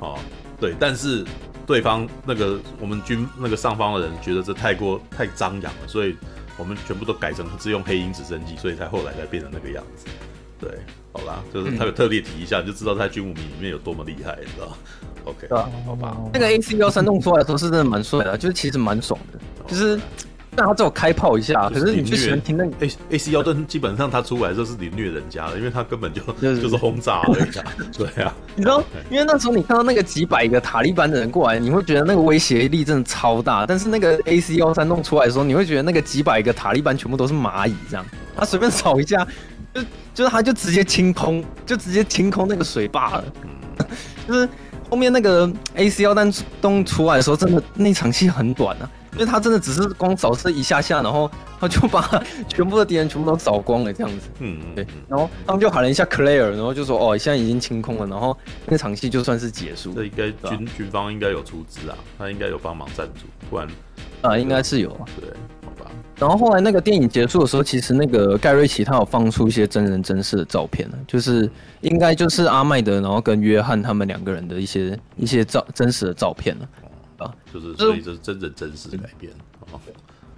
[0.00, 0.18] 哦，
[0.58, 1.24] 对，但是
[1.66, 6.16] 对方那个我们军那个上方的人觉得这太过太张扬了，所以
[6.56, 10.06] 我们全部都改成只用黑鹰直升机，所以才后来才变成那个样子。
[10.58, 10.70] 对，
[11.12, 14.76] 好啦，就是他有特别提一下，就知道在军武迷里面有多么厉害，你知道
[15.24, 16.16] ？OK，对啊，好吧。
[16.32, 20.00] 那个 AC 幺三弄出来的时候是真的蛮帅的，就是其实蛮爽的，就是
[20.56, 27.62] 但他只有开炮一下，可是你就喜欢听那 A AC 幺三基本上他出来的时候是凌虐人家的，因为他根本就就是轰炸人家。
[27.96, 38.04] 对啊，你知道，因为那时候你看到那个几百个塔利班的人过来，你会觉得那个威胁力真的超大，但是那个 AC 幺三弄出来的时候，你会觉得那个几百个塔利班全部都是蚂蚁这样，
[38.36, 39.26] 他随便扫一下。
[39.74, 39.82] 就
[40.14, 43.24] 就是他，就直接清空，就直接清空那个水坝了。
[44.26, 44.48] 就是
[44.88, 54.28] 后面那个 AC 幺三洞出来的时候，真的那场戏很短啊，因为他真的只是光扫射一下下，然后他就把全部的敌人全部都扫光了这样子。
[54.40, 54.86] 嗯，对。
[55.08, 58.36] 然后他们就喊了一下 Claire，然后就说：“哦，现在已经清空了。”然后
[58.66, 59.94] 那场戏就算是结束。
[59.94, 63.66] 这应该军军方应该有出资啊，他应该有帮忙赞助，不然
[64.20, 65.30] 啊，应该是有对，
[65.64, 65.90] 好吧。
[66.18, 76.68] 然后后来那个电影结束的时候，其实那个盖瑞奇他有放出一些真人真事的照片呢，就是应该就是阿麦德，然后跟约翰他们两个人的一些一些照真实的照片了
[77.18, 79.32] 啊，就是所以这是真人真实的改编。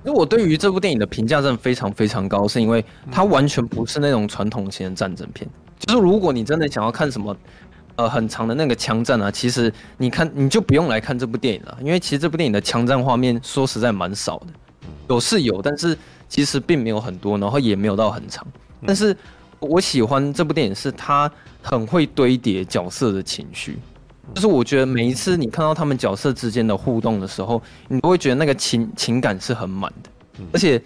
[0.04, 5.48] 因为我对于这部电影的评价真的非常非常高，是因为它完全不是那种传统型的战争片。
[5.78, 7.36] 就是如果你真的想要看什么，
[7.96, 14.46] 呃，很长的那个枪战啊，其实你看你就不用来看这部电影了，因为其实这部电影的枪战画面说实在蛮少的，
[15.08, 15.98] 有是有，但是
[16.28, 18.46] 其实并没有很多，然后也没有到很长。
[18.86, 19.14] 但是
[19.58, 21.30] 我喜欢这部电影是它
[21.60, 23.76] 很会堆叠角色的情绪。
[24.34, 30.10] 就是我觉得每一次你看到他们角色之间的互动的时候，你都会觉得那个情情感是很满的，
[30.52, 30.80] 而且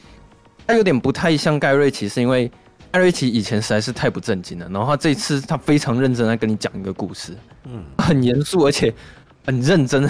[0.67, 2.51] 他有点不太像盖瑞奇，是因为
[2.91, 8.95] 盖瑞奇以前实在是太不正经了，然后他这次他非常认真在跟你讲一个故事，嗯，很严肃而且
[9.45, 10.09] 很认真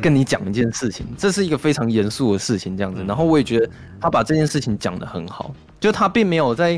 [0.00, 3.68] 跟你讲一件事情，这是一个非常严肃的事情这样子，然后我也觉得
[4.00, 6.72] 他把这件事情讲得很好，就他并没有在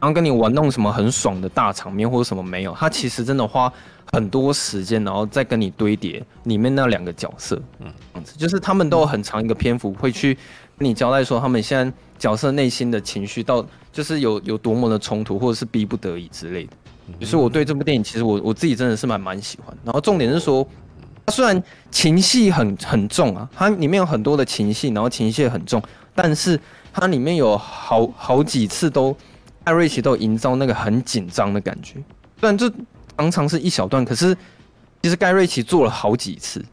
[0.00, 3.72] 然后跟你玩弄什么很爽的大场面或者什么没有，他其实真的花。
[4.12, 10.36] 很多时间，然后再跟你堆叠里面那两个角色，嗯，这样子就是他们都有很长一个篇幅会去
[10.78, 16.72] 跟你交代说他们现在角色内心的情绪到就是有有多么的冲突或者是逼不得已之类的。
[17.20, 19.76] 就是我对这部电影其实我我自己真的是蛮蛮喜欢。
[19.84, 20.66] 然后重点是说，
[21.26, 25.82] 它虽然情戏很很重啊，它里面有很多的情戏，然后情戏也很重，
[26.14, 26.58] 但是
[26.92, 29.16] 它里面有好好几次都
[29.64, 31.94] 艾瑞奇都营造那个很紧张的感觉，
[32.40, 32.72] 虽然这。
[33.16, 34.36] 常常是一小段，可是
[35.02, 36.64] 其实盖瑞奇做了好几次。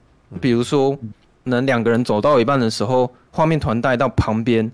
[0.41, 0.99] 比如说，可
[1.45, 4.69] 能两个人走到一半的时候，画面团带到旁边，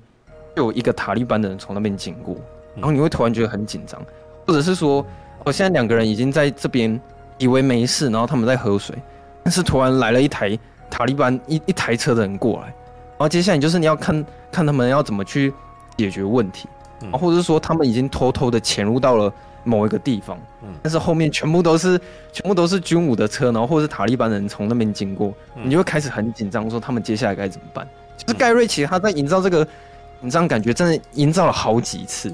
[0.55, 2.35] 就有一个塔利班的人从那边经过，
[2.75, 4.01] 然后你会突然觉得很紧张，
[4.47, 5.05] 或者是说，
[5.43, 6.99] 我现在两个人已经在这边
[7.37, 8.95] 以为没事，然后他们在喝水，
[9.43, 10.57] 但是突然来了一台
[10.89, 15.53] 塔利班一一台车的人过来，然后接下来就是你要看看他们要怎么去
[15.97, 16.69] 解决问题，
[17.11, 19.31] 或者是说他们已经偷偷的潜入到了。
[19.63, 20.39] 某一个地方，
[20.81, 21.99] 但是后面全部都是
[22.31, 25.33] 全部都是军武的车，然后或者是塔利班人从那边经过，
[25.63, 27.87] 你就会开始很紧张，说他们接下来该怎么办？
[28.17, 29.67] 就是盖瑞奇他在营造这个
[30.21, 32.33] 紧张感觉，真的营造了好几次。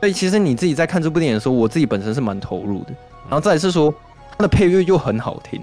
[0.00, 2.90] 所以其实你自己在看这部电影的时候，我自己本身是蛮投入的。
[3.24, 3.94] 然后再来是说，
[4.30, 5.62] 他的配乐又很好听，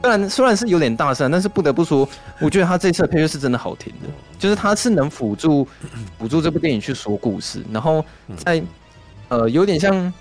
[0.00, 2.08] 虽然虽然是有点大声，但是不得不说，
[2.38, 4.08] 我觉得他这次的配乐是真的好听的，
[4.38, 5.66] 就是他是能辅助
[6.18, 8.04] 辅助这部电影去说故事，然后
[8.36, 8.62] 在
[9.28, 10.12] 呃有点像。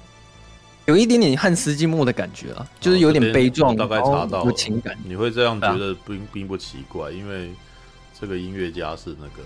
[0.86, 4.98] 有一点点汉斯季默的感觉啊，就是有点悲壮，大概查到有情感。
[5.06, 7.52] 你会这样觉得并并不奇怪，因为
[8.20, 9.44] 这个音乐家是那个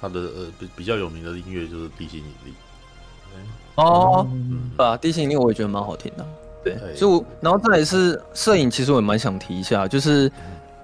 [0.00, 2.52] 他的呃比比较有名的音乐就是《地心引力》。
[3.74, 4.26] 哦，
[4.78, 6.26] 啊，《地心引力》我也觉得蛮好听的。
[6.64, 10.32] 对，就、欸、然后再来是摄影，其实我也蛮想提一下，就是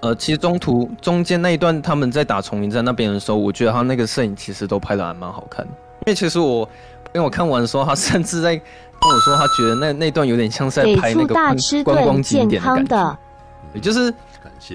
[0.01, 5.71] 呃，其实中途中间那一段他们在打丛林战那边的时候，我觉得他那个摄影其实都拍的还蛮好看的。
[5.71, 6.69] 因为其实我
[7.13, 8.61] 因为我看完的时候，他甚至在。
[9.01, 11.33] 跟我说，他觉得那那段有点像是在拍那个
[11.83, 13.17] 观光景点的感觉，
[13.73, 14.13] 也就是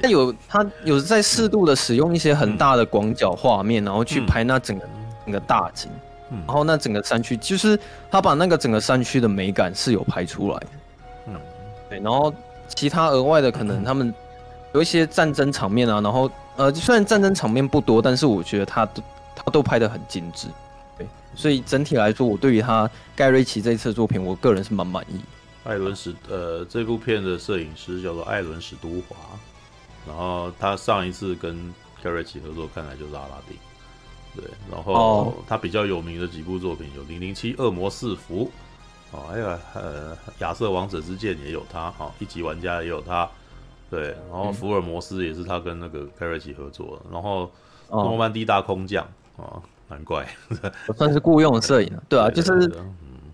[0.03, 4.89] 他有他有在适度的使用一些很大的广角画面，然后去拍那整个
[5.25, 5.91] 整个大景，
[6.47, 7.79] 然后那整个山区，就是
[8.11, 10.67] 他把那个整个山区的美感是有拍出来的，
[11.27, 11.35] 嗯，
[11.91, 12.33] 对，然后
[12.69, 14.13] 其他额外的可能他们
[14.73, 19.03] 有一些战争场面啊，然后呃，虽然战争场面不多，但是我觉得他都
[19.35, 20.49] 他都拍得很精致。
[21.35, 25.21] 所以整体来说，我对于他盖瑞奇这一次的作品，我个人是蛮满意。
[25.65, 29.17] 艾伦史呃，这部片的摄影师叫做艾伦史都华，
[30.07, 33.57] 然后他上一次跟盖瑞奇合作，看来就是阿拉丁。
[34.37, 38.51] 对，然后他比较有名的几部作品有《零零七恶魔四伏》
[39.17, 43.29] 哦，还有呃《亚瑟王者之剑》也有他，哈，《一级玩家》也有他。
[43.89, 47.51] 对，然后《福尔摩斯》也是他跟那个盖瑞奇合作，然后
[48.03, 49.07] 《诺曼底大空降》
[49.43, 49.63] 啊。
[49.89, 50.27] 难怪，
[50.89, 52.73] 我算是雇佣的摄影了，对啊，就是，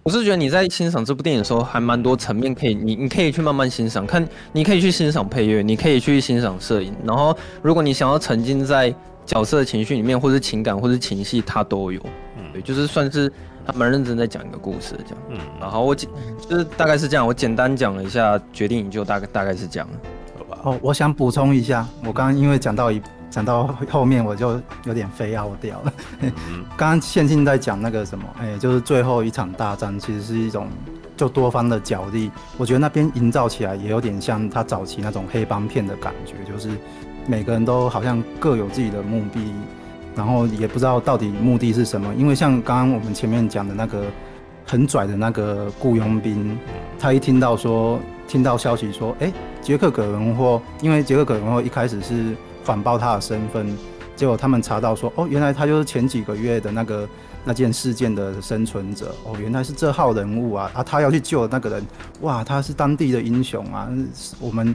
[0.03, 8.93] 我是觉得你在欣赏这部电影的时候，还蛮多层面可以，你你可以去慢慢欣赏，看你可以去欣赏配乐，你可以去欣赏摄影，然后如果你想要沉浸在
[9.25, 12.01] 角色的情绪里面，或是情感，或是情绪，它都有，
[12.37, 13.33] 嗯，对，就是算是
[13.65, 16.11] 他蛮认真在讲一个故事这样，嗯，然后我简
[16.49, 19.89] 就是大概是这样，我简单讲了一下决定营救，大概大概是这样，
[20.37, 20.59] 好吧？
[20.65, 23.01] 哦，我想补充一下，我刚刚因为讲到一。
[23.31, 25.93] 讲到 后面我就有点飞傲掉了。
[26.77, 30.67] 刚刚宪庆在讲那个什么，哎、欸，就是最后一场大战，其实是一种
[31.17, 32.31] 就多方的角力。
[32.59, 36.71] 我觉得那边营造起来也有点像他早期那种黑帮片的感觉，就是
[37.27, 39.55] 每个人都好像各有自己的目的，
[40.17, 42.13] 然后也不知道到底目的是什么。
[42.17, 44.03] 因为像刚刚我们前面讲的那个
[44.67, 46.59] 很拽的那个雇佣兵，
[46.99, 49.33] 他一听到说听到消息说，哎、欸，
[49.63, 52.35] 杰克·葛伦霍，因为杰克·葛伦霍一开始是。
[52.63, 53.77] 反报他的身份，
[54.17, 57.09] 结果他们查到说，哦，原来他就是前几个月的那个
[57.45, 61.87] 那件事件的生存者，哦，原来是这号人物啊，啊，他要去救那个人，
[62.21, 63.89] 哇，他是当地的英雄啊，
[64.39, 64.75] 我们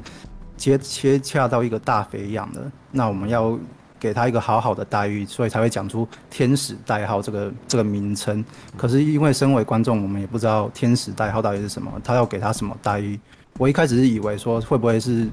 [0.58, 3.58] 接切洽到一个大肥羊的，那我们要
[4.00, 8.44] 给他一个好好的待遇，所以才会讲出天使代号这个这个名称。
[8.76, 13.20] 可是因为身为观众，我们也不知道天使代号到底是什么，他要给他什么待遇？
[13.58, 15.30] 我一开始是以为说会不会是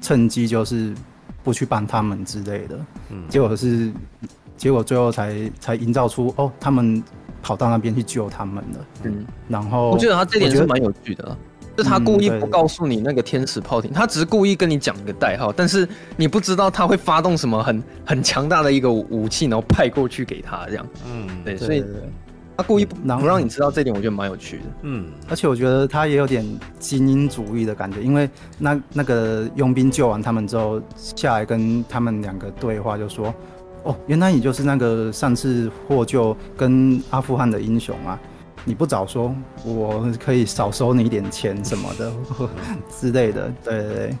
[0.00, 0.94] 趁机就是。
[1.42, 2.78] 不去帮他们之类的，
[3.10, 3.92] 嗯，结果是，
[4.56, 7.02] 结果最后才才营造出哦，他们
[7.42, 11.36] 跑到那边去救他们了，嗯，然后我觉得他这点是蛮有趣的，啊，
[11.76, 21.84] 就他故意不告诉你那个天使炮艇，他只是故意跟你讲一个代号，但是你不知道他会发动什么很很强大的一个武器，然后派过去给他这样，嗯，对，所以。
[22.56, 24.64] 他故意不不让你知道这点，我觉得蛮有趣的。
[24.82, 26.46] 嗯，而且我觉得他也有点
[26.78, 33.34] 精英主义的感觉，因为那那个佣兵救完他们之后，下来跟他们两个对话，就说
[33.84, 38.20] ：“哦，原来你就是那个上次获救跟阿富汗的英雄啊！
[38.64, 39.34] 你不早说，
[39.64, 42.12] 我可以少收你一点钱什么的
[42.90, 44.16] 之类的。”对对对，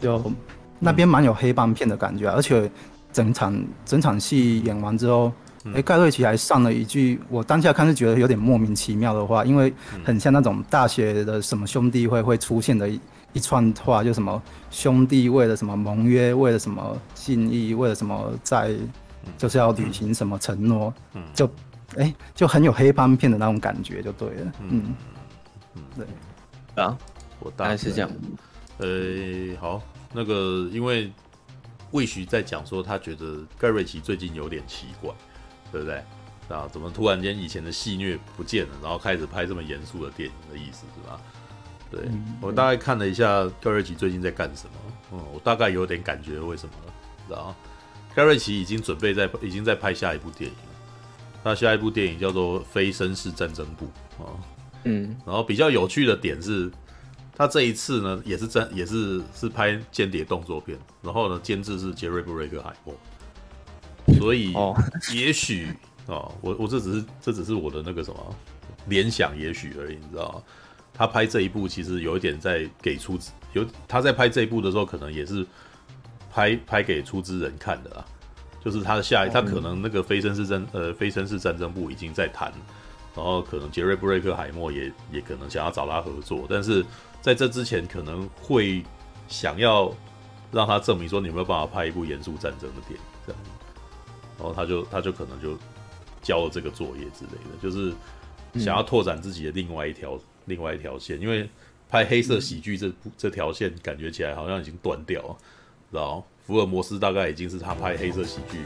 [0.00, 0.32] 就
[0.80, 2.68] 那边蛮有黑帮片的感觉，而且
[3.12, 5.32] 整场整场戏演完之后。
[5.74, 9.72] 哎，盖瑞奇还上了一句，我当下看是觉得有点莫名其妙的话，因为
[10.04, 13.00] 很像那种大学的什么兄弟会会出现的一
[13.34, 14.40] 一串话，就什么
[14.70, 18.74] 兄弟为了什么盟约，为了什么信义，为了什么在，
[19.36, 20.94] 就是要履行什么承诺，
[21.34, 21.50] 就
[21.96, 24.94] 哎就很有黑帮片的那种感觉，就对了，嗯。
[25.74, 26.96] 嗯，对啊，
[27.40, 28.10] 我大概是这样，
[28.78, 29.82] 呃，好，
[30.12, 31.12] 那个因为
[31.90, 35.10] 魏徐在讲说他觉得盖瑞奇最近有点奇怪。
[35.72, 36.02] 对不对？
[36.48, 41.20] 啊，怎么突然间以前的戏虐不见了，然后开始拍这么严肃的电影的意思是吧？
[41.90, 42.00] 对，
[42.40, 44.72] 我大概看了一下盖瑞奇最近在干什么，
[45.12, 46.92] 嗯，我大概有点感觉为什么了，
[47.26, 47.56] 知道吗？
[48.14, 50.72] 盖瑞奇已经准备在已经在拍下一部电影了，
[51.44, 53.86] 他下一部电影叫做《非绅士战争部》
[54.24, 54.32] 啊，
[54.84, 56.70] 嗯，然后比较有趣的点是，
[57.36, 62.94] 他这一次呢也是战也是是拍间谍动作片，然后呢监制是杰瑞布瑞克海默。
[64.16, 64.54] 所以，
[65.12, 65.72] 也许
[66.06, 68.34] 哦，我我这只是这只是我的那个什么
[68.86, 70.42] 联想，也许而已，你知道吗？
[70.94, 75.46] 他拍这一部其实有一点在给出资，有他在拍这一部的时候，可能也是
[76.32, 78.04] 拍拍给出资人看的啦。
[78.64, 82.52] 就是他的下一，他可能那个非绅士战呃非绅士战争部已经在谈，
[83.14, 86.84] 然后可能杰瑞布瑞克海默也也可能想要找他合作，但是
[87.20, 88.82] 在这之前可能会
[89.28, 89.94] 想要
[90.50, 93.06] 让他证明说，你有没有办法拍一部严肃战争的电影。
[94.38, 95.58] 然后他就他就可能就
[96.22, 97.92] 交了这个作业之类的，就是
[98.64, 101.48] 想要拓展自己的另外一条、嗯、另外一条线，因为
[101.88, 105.36] 拍黑色喜剧这这条线感觉起来好像已经断掉了，
[105.90, 108.58] 然后福尔摩斯大概已经是他拍黑色喜剧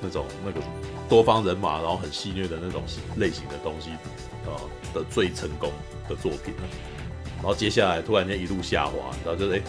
[0.00, 0.60] 那种那个
[1.08, 2.82] 多方人马，然后很戏谑的那种
[3.16, 3.90] 类型的东西
[4.46, 4.54] 啊
[4.94, 5.72] 的最成功
[6.08, 6.62] 的作品了。
[7.36, 9.62] 然后接下来突然间一路下滑，然后就是哎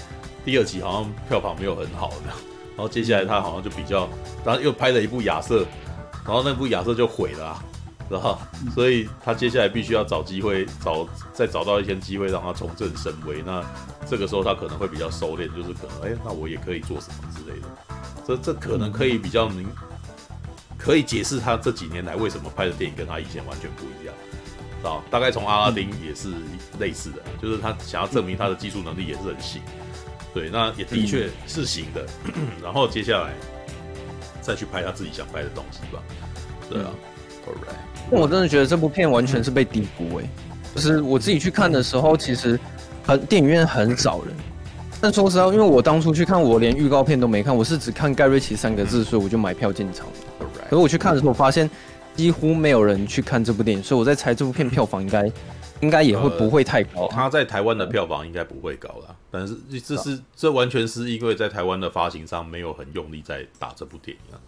[0.43, 2.50] 第二集好像票房没有很好的。
[2.75, 4.07] 然后接下来他好像就比较，
[4.45, 5.65] 然后又拍了一部亚瑟，
[6.25, 7.63] 然后那部亚瑟就毁了，
[8.09, 8.37] 然后
[8.73, 13.41] 所以他接下来必须要找机会找再找到一些机会让他重振声威。
[13.45, 13.63] 那
[14.07, 17.67] 这个时候他可能会比较收敛，就是可能哎，那我也可以做什么之类的。
[18.27, 19.67] 这这可能可以比较明，
[20.77, 24.15] 可以解释他这几年来为什么拍的电影跟他以前完全不一样。
[24.83, 26.29] 啊，大概从阿拉丁也是
[26.79, 29.61] 类似的，就是他想要证明他的技术能力也是很行。
[30.33, 33.33] 对，那也的确是行的，嗯、 然后接下来
[34.41, 36.01] 再去拍他自己想拍的东西吧。
[36.69, 36.89] 对啊
[37.45, 37.75] ，Alright，
[38.09, 40.29] 我真的觉得这部片完全是被低估诶，
[40.73, 42.57] 就是我自己去看的时候，其实
[43.05, 44.33] 很电影院很少人。
[45.01, 50.07] 但说实话，因为我当初去看，我连预告片都没看，我是只看盖瑞奇三个字，所以我就买票进场
[50.69, 51.69] 可是我去看的时候，我发现
[52.15, 55.29] 几乎没有人去看这部电影，所以我在猜这部片票房应该。
[55.81, 59.15] 应该也会不会太高，啊，他在台湾的票房应该不会高啦。
[59.29, 64.39] 但是这是这完全是因为在台湾的发行商没有很用力在打这部电影啊，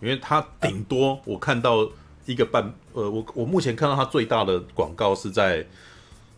[0.00, 1.88] 因为他顶多我看到
[2.26, 5.66] 一个半，呃，我我目前看到他最大的广告是在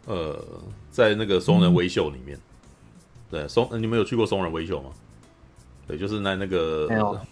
[0.06, 0.43] 呃
[0.90, 2.39] 在那个松仁微秀里面，
[3.31, 4.90] 对松，你们有去过松仁微秀吗？
[5.86, 6.89] 对，就是在那个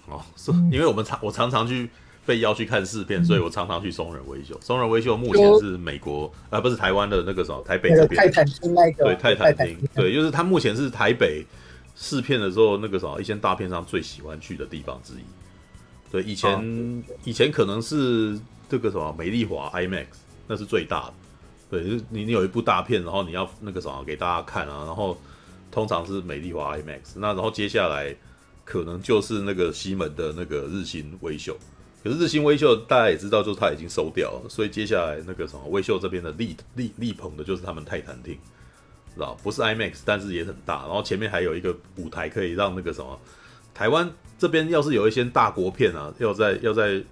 [0.08, 1.88] 哦，是因为我们常我常常去。
[2.24, 4.58] 被邀去看试片，所以我常常去松仁威秀。
[4.60, 8.20] 松仁威秀目前是美国啊，不是台湾的那个什么台北这边。
[8.20, 9.04] 泰坦厅那个。
[9.04, 11.44] 对，泰坦厅，对，就是他目前是台北
[11.96, 15.24] 试片的时候那个什么一些大片上最喜欢去的地方之一。
[16.10, 18.38] 对，以前、哦、以前可能是
[18.68, 20.06] 这个什么美丽华 IMAX，
[20.46, 21.14] 那是最大的。
[21.70, 25.18] 对，就是你你有一部大片，然后你要那个什么给大家看啊，然后
[25.70, 28.14] 通常是美丽华 IMAX，那然后接下来。
[28.64, 31.54] 可能就是那个西门的那个日新威秀。
[32.02, 38.36] 可是日新威秀大家也知道，就是他已经收掉了，所以接下来那个什么威秀这边的力力力捧的就是他们泰坦厅，
[39.14, 43.20] 知道不是 IMAX，但是也很大，然后前面还有一个舞台可以让那个什么
[43.72, 47.02] 台湾这边要是有一些大国片啊，要在要在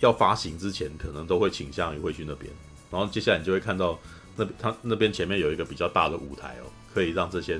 [0.00, 2.52] 要发行之前，可能都会倾向于会去那边，
[2.90, 3.98] 然后接下来你就会看到
[4.36, 7.58] 那他那边前面有一个比较大的舞台哦，可以让这些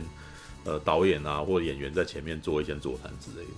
[0.64, 3.52] 呃导演啊或演员在前面做一些座谈之类的，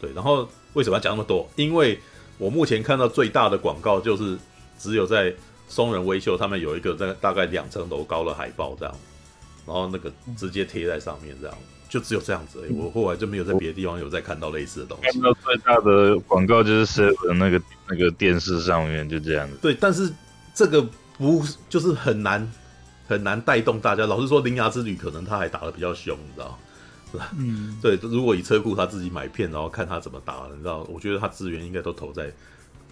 [0.00, 1.46] 对，然后为什么要讲那么多？
[1.56, 2.00] 因为
[2.40, 4.36] 我目前看到最大的广告就是
[4.78, 5.32] 只有在
[5.68, 8.94] 松仁微秀，他们有一个在大概两层楼高的海报这样，
[9.66, 11.56] 然后那个直接贴在上面这样，
[11.86, 12.72] 就只有这样子而已。
[12.72, 15.12] 我后来就没有在别的地方有再看到类似的东西。
[15.12, 19.58] 看到最大的广告就是 Seven 那个那个电视上面就这样子。
[19.60, 20.10] 对，但是
[20.54, 20.80] 这个
[21.18, 22.50] 不就是很难
[23.06, 24.06] 很难带动大家。
[24.06, 26.58] 老实说，《铃芽之旅》可能他还打的比较凶，你知道。
[27.36, 32.30] 嗯， 对，如果以车库他自己买片，然后看他怎么打，你知道，我觉得他资源应该都投在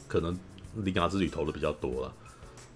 [0.06, 0.36] 可能
[0.76, 2.12] 铃芽之旅投的比较多了，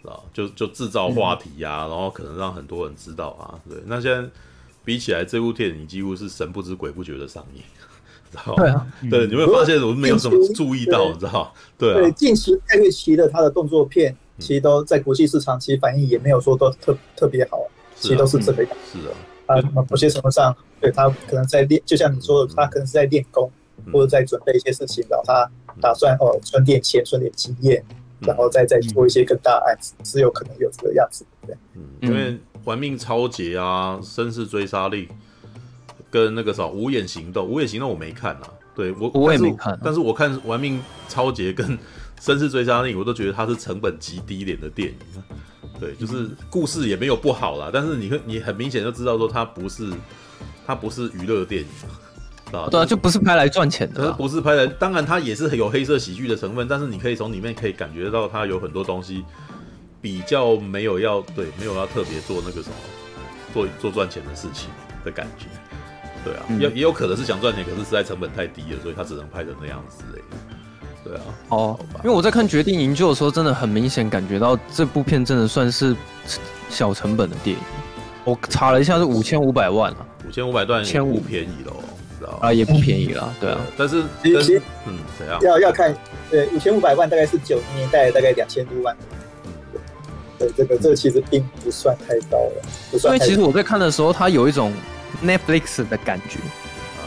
[0.02, 0.24] 知道？
[0.32, 3.58] 就就制造话题呀、啊，然后可能让很多人知道啊。
[3.68, 4.28] 对，那现在
[4.84, 7.62] 比起来，这部电影几乎是神不知鬼不觉的上映，
[8.30, 8.54] 知道？
[8.56, 11.52] 对啊， 对，你会发现我没有什么注意到，你知道？
[11.78, 17.58] 对啊，对，近期盖瑞奇的他的动作片，其实都在国际市场其实反应也没有说都特特别好，
[17.96, 18.98] 其实都是这个样子。
[19.00, 19.14] 是啊。
[19.60, 23.50] 啊，某些程度上，对他可能在练，就像你说的，他可能是在练功，
[23.92, 25.50] 或者在准备一些事情，然后他
[25.80, 27.84] 打算哦存点钱，存点经验，
[28.20, 31.56] 然后再再做一些更大案子，是有可能有这个样子，对。
[31.74, 32.32] 嗯，因为
[32.64, 35.06] 《玩命超杰》啊，《绅士追杀令》
[36.10, 41.66] 跟那个什么《无眼行动》，《无眼行动》我没看啊，对我我也没看，但是我看《玩命超杰》跟
[42.20, 45.22] 《绅士追杀令》，我都觉得它是成本极低廉的电影。
[45.82, 49.92] 对，就是故事也没有不好啦，但是你会你很明显就知道说它不是
[50.64, 59.24] 它不是娱乐电影啊，对啊，就不是拍来赚钱的，不是拍来，当然它也是有黑色喜剧的成分，但是你可以从里面可以感觉到它有很多东西
[60.00, 62.76] 比较没有要对，没有要特别做那个什么
[63.52, 64.70] 做做赚钱的事情
[65.04, 65.46] 的感觉，
[66.24, 70.04] 对啊，也、嗯、也有可能是想赚钱，可是实在成本太低了，所以他只能拍成那样子。
[71.04, 75.96] 对啊，哦，因为我在看《决定营救》的时候，真的很明显感觉到这部片真的算是
[76.68, 77.62] 小成本的电影。
[78.24, 81.72] 我查了一下，是五千五百万啊，五千五百万，千五便宜喽，
[82.18, 83.58] 知道啊，也不便宜啦，对啊。
[83.76, 85.40] 但是其实，嗯，怎样？
[85.42, 85.92] 要要看，
[86.30, 88.96] 对，五千五百万大概是九零年代大概两千多万。
[90.38, 92.62] 对，这个这个其实并不算太高了。
[92.92, 94.72] 因为其实我在看的时候，它有一种
[95.24, 96.38] Netflix 的感觉。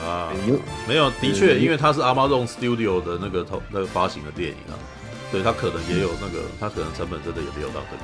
[0.06, 1.10] 啊，有没有？
[1.20, 4.78] 的确，因为它是 Amazon Studio 的那个投那个发行的电影啊，
[5.32, 8.04] 所以它可能也有那个，它可能成本真的也没有到这个。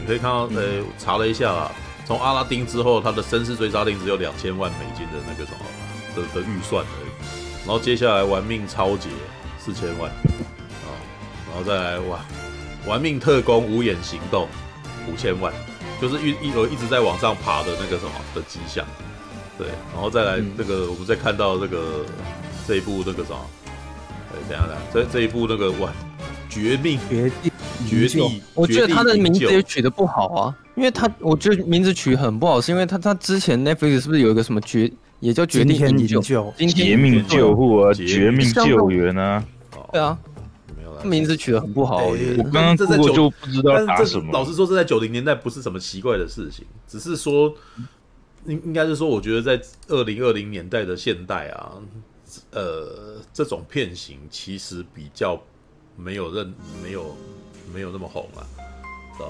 [0.00, 1.70] 你可以看到，呃、欸，查了一下啊，
[2.06, 5.58] 从阿拉丁之后，它的《绅士追杀令》只有两千万美金的那个什么
[6.16, 9.08] 的的预算而已，然后接下来《玩命超杰》
[9.62, 10.88] 四千万啊，
[11.48, 12.18] 然后再来哇，
[12.88, 14.48] 《玩命特工：无眼行动》
[15.12, 15.52] 五千万，
[16.00, 18.86] 就是一一有一直在往上爬的那个什么的迹象。
[19.58, 22.06] 对，然后再来那个，嗯、我们再看到这个
[22.64, 23.34] 这一部那个啥，
[24.30, 25.92] 哎，等下等下，这这一部那个哇，
[26.48, 27.50] 绝命绝地
[27.88, 36.22] 绝地，我觉得他的名字也取得不好啊，因为他我觉得名字取很不好，是因为他他之前 Netflix 是不是有一个什么绝，也叫绝地营救，
[36.56, 39.44] 绝命救护啊，绝命救援啊，
[39.90, 40.16] 对啊，
[40.76, 42.44] 没有了，名字取得很不好，我觉得。
[42.44, 47.52] 我刚刚这在就不知道打什么，老实说，这在九零年代不是什么奇怪的事情，只是说。
[48.46, 51.72] 应应该是说，我觉得在二零二零年代的现代啊，
[52.52, 55.40] 呃，这种片型其实比较
[55.96, 57.16] 没有认没有
[57.72, 58.40] 没有那么红啊，
[59.20, 59.24] 啊，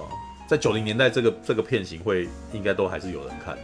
[0.48, 3.62] 在九零年代这个这个片型会应该都还是有人看的，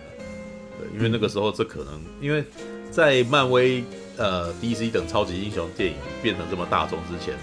[0.78, 2.44] 对，因为那个时候这可能因为
[2.90, 3.84] 在漫威
[4.16, 7.34] 呃 DC 等超级英雄电影变成这么大众之前，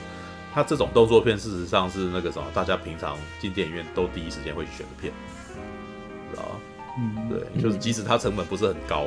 [0.54, 5.14] 它这种动作片事实上是那个什么，大家平常进电影院都第一时间会选的片，
[6.98, 9.06] 嗯，对，就是即使它成本不是很高，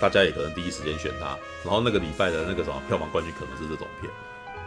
[0.00, 1.36] 大家也可能第一时间选它。
[1.64, 4.10] 然后那个礼拜的那个什么票房冠军可能是这种片，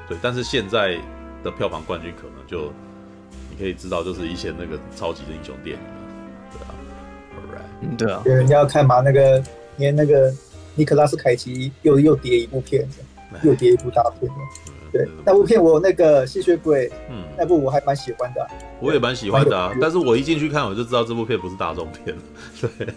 [0.07, 0.17] 对。
[0.21, 0.97] 但是现在
[1.43, 2.71] 的票房冠军可能就
[3.49, 5.83] 你可以知道，就是一些那个超级的英雄电影，
[6.51, 6.75] 对啊。
[7.35, 8.21] Alright，对啊。
[8.25, 9.43] 人家要看嘛，那个
[9.77, 10.31] 连那个
[10.75, 13.01] 尼可拉斯凯奇又又叠一部片子，
[13.43, 14.31] 又叠一部大片。
[14.91, 18.47] 对，那部片我那个吸血鬼，嗯，那部我还蛮喜欢的，
[18.79, 19.71] 我也蛮喜欢的啊。
[19.79, 22.15] 但是我一进去看，我就知道这部片不是大众片。
[22.59, 22.87] 对，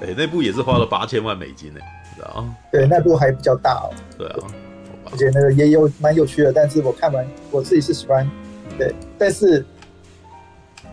[0.00, 1.80] 哎，那部也是花了八千万美金呢，
[2.14, 3.88] 知道对，那部还比较大哦。
[4.18, 4.36] 对啊，
[5.10, 8.28] 而且那个也有蛮有趣的，但是我看完我自己是喜欢。
[8.76, 9.64] 对，但是，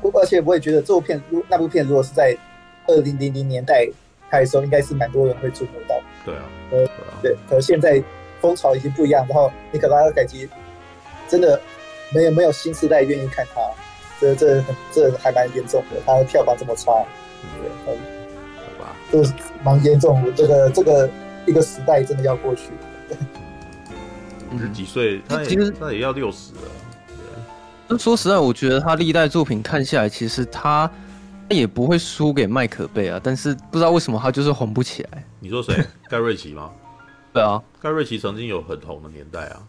[0.02, 2.38] 而且我也觉得这部片，如那部片如果是在
[2.88, 3.86] 二零零零年代
[4.30, 5.96] 拍的时候，应该是蛮多人会注目到。
[6.24, 6.88] 对啊，呃，
[7.22, 8.02] 对，可是现在。
[8.42, 10.50] 风潮已经不一样，然后你可能他改机
[11.30, 11.60] 真的
[12.14, 13.62] 没有没有新时代愿意看他，
[14.20, 16.92] 这这这还蛮严重的，他的票房这么差，
[17.86, 17.98] 对，嗯，
[18.58, 19.24] 好吧，这
[19.64, 21.10] 蛮严重的，这个这个
[21.46, 22.72] 一个时代真的要过去。
[24.54, 26.62] 五十几岁，他其实那也要六十了。
[27.88, 30.90] 那说实在，我觉得他历代作品看下来，其实他
[31.50, 33.20] 也不会输给麦可贝啊。
[33.22, 35.24] 但是不知道为什么他就是红不起来。
[35.40, 35.76] 你说谁？
[36.10, 36.70] 盖瑞奇吗？
[37.34, 39.64] 对啊，盖瑞奇曾经有很红的年代啊。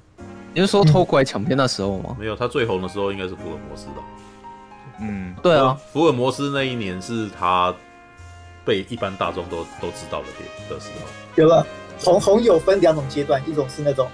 [0.54, 2.16] 你是说偷拐抢骗那时候吗？
[2.18, 4.02] 没有，他最红的时候应该是福尔摩斯的。
[5.00, 7.74] 嗯，对啊，福尔摩斯那一年是他
[8.64, 10.26] 被一般大众都都知道的
[10.68, 11.06] 的时候。
[11.36, 11.66] 有了，
[11.98, 14.08] 红红有分两种阶段，一种是那种。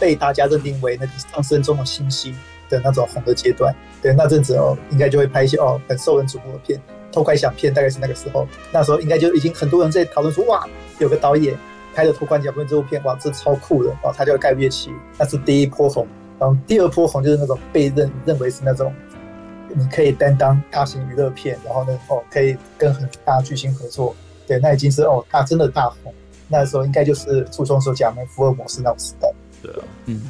[0.00, 2.32] 被大家认定为那个上升中的星星
[2.70, 6.80] 的那种红的阶段，对，那阵子哦，应该就会拍一些哦很受人瞩目的片，
[7.10, 10.64] 偷拐抢骗大概是那个时候，那时候应该就已经很多人在讨论说，哇，
[11.00, 11.58] 有个导演
[11.98, 16.06] 拍的偷拐抢骗这部片，哇，这超酷的，哦，他叫盖瑞奇，那是第一波红，
[16.38, 18.94] 然后第二波红就是那种被认认为是那种
[19.74, 24.14] 你可以担当大型娱乐片，然后呢哦可以跟很大巨星合作，
[24.46, 26.14] 对，那已经是哦大真的大红，
[26.46, 29.28] 那时候应该就是初中时候讲的福尔摩斯那种时代。
[29.60, 30.22] 对啊，嗯，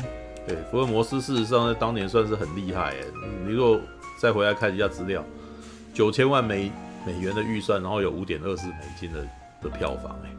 [0.47, 2.97] 对，福尔摩斯事实上在当年算是很厉害哎。
[3.45, 3.79] 你如果
[4.19, 5.23] 再回来看一下资料，
[5.93, 6.73] 九千万美
[7.05, 9.21] 美元的预算，然后有五点二四美金的
[9.61, 10.31] 的票房哎，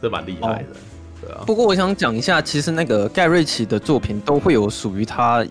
[0.00, 0.64] 这蛮厉害的。
[0.64, 1.42] 哦、对啊。
[1.46, 5.44] 不过我想讲一下，其实那个盖瑞奇的作品都会有属于他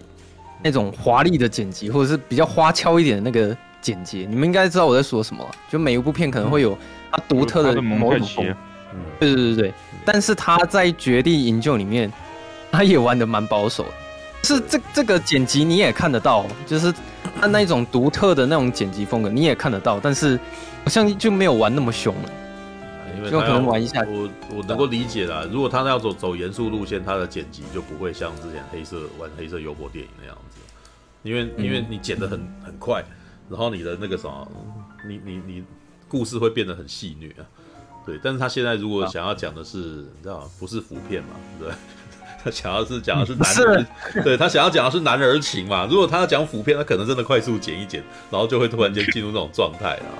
[0.64, 4.28] 那种华丽的剪辑，或者是比较花俏一点的那个剪接。
[4.30, 5.52] 你们应该知道我在说什么了。
[5.70, 6.78] 就每一部片可能会有
[7.12, 8.52] 他独特的某种风格。
[8.94, 9.74] 嗯，对对对对。
[10.04, 12.12] 但是他在《绝地营救》里面。
[12.72, 13.90] 他也玩的蛮保守的，
[14.44, 16.94] 是这这个剪辑你也看得到，就是
[17.40, 20.38] 他那种独特的那种剪辑风格你也看得到，但是
[20.84, 22.30] 好像就没有玩那么凶了，
[23.16, 24.06] 因为就可能玩一下。
[24.08, 30.60] 我我能够理解啦，如果他要走走严肃路线，他的剪辑就不会像之前黑色玩黑色幽默电影那样子，
[31.24, 33.04] 因为因为你剪得很很快，
[33.50, 34.48] 然后你的那个什么，
[35.08, 35.64] 你你你
[36.08, 37.44] 故事会变得很戏虐啊，
[38.06, 38.20] 对。
[38.24, 41.30] 但是他现在如果想要讲的是，你知道不是腐片嘛，
[41.60, 41.70] 对。
[42.46, 43.84] 他想要是讲的是男儿，
[44.14, 45.88] 是对他想要讲的是男儿情嘛。
[45.90, 50.14] 如果他要讲腐片，他可能真的快速剪一剪，然后就会突然间进入那种状态啊。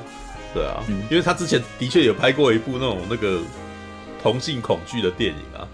[0.56, 3.42] 对啊，因为他之前的确有拍过一部那种那个
[4.24, 5.68] 同性恐惧的电影啊，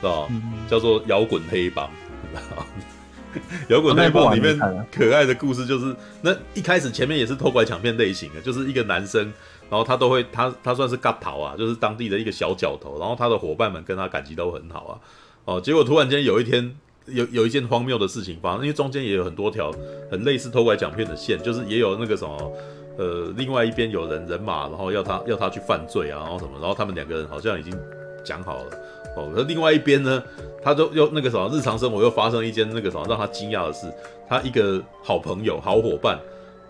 [0.00, 0.26] 是吧？
[0.66, 1.86] 叫做《摇滚黑帮》。
[3.68, 4.58] 摇滚黑帮里面
[4.90, 9.22] 可爱的故事就是，那一开始前面也是偷拐抢骗类型的，就是一个男生，
[9.70, 14.92] 然后他都会他他算是嘎头啊，就是当地的一个小角头，然后他的伙伴们跟他感情都很好啊。
[15.44, 16.74] 哦，结果突然间有一天，
[17.06, 19.72] 有有一件荒谬的事情发生，因为中间也有很多条
[20.10, 22.52] 很类似偷拐抢骗的线，就是也有那个什么，
[22.98, 27.72] 呃，另外一边有人人马，然后要他要他去犯罪啊，然后什么，然后他们两个人好像已经
[28.24, 28.64] 讲好了，
[29.16, 30.22] 哦，那另外一边呢，
[30.62, 33.86] 他就又那个什么，日常生活又发生一件那个什么让他惊讶的事，
[34.28, 36.18] 他一个好朋友、好伙伴，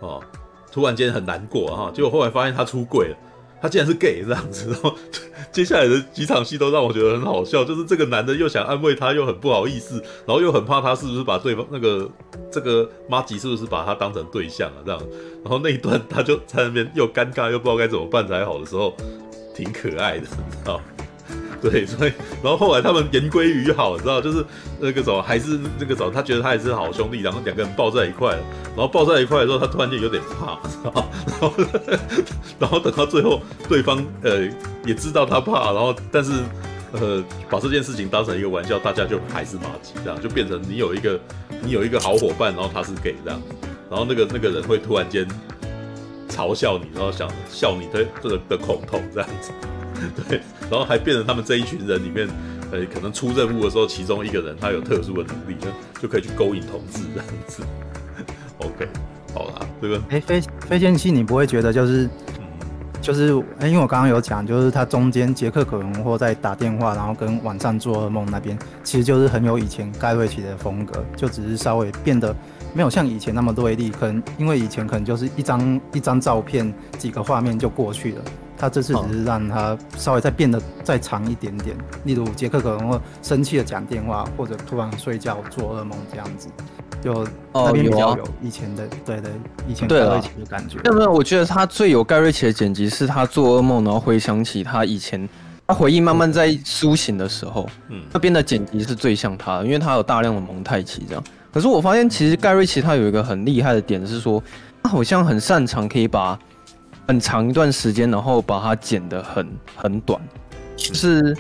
[0.01, 0.23] 哦，
[0.71, 3.17] 突然间很难过哈，结果后来发现他出轨了。
[3.63, 4.93] 他竟然是 gay 这样子，然后
[5.53, 12.11] 接下来的几场戏都让我觉得很好笑，就是这个男的又想安慰她，又很不好意思，然后又很怕她是不是把对方那个
[12.51, 15.01] 这个妈吉是不是把她当成对象啊这样，
[15.45, 18.93] 然后那一段他就在那边又尴尬又不知道该怎么办才好的时候，
[19.55, 20.81] 挺可爱的，你知道。
[21.63, 22.13] 对， 所以
[22.43, 24.45] 然后后来他们言归于好，你知道，就是
[24.81, 28.43] 那个时候还是那个时候，他觉得他也是好兄弟，然后两个人抱在一块了，
[28.77, 31.05] 然后抱在一块的时候，他突然间有点怕，然 后
[31.41, 31.53] 然后，
[32.59, 34.49] 然后等到最后，对方呃
[34.85, 36.33] 也知道他怕，然后但是
[36.93, 41.21] 呃把这件事情当成一个玩笑，大家就还是麻吉这样，就变成你有一个
[41.63, 43.41] 你有一个好伙伴，然后他是 gay 这样，
[43.89, 45.27] 然后那个那个人会突然间
[46.33, 49.53] 嘲笑你，然后想笑你的这个的恐同这样子。
[50.29, 52.27] 对，然后还变成他们这一群人里面，
[52.73, 55.69] 呃，可能出任务的时候，其中一个人他有特殊的能力，就
[56.03, 57.63] 就可以去勾引同志这样子。
[58.59, 58.89] OK，
[59.33, 62.09] 好啦，这个，哎，飞飞剑器，你不会觉得就是，
[63.01, 72.35] 就是，哎，因为我刚刚有讲，就是他中间杰克·可能或在打电话，然后跟晚上做噩梦那边，其实就是很有以前盖瑞奇的风格，就只是稍微变得
[72.75, 78.23] 没有像以前那么锐利，可能因为以前可能就是一张一张照片，几个画面就过去了。
[78.57, 86.47] 他这次只是让他稍微再变得再长一点点，例如杰克可能会生气的讲电话，或者突然睡觉做噩梦这样子，
[87.03, 89.33] 就那边比较有以前的，对对，
[89.67, 90.77] 以前盖瑞奇的感觉。
[90.77, 95.29] 没有没有，我觉得他最有盖瑞奇的剪辑是他做噩梦，然后回想起他以前，
[95.67, 101.25] 他回忆慢慢在苏醒的时候，嗯，那边的剪辑是最像他的，因为他有大量的蒙太奇这样。
[101.53, 104.43] 可是我发现其实盖瑞奇他有一个很厉害的点是说，
[104.83, 106.39] 他好像很擅长可以把。
[107.05, 110.19] 很长一段时间，然后把它剪得很很短，
[110.77, 111.37] 就是，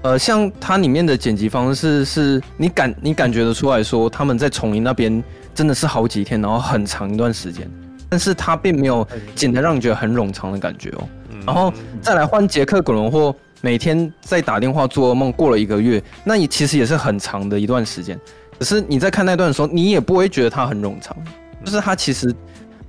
[0.00, 5.22] 呃，像它里面的剪辑方式是，你感你感觉得出来说他们在丛林那边
[5.54, 7.70] 真的是好几天，然后很长一段时间，
[8.08, 11.06] 但是他并没有剪得让你觉得很冗长的感觉哦。
[11.46, 18.18] 然后再来换杰克·葛伦霍，每天在打电话做噩梦，过了一个月，那也其实也是很长的一段时间。
[18.58, 21.16] 可是你在看那段的时候，你也不会觉得它很冗长，
[21.64, 22.34] 就是他其实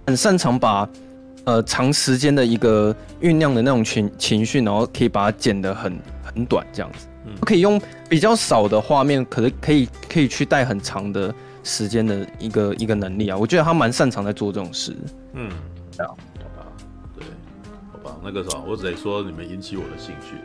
[0.06, 0.88] 很擅长把
[1.46, 7.08] 呃长时间的一个酝酿的那种情情绪，然后可以把它剪得很很短，这样子，
[7.42, 11.34] 可以用比较少的画面，可是可以可以去带很长的
[11.64, 13.38] 时间的一个一个能力啊。
[13.38, 14.96] 我觉得他蛮擅长在做这种事。
[15.34, 15.50] 嗯，
[18.26, 20.36] 那个啥，我只能说你们引起我的兴趣。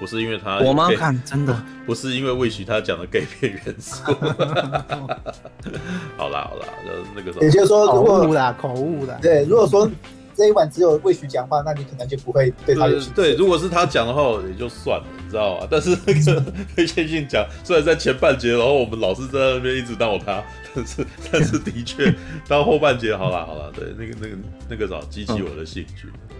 [0.00, 0.88] 不是因为他我吗？
[0.96, 4.02] 看真的 不是因为魏许他讲的 gay 片元素。
[6.16, 9.18] 好啦好啦，就那个时候，也就是说，如果口误啦，口误啦。
[9.22, 9.88] 对，如果说
[10.36, 13.14] 这一晚只有魏许讲话，那你可能就不会对他有兴趣。
[13.16, 15.66] 对，如果是他讲的话，也就算了，你知道吗？
[15.68, 16.44] 但是那个
[16.78, 20.40] 魏先信讲，虽然在前半节，然后我们老是在那边一直闹他，
[20.72, 22.14] 但是但是的确
[22.46, 24.36] 到后半节，好啦好啦，对，那个那个
[24.70, 26.06] 那个啥激起我的兴趣。
[26.06, 26.37] 嗯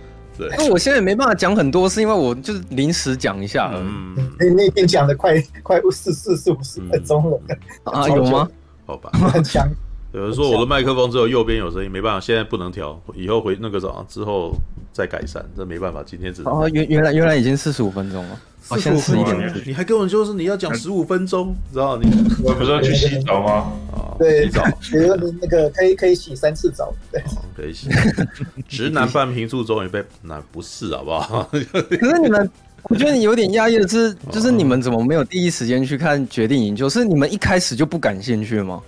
[0.56, 3.73] 那我现在没办法讲很多，是因为我就是临时讲一下。
[3.74, 7.40] 嗯，那那边讲的快快四四四五十分钟了
[7.85, 8.09] 啊？
[8.09, 8.48] 有吗？
[8.86, 9.69] 好吧，很强。
[10.12, 14.55] 有人说我的麦克风只有右边有声音，没办法，现在不能调，以后回那个啥之后
[14.93, 18.40] 再改善，这没办法，今天只能哦，原原来原来已经四十五分钟了。
[18.69, 22.07] 好像是一点，你还跟我说是你要讲十五分钟，知道你
[22.45, 23.73] 我不是要去洗澡吗？
[23.93, 27.23] 啊，对，洗澡，比如说你那个可以可以洗三次澡，对，
[27.57, 27.89] 可以洗。
[28.69, 31.49] 直男半瓶醋终于被那不是好不好？
[31.53, 32.51] 可是你们，
[32.85, 36.89] 我觉得你有点压抑的是，就是你们怎么没有第一时间去看《决定营救》？
[36.93, 38.82] 是你们一开始就不感兴趣吗？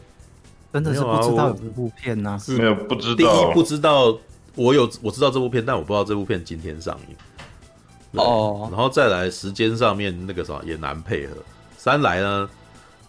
[0.73, 2.39] 真的是不知道有这部片呢？
[2.49, 4.17] 没有不知道，第一不知道
[4.55, 7.17] 我有我知道这部片，但我不知道这部片今天上映。
[8.13, 11.35] 哦，然后再来时间上面那个什么也难配合。
[11.77, 12.49] 三来呢，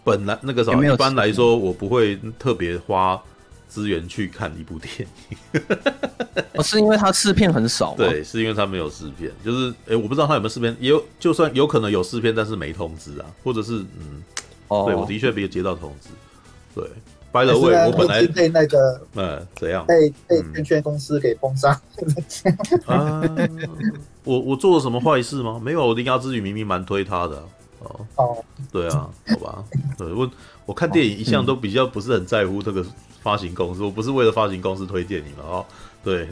[0.04, 3.20] 本来那个什么一般来说我不会特别花
[3.68, 5.60] 资源去看一部电影。
[6.54, 7.94] 哦，是因为它试片很少。
[7.96, 14.22] 对，是因为它没有试片，就是哎，我不知道它有没有试片，也有就算有可能有试片，但是没通知啊，或者是嗯，
[14.68, 16.08] 哦，对我的确没有接到通知。
[16.74, 16.84] 对
[17.30, 21.70] ，by the way，我本来被那个嗯怎样被被证券公司给封杀。
[22.86, 23.22] 啊。
[24.24, 25.60] 我我做了什么坏事吗？
[25.62, 27.44] 没有，我铃芽之旅明明蛮推他的
[27.80, 28.06] 哦。
[28.16, 29.64] 哦，对啊，好吧，
[29.98, 30.30] 对我
[30.66, 32.84] 我看电影一向都比较不是很在乎这个
[33.20, 35.44] 发行公司，我不是为了发行公司推电影嘛。
[35.44, 35.66] 哦，
[36.04, 36.28] 对，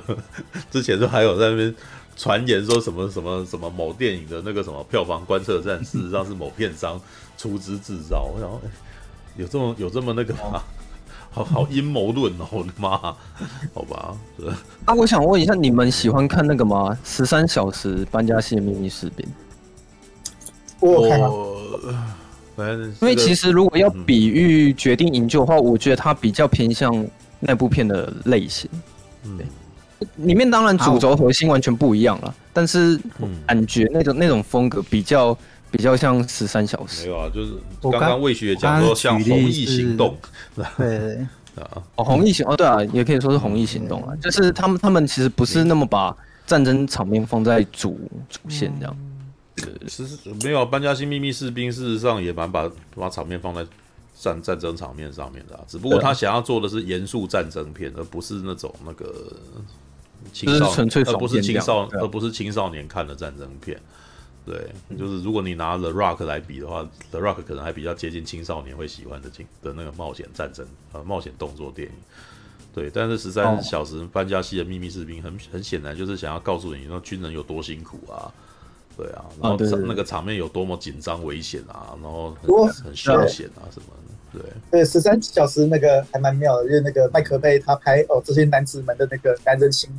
[0.70, 1.74] 之前就还有在那边
[2.16, 7.00] 传言说什么什么什么某电影的那个什么票房观测站，事实上是某片商
[7.36, 8.30] 出资制造。
[8.40, 8.60] 然后，
[9.36, 10.62] 有这么有这么那个吗？
[11.32, 12.46] 好好阴谋论哦！
[12.50, 12.90] 我的妈，
[13.72, 14.16] 好吧。
[14.84, 16.98] 啊，我想问一下，你们喜欢看那个吗？
[17.04, 19.26] 十三小时搬家》系列秘密士兵。
[20.80, 21.06] 我，
[22.56, 27.06] 因为其实如果要比喻决定营救的话，我觉得它比较偏向
[27.38, 28.68] 那部片的类型。
[29.24, 29.38] 嗯，
[30.16, 32.98] 里面当然主轴核心完全不一样了，但是
[33.46, 35.36] 感觉那种那种风格比较。
[35.70, 40.16] 比较像十三小时，没有啊，就是刚刚魏学讲说像红翼行动，
[40.76, 41.16] 对
[41.62, 46.16] 啊，哦，红翼行哦，对啊，也可以说是红翼行动啊，就是他们他们其实不是那么把
[46.46, 48.96] 战争场面放在主主线这样，
[49.86, 53.64] 其实没有班加西秘密士兵，事实上也蛮把把场面放在
[54.18, 59.14] 战战争场面上面的，只不过他想要做的是严肃战争片，而不是那种那个
[60.32, 63.80] 青少纯粹而不是青少而不是青少年看的战争片。
[64.46, 64.68] 对，
[64.98, 71.94] 就是如果你拿 The Rock 来比的话，The Rock 可能还比较接近青少年会喜欢的情的那个冒险战争呃冒险动作电影。
[72.74, 78.32] 对，但是十三小时班加西的秘密士兵很很显然就是想要告诉你，那军人有多辛苦啊，
[78.96, 79.56] 对啊，然后
[79.86, 84.14] 那个场面有多么紧张危险啊，然后很很凶险啊什么的。
[84.32, 89.90] 对对，十三小时那个还蛮妙的，因为那个麦克贝他拍哦这些男子们的那个男人心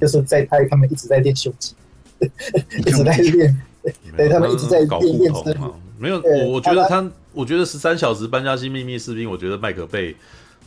[0.00, 1.74] 就是在拍他们一直在练胸肌。
[2.78, 3.62] 一直在练，
[4.16, 5.56] 对，他们一直在练练身。
[5.98, 10.14] 没有，我我觉得他，我觉得十三小时班加西秘密士兵，我觉得麦可贝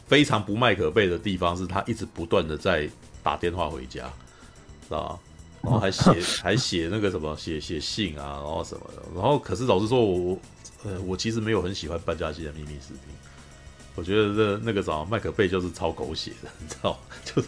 [0.07, 2.89] 非常不麦可贝的地方是他一直不断的在
[3.23, 4.03] 打电话回家，
[4.87, 5.19] 知道吗？
[5.63, 6.11] 然后还写
[6.43, 9.01] 还写那个什么写写信啊，然后什么的。
[9.15, 10.37] 然后可是老实说，我
[10.83, 13.13] 呃我其实没有很喜欢班加西的秘密士兵。
[13.95, 17.47] 我觉得这那个什么麦可贝就是超狗血的，你知道就是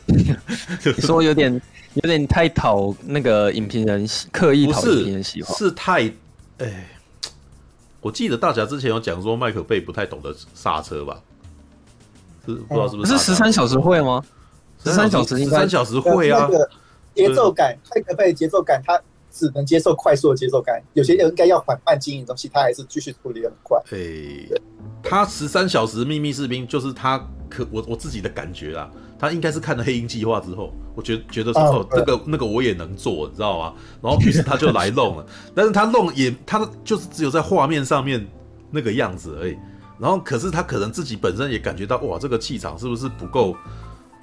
[0.95, 1.61] 你说有点。
[1.95, 6.11] 有点太讨那个影评人喜，刻意讨影评人喜欢，是太
[6.59, 6.91] 哎。
[8.01, 11.19] 我记得大侠之前有讲说麦可贝不太懂得刹车吧？
[12.45, 13.13] 是不知道是不是？
[13.13, 14.23] 是十三小时会吗？
[14.83, 16.47] 十三小时十三小时会啊。
[17.15, 19.01] 节奏感，麦可贝节奏感，他
[19.31, 23.81] 只能接受快速的节奏感，有些人应该要缓慢经营的东西，他还是继续处理的很快。
[23.89, 24.61] 诶、欸，
[25.01, 27.17] 他十三小时秘密士兵就是他
[27.49, 28.91] 可我我自己的感觉啦，
[29.27, 33.73] 他应该是看了黑鹰计划之后，我觉得觉得说哦，这个那个我也能做，你知道吗？
[34.01, 38.25] 然后于是他就来弄了，但是他弄也他就是只有在画面上面
[38.71, 39.57] 那个样子而已。
[39.99, 43.55] 然后可是他可能自己本身也感觉到哇，这个气场是不是不够？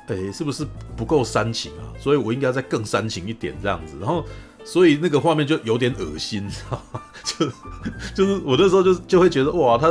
[0.08, 0.66] 诶，是不是
[0.96, 1.88] 不够煽情啊？
[1.98, 3.96] 所以我应该再更煽情一点这样子。
[4.00, 4.24] 然后。
[4.64, 7.02] 所以那个画面就有点恶心，知道吗？
[7.24, 7.46] 就
[8.14, 9.88] 就是我那时候就就会觉得哇，他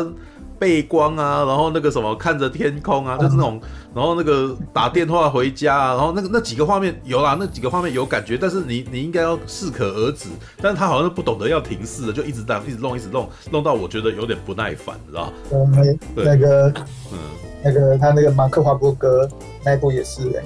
[0.62, 3.60] 背光啊，然后那个什么看着天空啊，就是那种，
[3.96, 10.30] 然后那个打电话回家啊，然后那个那几个画面有啦，那几个画面有感觉，但是你你应该要适可而止，
[10.62, 16.68] 但是他好像不懂得要停滞的，就一直这样一直弄一直弄，弄到我觉得有点不耐烦，知道嗯，那个
[17.12, 17.18] 嗯，
[17.64, 19.28] 那个他那个马克华伯格
[19.66, 20.44] 那一部也是哎，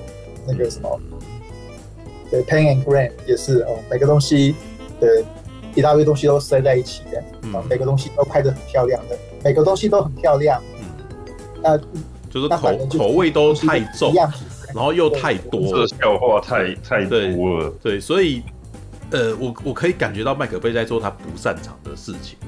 [0.48, 0.98] 那个什么。
[2.32, 4.56] 对，Pain and Grain 也是哦，每个东西，
[4.98, 5.26] 对，
[5.76, 11.06] 一大堆东西都塞在一起的，嗯，每个东西都拍得很漂亮的，每个东西都很漂亮，嗯，
[11.62, 11.78] 那
[12.32, 14.12] 就是口口味都太重，
[14.74, 18.42] 然后又太多，这笑话太太多了，对，对，所以，
[19.12, 22.40] 呃，我我可以感觉到麦可贝在做他不擅长的事情，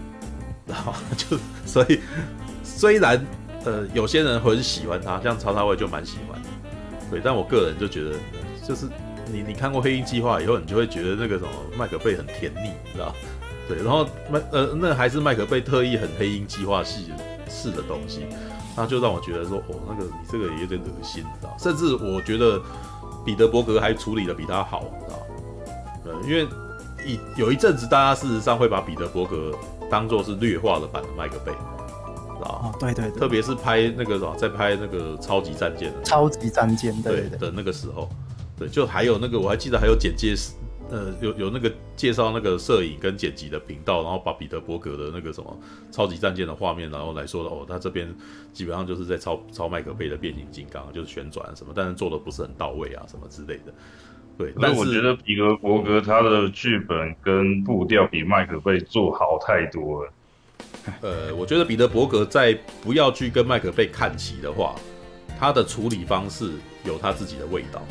[0.65, 1.37] 然后就
[1.67, 1.99] 所以
[2.63, 3.23] 虽然
[3.63, 6.49] 呃有些人很喜欢他，像曹大卫就蛮喜欢的，
[7.11, 8.15] 对，但我个人就觉得
[8.67, 8.87] 就是。
[9.29, 13.13] 你你看过《黑鹰计划》以后，你就会觉得那个什么麦可贝很甜腻，你知道？
[13.67, 17.11] 对，然后麦呃那还是麦克贝特意很黑鹰计划系
[17.49, 18.25] 式的东西，
[18.75, 21.55] 那就让我觉得说哦，那个你这个也有点恶心，你知道？
[21.59, 22.61] 甚至我觉得
[23.25, 25.19] 彼得伯格还处理的比他好，你知道？
[26.05, 26.47] 呃，因为
[27.05, 29.53] 一有一阵子大家事实上会把彼得伯格
[29.89, 32.71] 当做是劣化的版的麦克贝，知道？
[32.71, 38.09] 哦，对对，对，特别是拍那个什么，在拍那个超级战舰的超级战舰对，的那个时候。
[38.59, 40.33] 对，就还有那个，我还记得还有简介，
[40.89, 45.59] 呃，有有那个介绍那个摄影跟剪辑的频道，然后把彼得伯格的那个什么
[45.91, 48.07] 超级战舰的画面，然后来说的哦，他这边
[48.53, 53.73] 基本上就是在抄抄麦克贝的变形金刚，就是旋转什么，但是做的不是很到位啊，什么之类的。
[54.37, 60.13] 对，但是我觉得彼得伯格他的剧本跟步调比麦克贝做好太多了。
[61.01, 64.75] 呃，我觉得彼得伯格在不要去跟麦克贝看齐的话，
[65.37, 66.51] 他的处理方式
[66.85, 67.81] 有他自己的味道。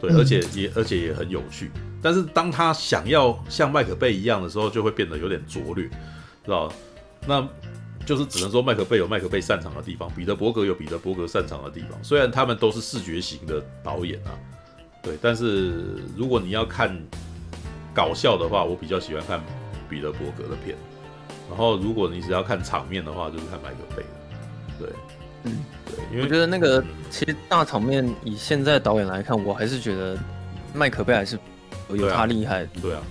[0.00, 1.70] 对，而且也而且也很有趣，
[2.02, 5.84] 但是当他想要像麦克贝一样的时候，就会变得有点拙劣，
[6.44, 6.72] 知道？
[7.26, 7.46] 那
[8.06, 11.98] 就是只能说麦克贝有麦克贝擅长的地方，彼得伯格有彼得伯格擅长的地方。
[12.02, 14.32] 虽然他们都是视觉型的导演啊，
[15.02, 16.96] 对，但是如果你要看
[17.94, 19.40] 搞笑的话，我比较喜欢看
[19.90, 20.76] 彼得伯格的片。
[21.48, 24.02] 然后如果你只要看场面的话，就是看麦克贝。
[24.78, 24.88] 对，
[25.44, 25.58] 嗯。
[26.22, 30.16] 我觉得那个其实大场面，以现在导演来看，我还是觉得
[30.72, 31.38] 麦克贝还是
[31.96, 32.64] 有他厉害。
[32.82, 33.02] 对啊，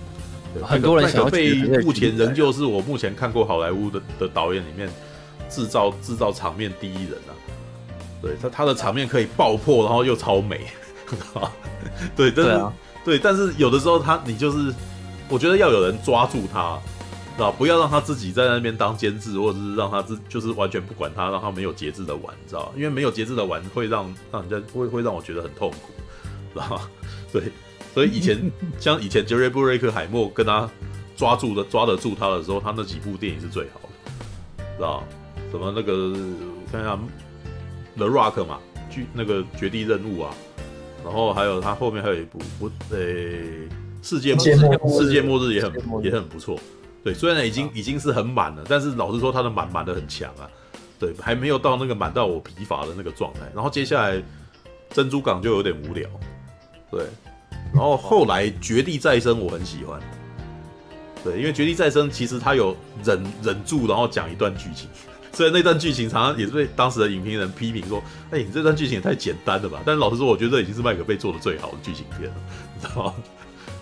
[0.54, 1.54] 对啊，很多人想要去。
[1.82, 4.88] 目前仍旧是我目前看过好莱坞的的导演里面
[5.48, 7.32] 制造制造场面第一人啊。
[8.20, 10.60] 对他他的场面可以爆破，然后又超美。
[12.16, 12.72] 对，但是对，啊，
[13.04, 14.74] 对，但是有的时候他你就是，
[15.28, 16.78] 我觉得要有人抓住他。
[17.36, 25.92] 知道不要让他自己在那边当监制，或者是让他自就是完全不管他，让他没有节制的玩，知道因为没有节制的玩会让让人家会会让我觉得很痛苦，
[26.52, 26.80] 知道
[27.32, 27.44] 对，
[27.98, 28.48] 所以以前
[28.78, 30.70] 像以前杰瑞布瑞克海默跟他
[31.16, 35.02] 抓住的抓得住他的时候，他那几部电影是最好的，知道
[35.50, 36.96] 什么那个我看一下
[37.96, 40.32] The Rock 嘛，巨那个绝地任务啊，
[41.04, 43.68] 然后还有他后面还有一部不呃、欸、
[44.00, 46.56] 世界末日世界末日也很也很不错。
[47.02, 50.48] 对，虽然已经已经是很满了，但是老实说，他的满满的很强啊。
[51.00, 53.40] 对，还没有到那个满到我疲乏的那个状态。
[53.52, 54.22] 然后接下来
[54.90, 56.08] 珍珠港就有点无聊。
[56.92, 57.04] 对，
[57.72, 60.00] 然后后来绝地再生我很喜欢。
[61.24, 64.88] 对，因为绝地再生其实他有忍忍住，然后讲一段剧情。
[65.32, 72.34] 虽然那段剧情常常也是被当时的影评人批评说：“哎，你这段剧情也太简单了吧？”但是老实说，我觉得这已经是麦可贝做的最好的剧情片了，
[72.74, 73.14] 你知道吗？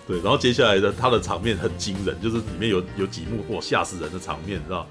[0.07, 4.85] 对，然后接下来的他的场面很惊人，就是里面有有几幕哇吓死人的场面，你知道？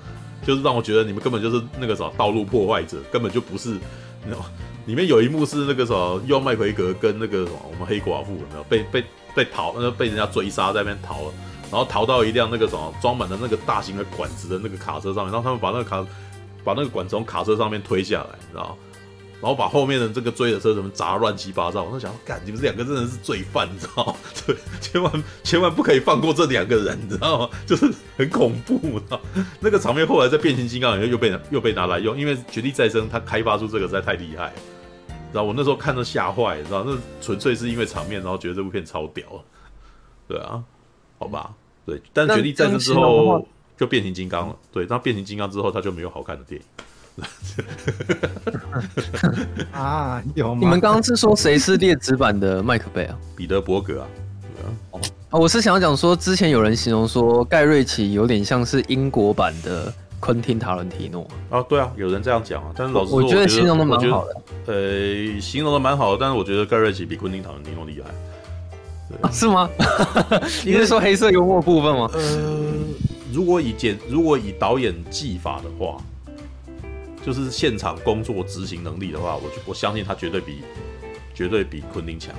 [0.47, 3.79] 就是让我觉得你们根本就是那个什么道路破坏者，根本就不是，你
[4.29, 4.45] 知道？
[4.87, 9.05] 里面有一幕是那个什么，用麦奎格跟那个什么我们黑寡妇，有没有被被
[9.35, 11.35] 被逃，那被人家追杀在那边逃了，
[11.71, 16.07] 然后逃到一辆那个什么装满了那个大型的管子的那个卡车上面，然后他们把那个卡
[16.65, 18.77] 把那个管子从卡车上面推下来，你知道？
[19.39, 24.15] 然后把后面的这个追的车什么砸乱七八糟，我就想，干，你们这两个真的是罪犯，你知道吗？
[24.47, 27.51] 对，千万千万不可以放过这两个人，你知道吗？
[27.67, 29.21] 就是很恐怖，知道
[29.61, 34.55] 那个场面后来在变形金刚里面又被又被拿来用，因为绝地再生他开发出这个实在太厉害，
[35.31, 39.25] 知道我那时候看都吓坏，你知道那纯粹是因为场面，然后觉得这部片超屌，
[40.29, 40.63] 对啊，
[41.19, 41.53] 好吧，
[41.85, 43.47] 对，但绝地战争之后
[43.77, 44.57] 就变形金刚了。
[44.73, 46.67] 对，那变形金刚之后，它就没有好看的电影。
[49.73, 50.61] 啊，有吗？
[50.61, 53.19] 你们刚刚是说谁是劣质版的麦克贝啊？
[53.35, 54.09] 彼得伯格啊。
[55.31, 61.27] 哦，我是想要讲说，之前有人形容说盖瑞奇有点像是英国版的昆汀塔伦提诺。
[61.51, 62.73] 啊，对啊，有人这样讲啊。
[62.77, 64.43] 但是老实说，我觉得形容的蛮好的。
[64.67, 68.11] 呃，形容的蛮好的，但是我觉得盖瑞奇比昆汀塔伦提诺厉害。
[69.23, 69.69] 啊， 是吗？
[70.65, 72.11] 你是说黑色幽默部分吗？
[72.15, 72.73] 呃，
[73.33, 75.99] 如果以剪，如果以导演技法的话。
[77.25, 80.59] 就是现场工作执行能力的话，我我相信他绝对比
[81.35, 82.33] 绝对比昆汀强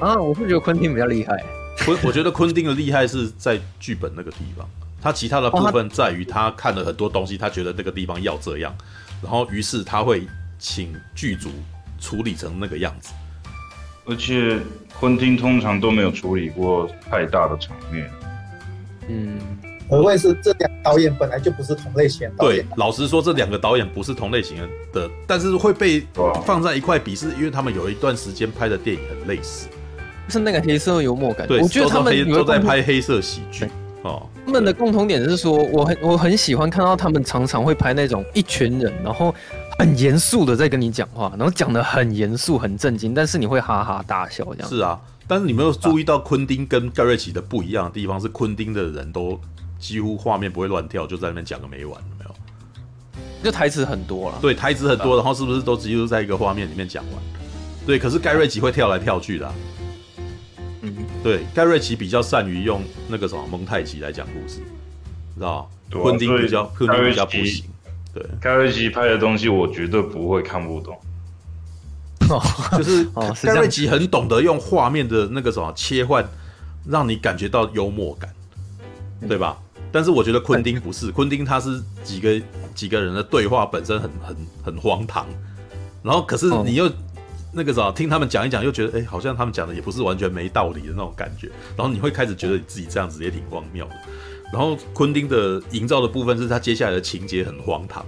[0.00, 0.12] 啊！
[0.12, 1.36] 啊，我会觉得昆汀比较厉害。
[1.84, 4.66] 昆，我觉得昆汀的厉害是在剧本那个地方，
[5.00, 8.74] 他其他的部分在于他看了很多东西，他觉得那个地方要这样，
[9.22, 10.26] 然后于是他会
[10.58, 11.50] 请剧组
[12.00, 13.12] 处理成那个样子。
[14.06, 14.58] 而且
[14.98, 18.10] 昆汀通常都没有处理过太大的场面。
[19.08, 19.38] 嗯。
[19.90, 22.62] 何谓是这两导演本来就不是同类型的导演。
[22.62, 24.58] 对，老实说，这两个导演不是同类型
[24.92, 26.06] 的，但是会被
[26.44, 29.66] 放在一块比，是因为他们有一段时间拍的电影很类似，
[30.28, 31.48] 是那个黑色幽默感。
[31.48, 33.66] 对，我觉得他们都在拍黑色喜剧。
[34.02, 39.34] 哦，他们的共同点是说，我很我很喜欢看到他们常常会拍那种一群人，然后
[39.78, 44.68] 很严肃的在跟你讲话，然后讲的很严肃、很震惊，但是你会哈哈大笑这样。
[44.68, 49.40] 是啊，但是你没有注意到昆汀跟盖瑞奇的不一样的地方是，昆汀的人都。
[49.80, 53.44] 几乎画面不会乱跳，就在那边讲个没完，有没有？
[53.44, 54.36] 就台词很多了。
[54.42, 57.22] 对，台词很多，然后是不是都几乎在一个画面里面讲完？
[57.86, 59.54] 对，可是盖瑞奇会跳来跳去的啊。
[60.82, 66.00] 嗯，对，盖瑞奇比较善于用那个什么蒙太奇来讲故事，你知道吗？
[66.02, 67.64] 昆汀比较，昆汀比较不行。
[68.14, 70.98] 对，盖瑞奇拍的东西我绝对不会看不懂。
[72.28, 72.42] 哦，
[72.76, 73.04] 就是
[73.46, 76.22] 盖瑞奇很懂得用画面的那个什么切换，
[76.86, 78.30] 让你感觉到幽默感，
[79.26, 79.56] 对吧？
[79.90, 82.38] 但是我觉得昆汀不是，昆汀他是几个
[82.74, 85.26] 几个人的对话本身很很很荒唐，
[86.02, 86.86] 然后可是你又
[87.52, 93.94] 那个啥听他们讲一讲，又觉得哎、欸，好像他们讲的也不是完全没道理的那种感觉，然后你会开始觉得你自己这样子也挺荒谬的。
[94.52, 98.04] 然后昆汀的营造的部分是他接下来的情节很荒唐，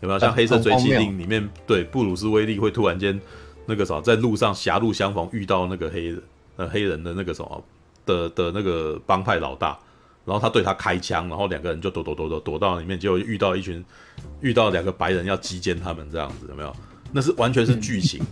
[0.00, 0.18] 有没有？
[0.18, 3.18] 像《黑色追击令》里面，对布鲁斯威利会突然间
[3.66, 6.22] 那个啥在路上狭路相逢遇到那个黑人
[6.56, 7.64] 呃黑人的那个什么
[8.04, 9.78] 的的那个帮派老大。
[10.26, 13.82] 然后他对他开枪，然后两个人就躲躲躲躲躲到里面，结果遇到一群，
[14.42, 16.76] 遇到两个白人要击奸他们这样子，有没有？
[17.12, 18.26] 那是完全是剧情，嗯、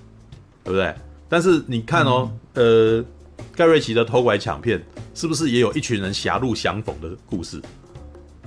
[0.64, 0.94] 对不对？
[1.28, 3.04] 但是你看哦，嗯、呃，
[3.54, 4.82] 盖瑞奇的偷拐抢骗
[5.14, 7.60] 是不是也有一群人狭路相逢的故事？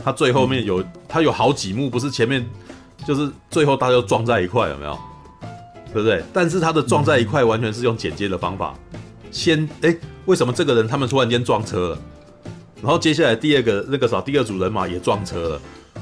[0.03, 2.45] 他最后面有、嗯、他有好几幕，不是前面
[3.05, 4.97] 就是最后大家都撞在一块，有没有？
[5.93, 6.23] 对不对？
[6.31, 8.73] 但是他的撞在一块完全是用剪接的方法，
[9.29, 9.93] 先哎，
[10.25, 11.99] 为什么这个人他们突然间撞车了？
[12.81, 15.61] 然后接下来第二个那个啥，第二组人马也撞车了，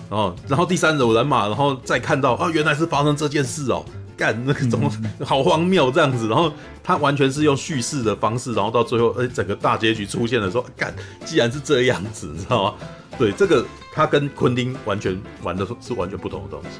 [0.09, 3.83] 然后然后第三组人马，然后再看到啊，原来是发生这件事哦，
[4.19, 4.91] 干那个怎么
[5.23, 6.51] 好荒谬这样子，然后
[6.83, 10.93] 他完全是用叙事的方式，然后到最后，哎，整个大结局出现的时候，干，
[11.23, 12.73] 既然是这样子，你知道吗？
[13.17, 16.79] 对，这个他跟昆汀完全玩的是完全不同的东西，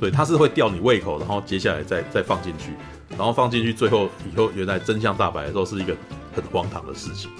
[0.00, 2.72] 对，他是会吊你胃口，然后接下来再再放进去，
[3.10, 5.94] 然后放进去，最后以后原来真相大白的时候是一个
[6.34, 7.30] 很荒唐的事情，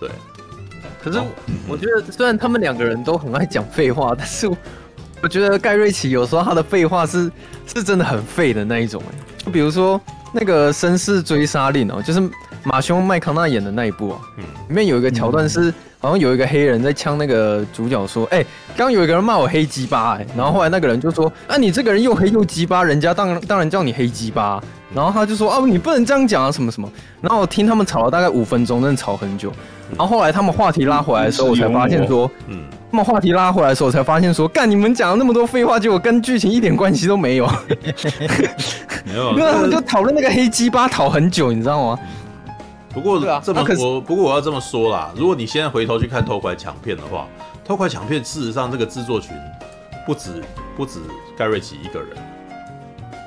[0.00, 0.10] 对。
[1.00, 1.20] 可是
[1.68, 4.50] 我觉得，虽然他们两个人都很爱讲废话，但是
[5.22, 7.30] 我觉得盖瑞奇有时候他的废话是
[7.66, 9.02] 是真的很废的那一种。
[9.44, 10.00] 就比如说
[10.32, 12.22] 那个《绅士追杀令》哦，就是
[12.64, 14.20] 马修麦康纳演的那一部哦，
[14.68, 18.42] 里面有一个桥段是好像有一个黑人在呛那个主角说：“哎，
[18.76, 24.62] 刚刚有一个人骂我黑鸡巴。”哎，然后后来那个人就说：“啊，你这个人又黑又鸡巴，人家当然当然叫你黑鸡巴。”
[24.94, 26.88] 然后他就说：“啊，你不能这样讲啊，什么什么。”
[27.20, 29.52] 然后我听他们吵了大概五分钟，真的吵很久。
[29.96, 37.46] 然后后来他们话题拉回来的时候，我才发现说，嗯，他们话题拉回来的时候，我才发现说，干你们讲了那么多废话，结果跟剧情一点关系都没有。
[39.04, 41.98] 没有，因为他们就讨论那个黑鸡巴讨很久，你知道吗？
[42.94, 47.28] 不过这么我不过我要这么说啦，如果你现在回头去看偷拐抢骗的话，
[47.64, 49.36] 偷拐抢骗事实上这个制作群
[50.06, 50.42] 不止
[50.76, 50.98] 不止
[51.36, 52.08] 盖瑞奇一个人，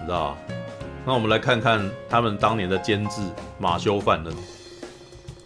[0.02, 0.36] 你知道？
[1.06, 3.22] 那我们来看看他们当年的监制
[3.60, 4.34] 马修范恩。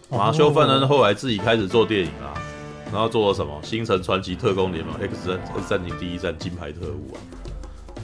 [0.09, 2.31] 马修·范恩后来自己开始做电影啊，
[2.91, 5.37] 然后做了什么《星辰传奇特工联盟》、《X
[5.67, 7.19] 战警：第一战》、《金牌特务》啊，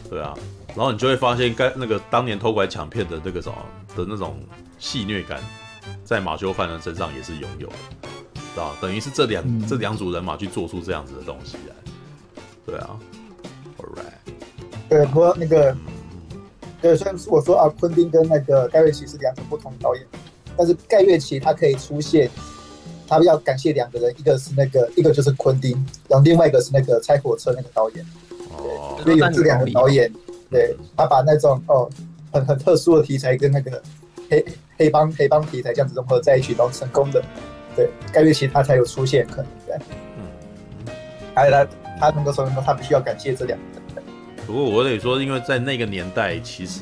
[0.09, 0.33] 对啊，
[0.75, 3.55] 然后你就会发现，该那个当年偷拐抢骗的那个什么
[3.95, 4.37] 的那种
[4.79, 5.41] 戏虐感，
[6.03, 7.73] 在马修·范恩身上也是拥有的，
[8.33, 8.75] 知道？
[8.81, 11.75] 等于是这两、嗯、这两组人马去做出这样子的东西来，
[12.65, 12.99] 对啊
[13.77, 14.33] ，All right，
[14.89, 15.75] 对，不过那个，
[16.81, 20.05] 对，虽然是我说啊，昆汀跟那个盖瑞奇是两种不同导演。
[20.57, 22.29] 但是盖瑞奇他可以出现，
[23.11, 25.71] 他要感谢两个人，一个是那个，一个就是昆汀，
[26.07, 28.05] 然后另外一个是那个拆火车那个导演。
[28.51, 30.09] 哦，因为有这两个导演，
[30.49, 31.89] 对，他把那种哦
[32.31, 33.83] 很很特殊的题材跟那个
[34.29, 34.45] 黑
[34.77, 37.21] 黑帮黑帮题材这样子融合在一起，然后成功的。
[37.75, 39.45] 对，盖瑞奇他才有出现可能。
[39.67, 39.75] 对，
[40.17, 40.93] 嗯，
[41.35, 41.67] 还有他
[41.99, 44.03] 他能够说明说他必须要感谢这两个人。
[44.47, 46.79] 不过我得说，因为在那个年代，其实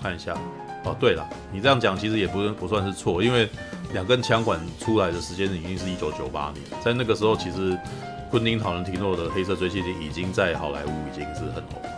[0.00, 0.38] 看一下。
[0.84, 3.48] 哦，对了，你这样讲其实也不不算是错，因为
[3.92, 7.76] 两根枪管出来的时间已经是一九九八年，在那个时候，其实
[8.30, 11.88] 昆汀·塔伦提诺的《黑色追击令》已经在好莱坞已经是很红了。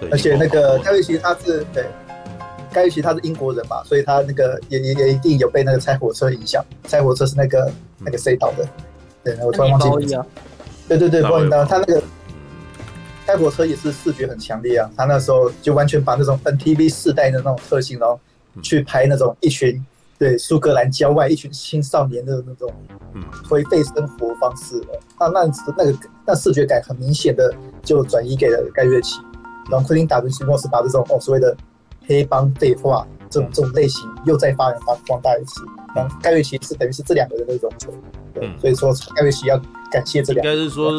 [0.00, 1.86] 对，而且那个盖瑞奇他是对，
[2.72, 6.64] 盖瑞奇他是英国人嘛，所以他那个也也也一定有被那个拆火车影响。
[6.86, 8.68] 拆火车是那个那个谁导的？
[9.24, 10.24] 对，我突然忘记名字。
[10.88, 12.02] 对对对，包银刀，他那个
[13.26, 18.18] 拆火车也是视觉很强烈啊，他那时候就完全把那种 NTV 世代的那种特性，然后
[18.62, 19.84] 去拍那种一群
[20.18, 22.72] 对苏格兰郊外一群青少年的那种
[23.48, 24.88] 颓废生活方式的，
[25.18, 29.20] 那那那个那视觉感很明显的就转移给了盖瑞奇，
[29.70, 31.56] 然后昆汀·达伦西诺是把这种哦所谓的
[32.06, 35.62] 黑帮对话这种这种类型又再发扬发光大一次，
[35.94, 37.92] 然后盖瑞奇是等于是这两个人的融合，
[38.34, 39.56] 对，所以说盖瑞奇要
[39.90, 40.52] 感谢这两个。
[40.52, 40.92] 应该是说。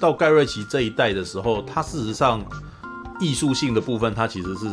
[0.00, 2.42] 到盖瑞奇这一代的时候，他事实上
[3.20, 4.66] 艺术性的部分他其实是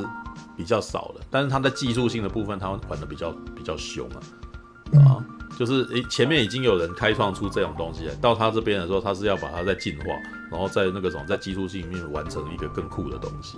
[0.56, 5.26] 比较少的，但是他在技术性的部分他玩的比较比较凶啊，啊，
[5.60, 10.06] 就是诶前面已经有人开创出这种东西了，到他这边的时候，他是要把它再进化，
[10.50, 13.58] 然后在那个什么在技术性里面完成一个更酷的东西，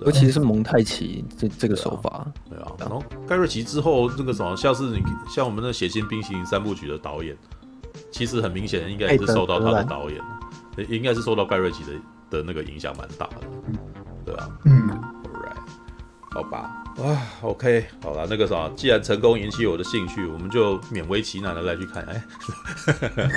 [0.00, 7.36] 尤其是蒙太奇这这个手法，对啊，然后盖瑞奇之后那个什么像是你像我们那血腥冰淇淋三部曲的导演，
[8.10, 10.20] 其实很明显应该也是受到他的导演。
[10.84, 11.92] 应该是受到盖瑞奇的
[12.38, 13.36] 的那个影响蛮大的，
[14.24, 14.88] 对啊，嗯
[15.24, 15.56] ，Alright，
[16.30, 22.24] 好吧，啊，OK，好了，那个啥，既然成功引起我的兴趣，我们就勉为其难的来去看，哎，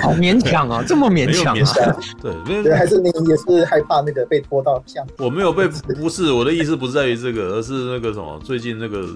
[0.02, 9.06] 好勉强啊，这么勉强啊，对，对，还是你也是害怕那个被拖到像，我没有被，不是，我的意思不是在于这个，而是那个什么，最近那个。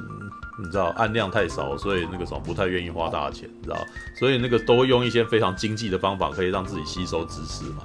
[0.58, 3.76] 你知道案量太少，所以那个什么不太愿意花大钱，你知道？
[4.18, 7.82] 所以那个都会用一些非常经济的方法，可以让自己吸收知识嘛。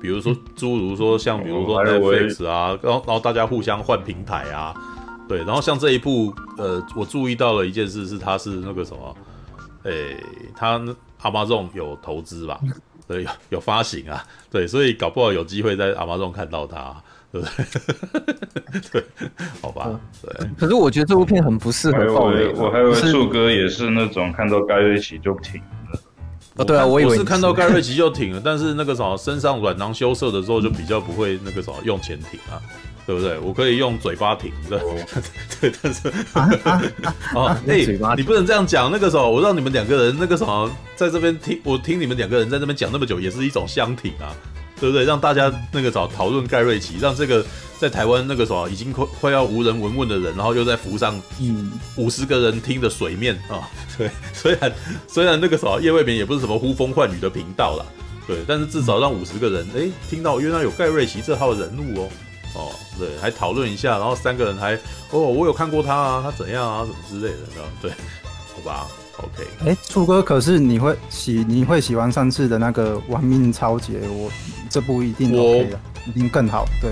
[0.00, 4.74] 比如说，诸如说像比如说 Netflix 啊，然后然后大家互相换平台啊，
[5.28, 5.38] 对。
[5.38, 9.16] 然后像这一部，呃，我注意到了一件事是，它是那个什么，
[9.84, 10.24] 诶、欸，
[10.56, 10.78] 它
[11.22, 12.60] Amazon 有投资吧？
[13.06, 16.94] 对，有有发行啊，对，所以搞不好有机会在 Amazon 看到它。
[17.34, 18.80] 对不对？
[18.92, 19.04] 对，
[19.60, 19.98] 好吧。
[20.22, 22.46] 对，可是我觉得这部片很不适合爆雷。
[22.54, 25.60] 我还以为树哥也是那种看到盖瑞奇就停
[26.56, 26.62] 了。
[26.62, 32.62] 哦，对啊，我以为我是看到盖瑞奇就停了，但是那个什么身上软囊羞涩的时候就比较不会那个什么用钱挺啊，
[33.06, 33.38] 对不对？
[33.40, 34.78] 我可以用嘴巴停，对，
[35.60, 36.08] 对，但是
[37.36, 37.84] 啊，哎，
[38.16, 38.90] 你不能这样讲。
[38.90, 44.30] 那个时候我让你们两个人那个什么在这边听，我听你们两个人在这边讲那么久，也是一种相挺啊。
[44.80, 45.04] 对不对？
[45.04, 47.44] 让大家那个找讨论盖瑞奇，让这个
[47.78, 53.64] 在台湾那个什么已经快快要无人闻问的人，然后又在浮上嗯五十个人听的水面啊、哦。
[53.96, 54.72] 对，虽然
[55.06, 57.84] 虽然那个什么叶未眠也不是什么呼风唤雨的频道啦，
[58.26, 62.08] 对，但是至少让五十个人哎听到原来有盖瑞奇这号人物哦
[62.54, 64.74] 哦，对，还讨论一下，然后三个人还
[65.10, 67.38] 哦我有看过他啊，他怎样啊什么之类的，
[67.80, 67.90] 对，
[68.54, 68.86] 好吧。
[69.18, 74.30] OK，哎，初哥，可是你会喜你会喜欢上次的那个《玩命超杰》，我
[74.68, 76.66] 这部一定 OK 的，一定更好。
[76.80, 76.90] 对，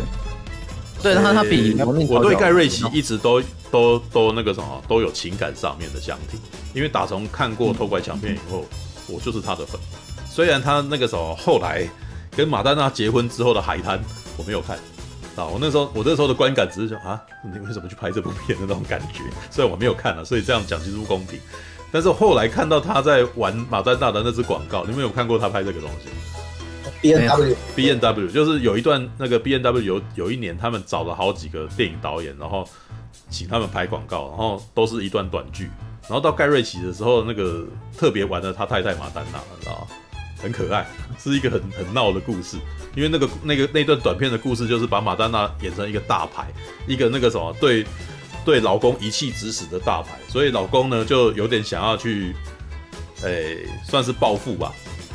[1.02, 1.76] 对，他他比
[2.08, 6.38] 我对盖瑞奇一直都都都那个什么都有情感上面的相挺，
[6.74, 8.64] 因为打从看过《偷拐抢骗》以后，
[9.08, 9.80] 我就是他的粉。
[10.30, 11.86] 虽然他那个时候后来
[12.36, 13.98] 跟马丹娜结婚之后的《海滩》
[14.36, 14.76] 我没有看
[15.34, 19.22] 啊，我那时候我那时候的观感只是说啊，你为什么去拍这部片的那种感觉？
[19.50, 21.40] 虽然我没有看了，所以这样讲其实不公平。
[21.92, 26.08] 但是后来看到他在玩马丹娜的那支广告，你们有看过他拍这个东西
[27.02, 32.66] ？B N W B N W 就是有一段那个 B N W 有有一年他们找了好几个电影导演，然后
[33.28, 35.70] 请他们拍广告，然后都是一段短剧，
[36.08, 37.66] 然后到盖瑞奇的时候，那个
[37.98, 39.86] 特别玩的他太太马丹娜，你知道吗？
[40.40, 40.86] 很可爱，
[41.18, 42.56] 是一个很很闹的故事，
[42.96, 46.46] 因为那个那个那段短片的故事就是把马丹娜演成一个大牌，
[46.86, 47.84] 一个那个什么对。
[48.44, 52.34] 对老公一气指使的大牌，所以老公呢就有点想要去，
[53.22, 54.72] 诶、欸，算是报复吧，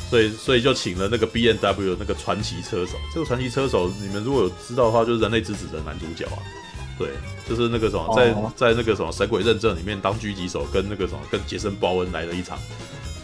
[0.08, 2.92] 所以所以就请了那个 B N W 那个传奇车手。
[3.12, 6.38] 这个传奇车手，你们如果有知道的话，就是《人类之子》的男主角啊。
[6.98, 7.10] 对，
[7.48, 12.58] 就是那个什么，在在那个什么《神鬼认证》里面当狙击手，跟那个什么跟杰森·鲍恩来了一场。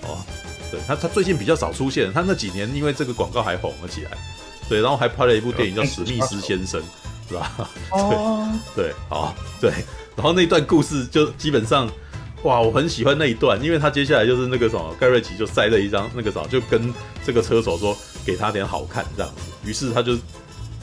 [0.03, 0.23] 哦，
[0.71, 4.11] 对他他最近比较少出现，他那几年因为这个广告还红了起来，
[4.69, 6.81] 对，然后还拍了一部电影叫《史密斯先生》。
[7.35, 7.71] 是吧？
[7.91, 9.71] 哦， 对对，好，对，
[10.17, 11.91] 然后那段故事就基本上
[12.43, 16.93] 哇，我很喜欢那一段，因为他接下来就是那个什么盖瑞奇就塞了一张那个什么，就跟
[17.25, 20.17] 这个车手说给他点好看这样子，于是他就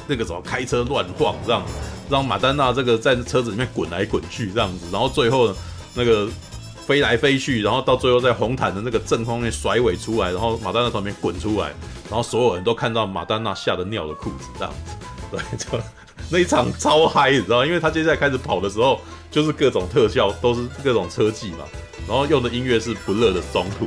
[0.08, 1.64] 那个什么开车乱晃这样，
[2.10, 5.56] 让马丹娜这个在车子里面滚来滚去这样子，然后最后呢
[5.94, 6.28] 那个
[6.88, 11.68] 飞来飞去，然后到最后在红毯的那个正方面甩尾出来，然后马丹娜从里面滚出来，
[12.10, 14.96] 然后所有人都看到马丹娜吓得尿了裤子这样子，
[15.32, 15.80] 对，就
[16.32, 19.00] 那一场超嗨，你知道，因为他接下来开始跑的时候。
[19.32, 21.60] 就是各种特效都是各种车技嘛，
[22.06, 23.86] 然后用的音乐是不热的中途，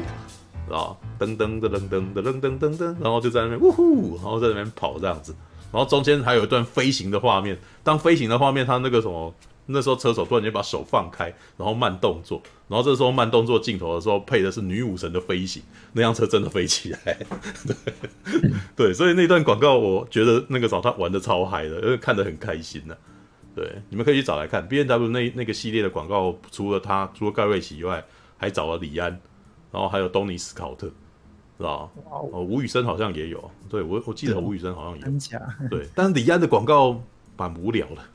[0.74, 5.36] 啊，噔噔噔噔噔噔噔噔噔，然后就在那边呜呼，然后在那边跑这样子，
[5.70, 7.58] 然后中间还有一段飞行的画面。
[7.82, 9.34] 当飞行的画面，他那个什么，
[9.66, 11.26] 那时候车手突然间把手放开，
[11.56, 15.62] 然后慢动作，然后这时候慢动作镜头的时候配的是女武神的飞行，
[15.92, 17.18] 那辆车真的飞起来，
[17.66, 23.12] 对对，所以那段广告我觉得那个时候他玩的超嗨的，因为看得很开心呢、啊。
[23.54, 24.66] 对，你们可以去找来看。
[24.66, 28.04] B N W 那那个系列的广告，除了他，除了盖瑞奇以外，
[28.36, 29.12] 还找了李安，
[29.70, 30.88] 然后还有东尼斯考特，
[31.56, 31.88] 是吧？
[32.10, 37.00] 哦，吴宇森好像也有，对我我记得吴宇森好像也有，对，但是李安的广告
[37.36, 38.08] 蛮无聊的，啊，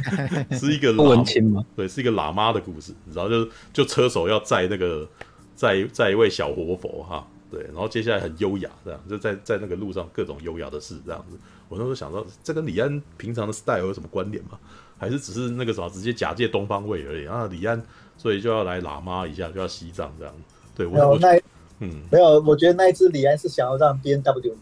[0.58, 1.64] 是一个不文青吗？
[1.76, 5.08] 对，是一个喇嘛的故事，你知道，就就车手要载那个
[5.54, 11.36] 载载一位小活佛哈，对，然后接下来很优雅这样，就在在那个路上各种优雅的事这样子。
[11.68, 14.58] 我那时候想到，这跟李安平常的 style 有什么关联吗？
[14.98, 17.48] 还是只是那个什么直接假借东方味而已啊？
[17.50, 17.82] 李安
[18.16, 20.34] 所以就要来喇嘛一下，就要西藏这样。
[20.76, 21.36] 对，我有那
[21.80, 24.54] 嗯，没有，我觉得那一次李安是想要让 BMW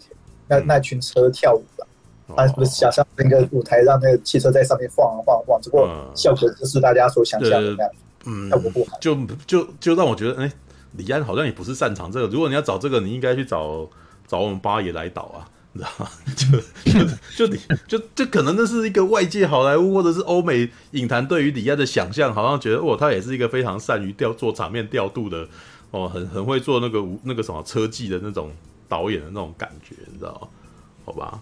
[0.48, 1.86] 那、嗯、那群车跳舞吧，
[2.36, 7.92] 他不是想象那个舞台让那个汽车在上面晃啊晃啊晃，只不过效果不是大家所想象的那样，
[8.26, 8.98] 嗯，效果不好。
[9.00, 9.14] 就
[9.46, 10.52] 就就让我觉得，哎、欸，
[10.96, 12.26] 李安好像也不是擅长这个。
[12.26, 13.88] 如果你要找这个，你应该去找
[14.26, 15.48] 找我们八爷来导啊。
[15.72, 16.10] 你知道吗？
[16.34, 16.58] 就
[16.92, 25.46] 就就你就就可能那是一个外界好莱坞或者是欧美影坛对于李安的想象，好像觉得哦，他也是一个非常善于调做场面调度的
[25.92, 28.50] 哦，很很会做那个那个什么车技的那种
[28.88, 30.48] 导演的那种感觉，你知道吗？
[31.04, 31.40] 好吧，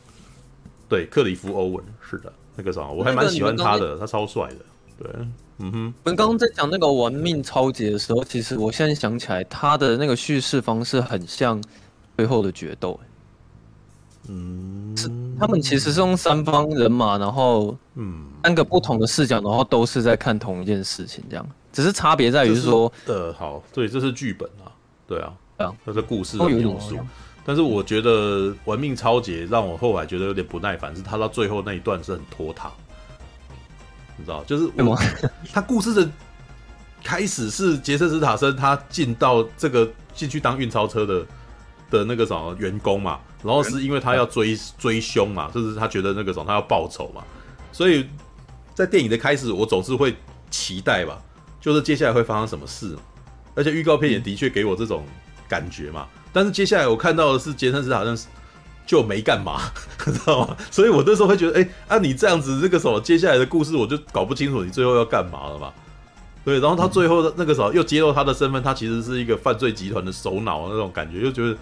[0.89, 4.57] 对，克里夫·欧文是的，那个什么我还蛮喜欢他的，他超帅的。
[4.99, 5.11] 对，
[5.59, 5.95] 嗯哼。
[6.05, 11.63] 我们刚刚在讲那个玩命超级的时候，其实我现在想起来，他的那个叙事方式很像
[12.17, 12.99] 最后的决斗。
[14.31, 15.09] 嗯，是
[15.39, 24.69] 他们其实是用三方人马，然后嗯，三个不同的视角，然后都是在看同一件事情，这样，只是差别在于说，呃，好，对，这是剧本啊，
[25.07, 26.99] 对啊，对啊，这是故事的元素。
[27.49, 32.71] 但是我觉得《玩命超杰》让我后来觉得有点不耐烦，是他到最后那一段是很拖沓，
[34.19, 34.95] 你知道，就是我
[35.51, 36.11] 他故事的
[37.03, 41.27] 开始是杰森·斯塔森他进到这个进去当运钞车的
[41.91, 43.19] 的那个什么员工嘛。
[43.43, 47.25] 然后是因为他要追追凶嘛，就是他觉得那个什么他要报仇嘛，
[47.73, 48.07] 所以
[48.75, 50.15] 在电影的开始，我总是会
[50.51, 51.19] 期待吧，
[51.63, 52.95] 就是接下来会发生什么事，
[53.55, 55.03] 而且预告片也的确给我这种
[55.49, 56.07] 感觉嘛。
[56.33, 58.17] 但是接下来我看到的是杰森斯坦好像
[58.87, 59.61] 就没干嘛，
[60.05, 60.57] 知道吗？
[60.71, 65.73] 所以我那时候会觉得，哎，啊你这样子这个什么接下来的故事我就搞不清楚你最后要干嘛了嘛？
[66.45, 71.57] 对，然后他最后的那个时候又揭露他的身份，他其实是一个犯罪集团的首脑那种感觉，就觉得。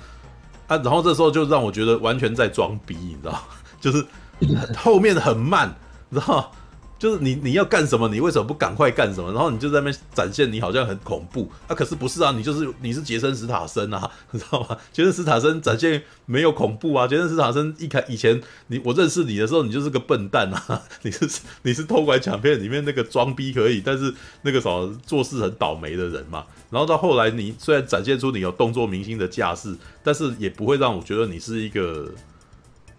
[0.69, 3.41] 啊，然后这时候就让我觉得完全在装逼，你知道，
[3.81, 4.05] 就是
[4.77, 5.73] 后面很慢，
[6.09, 6.51] 你知道，
[6.99, 9.31] 就是你你要干什么，你为什么不赶快干什么？
[9.33, 14.77] 然后你就在那边展现你好像很恐怖，啊，可是不是啊，你就是你是杰森·史塔森啊， 你知道吗？
[14.93, 21.29] 杰森·史塔森展现没有恐怖啊，杰森·史塔森一开以前你我认识你的时候，你就是个笨蛋啊， 你是
[21.63, 26.47] 你是偷拐抢骗里面那个装逼可以，但是那个什么做事很倒霉的人嘛。
[26.71, 32.11] 然后到后来，你虽然展现出你有动作明星的架势，但是也不会让我觉得你是一个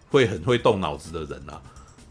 [0.08, 1.60] 会很会动脑子的人啊，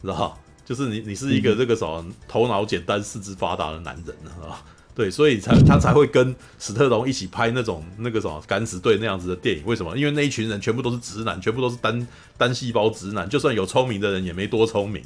[0.02, 0.38] 知道
[0.68, 4.14] 就是你，你是一个这个什么头脑简单、四肢发达的男人
[4.44, 4.60] 啊，
[4.94, 9.64] 对，所以才他才会跟史特龙一起拍那种那个什么敢死队那样子的电影。
[9.66, 9.98] 为什么？
[9.98, 12.08] 因为那一群人全部都是直男，全部都是单
[12.38, 15.02] 单细胞直男，就算有聪明的人也没多聪明，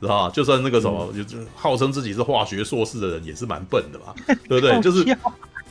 [0.00, 4.14] 知道就算那个什么，就号称自己是化学硕士的人也是蛮笨的嘛，
[4.46, 4.78] 对不对？
[4.82, 5.04] 就是。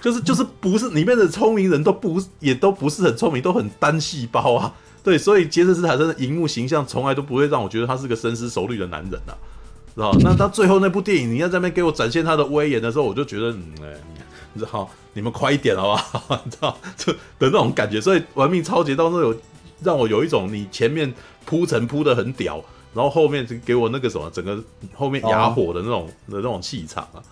[0.01, 4.73] 就是就是不是里面的聪明人都不也都不是很聪明，都很单细胞啊，
[5.03, 9.33] 对，所以杰森斯坦森的荧幕形象从来都不会让我觉得他是个深思熟虑的男人啊，
[9.95, 10.11] 知道？
[10.19, 13.93] 那他最后那部电影，你要在那边给我展现他的威严的时候，我就觉得，嗯，哎，
[14.53, 16.41] 你知道，你们快一点好不好？
[16.43, 17.99] 你知道，就的那种感觉。
[17.99, 19.35] 所以玩命超杰到那有
[19.83, 21.11] 让我有一种你前面
[21.45, 22.63] 铺陈铺的很屌，
[22.93, 24.61] 然后后面就给我那个什么整个
[24.93, 27.23] 后面哑火的那种、哦、的那种气场啊。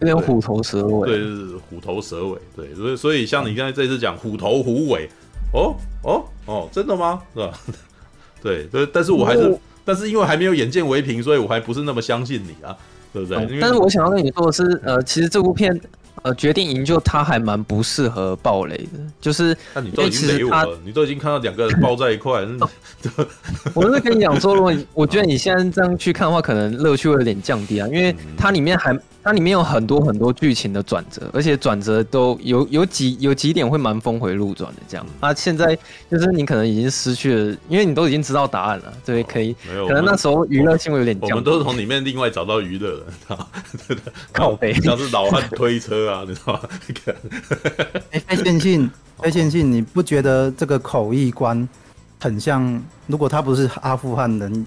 [0.00, 5.08] 有点虎头蛇尾，对，是虎头蛇尾，对，所以所以像你刚才这次讲虎头虎尾，
[5.54, 7.22] 哦哦哦，真的吗？
[7.32, 7.58] 是吧？
[8.42, 12.76] 对对，但是我还是，但是因为还没有眼见为凭，所以我还不是那么相信你啊，
[13.12, 13.58] 对不对？
[13.60, 15.80] 但是我想要跟你说的是，呃，其实这部片
[16.24, 22.44] 呃决定营救他还蛮不适合暴雷的，就是那你都已经雷我了，你都已经看到两个人抱在一块，
[23.74, 28.98] 我是跟你讲说，如果 我觉得你现在这样去看的话，可能乐趣会有点降低啊，因为它里面还。
[29.26, 35.06] 它里面有很多很多剧情的转折，而且转折都有有几有几点会蛮峰回路转的这样。
[35.18, 35.74] 啊，现在
[36.10, 39.56] 就是你可能已经失去了，因为你都已经知道答案了，对，可以。
[39.88, 41.30] 可能那时候娱乐性会有点降。
[41.30, 43.96] 我们都是从里面另外找到娱乐的，
[44.30, 46.68] 靠背，像是老汉推车啊，你知道吗？
[48.12, 51.68] 哎，费宪庆，费宪庆，你不觉得这个口译官
[52.20, 52.80] 很像？
[53.06, 54.66] 如果他不是阿富汗人？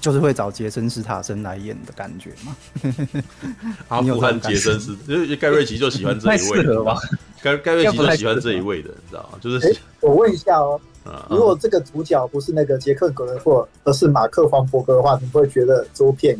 [0.00, 2.56] 就是会找杰森·斯塔森来演的感觉吗？
[3.90, 6.96] 阿富汗杰森斯，因为盖瑞奇就喜欢这一位的 吧？
[7.42, 9.38] 盖盖瑞奇就喜欢这一位的，你知道吗？
[9.40, 10.80] 就是、欸，我问一下哦，
[11.28, 16.38] 如果这个主角不是那个杰克·格伦霍，而是马克·黄伯格的话，你不会觉得这部片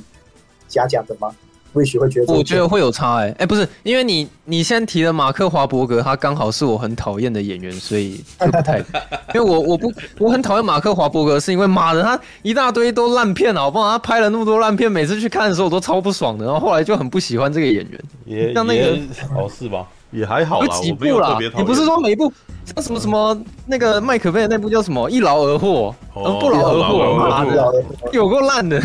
[0.69, 1.35] 假假的吗？
[1.73, 8.79] 会觉得，我觉得会有差哎、欸、哎，欸、不是，因为你你先提的马克华伯格，他刚好是我很讨厌的演员，所以就不太，
[9.35, 13.91] 因为我我不我很讨厌马克华伯格，是因为妈的他一大堆都烂片啊，好不好？
[13.91, 18.99] 他拍了那么多烂片，每次去看的时候我都超不爽的，然后后来就很不喜欢这个演员，也像那个
[19.37, 19.87] 哦是吧？
[20.11, 22.33] 也还好啦，几部啦，你不是说每一部
[22.65, 25.95] 像什么什么那个麦可贝的那部叫什么《一劳而获》，
[26.41, 28.81] 不劳而获，妈的，有够烂的。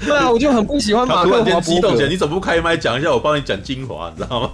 [0.00, 3.10] 对啊，我就很不喜欢马克华激动起来，你怎么不开麦讲一下？
[3.12, 4.50] 我帮你讲精华，你知道吗？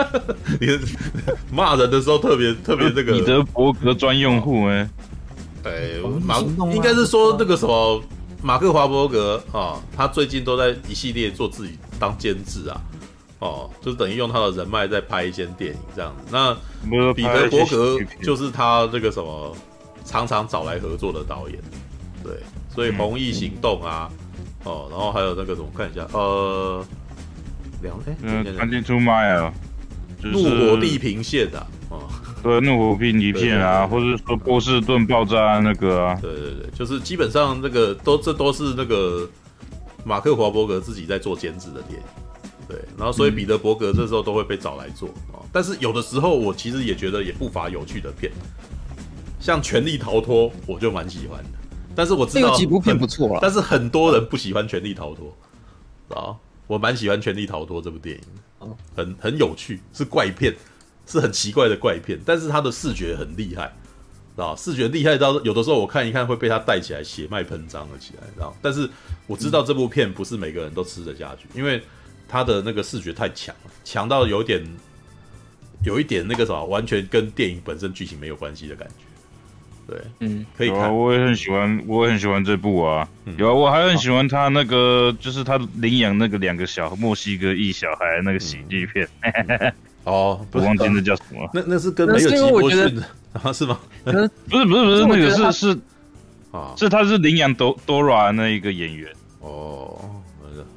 [0.60, 0.68] 你
[1.50, 3.12] 骂人的时候特别特别这个。
[3.12, 4.88] 彼得伯格专用户哎，
[5.64, 5.70] 哎，
[6.24, 6.38] 马
[6.72, 8.02] 应该是说那个什么
[8.42, 12.80] 马克华伯格啊，他最近都在一系列做自己当监制啊。
[13.42, 16.24] 哦，就是等于用他的人脉在拍一些电影这样子。
[16.30, 16.54] 那
[17.12, 19.52] 彼得伯格就是他这个什么
[20.04, 21.58] 常常找来合作的导演，
[22.22, 22.34] 对，
[22.72, 24.08] 所以《红翼行动》啊，
[24.64, 26.84] 嗯、哦，然后还有那个什么，看一下，呃，
[27.82, 29.52] 两哎，嗯，看清楚吗呀？
[30.22, 32.08] 怒火地平线啊，哦，
[32.44, 39.28] 对，怒火地平线啊，或者说波士顿爆炸那个啊，对对对，就是基本上那个都这都是那个
[40.04, 42.21] 马克华伯格自己在做监制的电影。
[42.72, 48.32] 对，然后所以彼得伯格这时候都会被找来做啊，嗯、但是有的时候我其实也觉得也不乏有趣的片，
[49.38, 51.50] 像《权力逃脱》，我就蛮喜欢的。
[51.94, 55.36] 但是我知道有几部片不错，但是很多人不喜欢《权力逃脱》
[56.18, 56.34] 啊，
[56.66, 60.56] 我蛮喜欢《权力逃脱》这部电影，很很有趣，是怪片，
[61.06, 63.70] 是很奇怪的怪片，但是它的视觉很厉害，
[64.36, 68.88] 啊，视觉厉害到有的时候我看一看会被他带起来血脉喷张了起来，然后但是
[69.26, 71.82] 我知道这部片不是每个人都吃得下去，因为。
[72.32, 74.64] 他的那个视觉太强了，强到有点，
[75.84, 79.04] 有一点那个什么，完全跟电影本身剧情没有关系的感觉。
[79.86, 80.80] 对，嗯，可以看。
[80.80, 83.06] 啊，我也很喜欢，我也很喜欢这部啊。
[83.26, 89.06] 嗯、有啊，我还很喜欢他那个，哦、就是他领养那个两个小墨西哥裔小孩那个喜剧片。
[89.20, 89.72] 嗯、
[90.04, 91.50] 哦， 不忘记那叫什么？
[91.52, 93.02] 那那是跟没有吉波逊的
[93.42, 93.52] 啊？
[93.52, 93.78] 是吗？
[94.04, 95.78] 不是不是不是，那个是是
[96.50, 99.12] 啊，是他是领养 Dora 那一个演员。
[99.40, 100.01] 哦。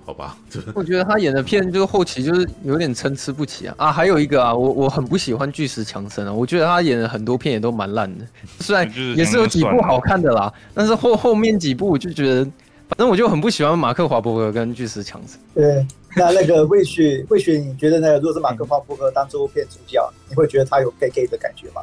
[0.06, 0.38] 好吧，
[0.76, 8.24] 我觉得他演的片就是后期就是有点参差不齐啊啊，还有一个啊，我我很不喜欢巨石强森啊，我觉得他演的很多片也都蛮烂的，
[8.62, 8.88] 虽然
[9.18, 12.44] 也是有几部好看的啦，但是后后面几部我就觉得，
[12.88, 15.40] 反正我就很不喜欢马克华伯格跟巨石强森。
[15.56, 15.84] 对，
[16.16, 21.82] 那那个魏雪魏雪，你觉得那个如果是马克华伯格当这部片主角，你会觉得他有 gay gay 的感觉吗？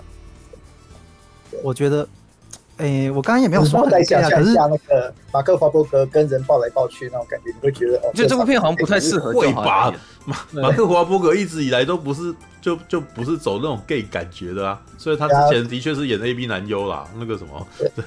[1.63, 2.09] 我觉得。
[2.83, 9.33] 哎、欸，我刚刚也没有说在想象一下那个马克华伯格跟人抱来抱去那种感觉，你会觉得哦，就这部片好像不太适合。
[9.33, 9.95] 会吧？
[10.25, 17.65] 马马克华伯格一直以来都不是就就不是走那种 gay 感觉的啊，所以他之前的确是演 A B 男优啦，那个什么。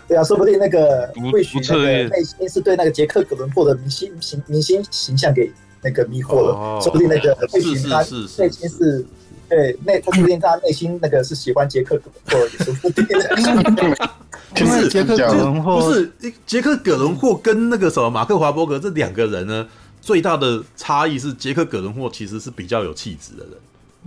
[0.10, 5.50] 对啊，说不定那个会许那个内心是对那个杰克·葛伦霍的明星形明星形象给
[5.82, 8.00] 那个迷惑了，说不定那个会许他
[8.38, 9.06] 内心是。
[9.48, 14.12] 对，那他最近他内心那个是喜欢杰克·葛伦霍，也说不定的。
[14.56, 16.14] 不是杰克·葛伦霍，不是
[16.46, 19.68] 杰克·葛伦霍跟那个什么马克·华伯格这两个人呢，
[20.00, 23.54] 最大的差异是杰克·葛伦霍其实是比较有气质的人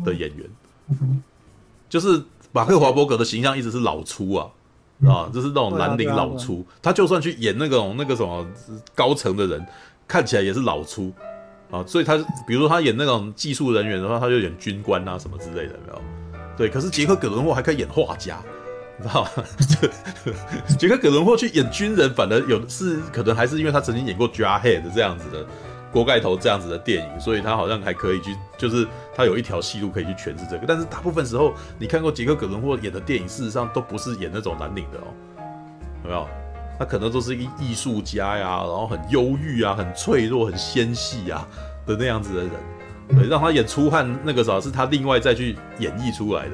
[0.05, 0.47] 的演员，
[1.91, 4.49] 就是马克·华伯格的形象一直是老粗啊
[5.07, 8.47] 啊，就是那种蓝领老粗，他就算去演那种那个什么
[8.95, 9.67] 高层的人，
[10.07, 11.13] 看起来也是老粗。
[11.71, 12.17] 啊，所以他
[12.47, 16.03] 比如说他演那种技术人员的话，他就演军官啊什么之类的，没有？
[16.57, 18.39] 对，可是杰克·葛伦霍还可以演画家，
[18.97, 19.31] 你知道吗？
[20.79, 25.47] 杰克·葛伦霍去演军人，反而有是可能还是因为他曾经演过《Jarhead》这样子的
[25.93, 30.65] 锅盖头这样子的电影，所以他好像还可以去，就是他有一条戏路可以去诠释这个。
[30.67, 35.13] 但是大部分时候，你看过杰克·葛伦霍演的电影，事实上都不是演那种蓝领的哦，
[36.05, 36.27] 有没有？
[36.79, 41.47] 他可能都是一个艺术家呀，然后很忧郁啊，很脆弱，很纤细啊
[41.87, 42.51] 的那样子的人，
[43.09, 46.53] 对，让他演出汗那个啥是他另外再去演绎出来的，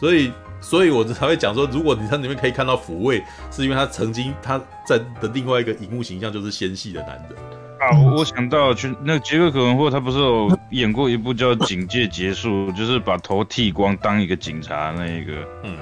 [0.00, 0.32] 所以，
[0.62, 7.38] 所以我才会讲说，如果你在里面可以看到抚慰，是因为他曾经他在的另外一个荧幕形象就是纤细的男人
[7.78, 7.98] 啊。
[8.00, 15.32] 我我想到去那个杰克·可伦霍，他不是有演过一部叫《警戒结束》， 就是把头剃光当一个警察那一个，
[15.64, 15.76] 嗯，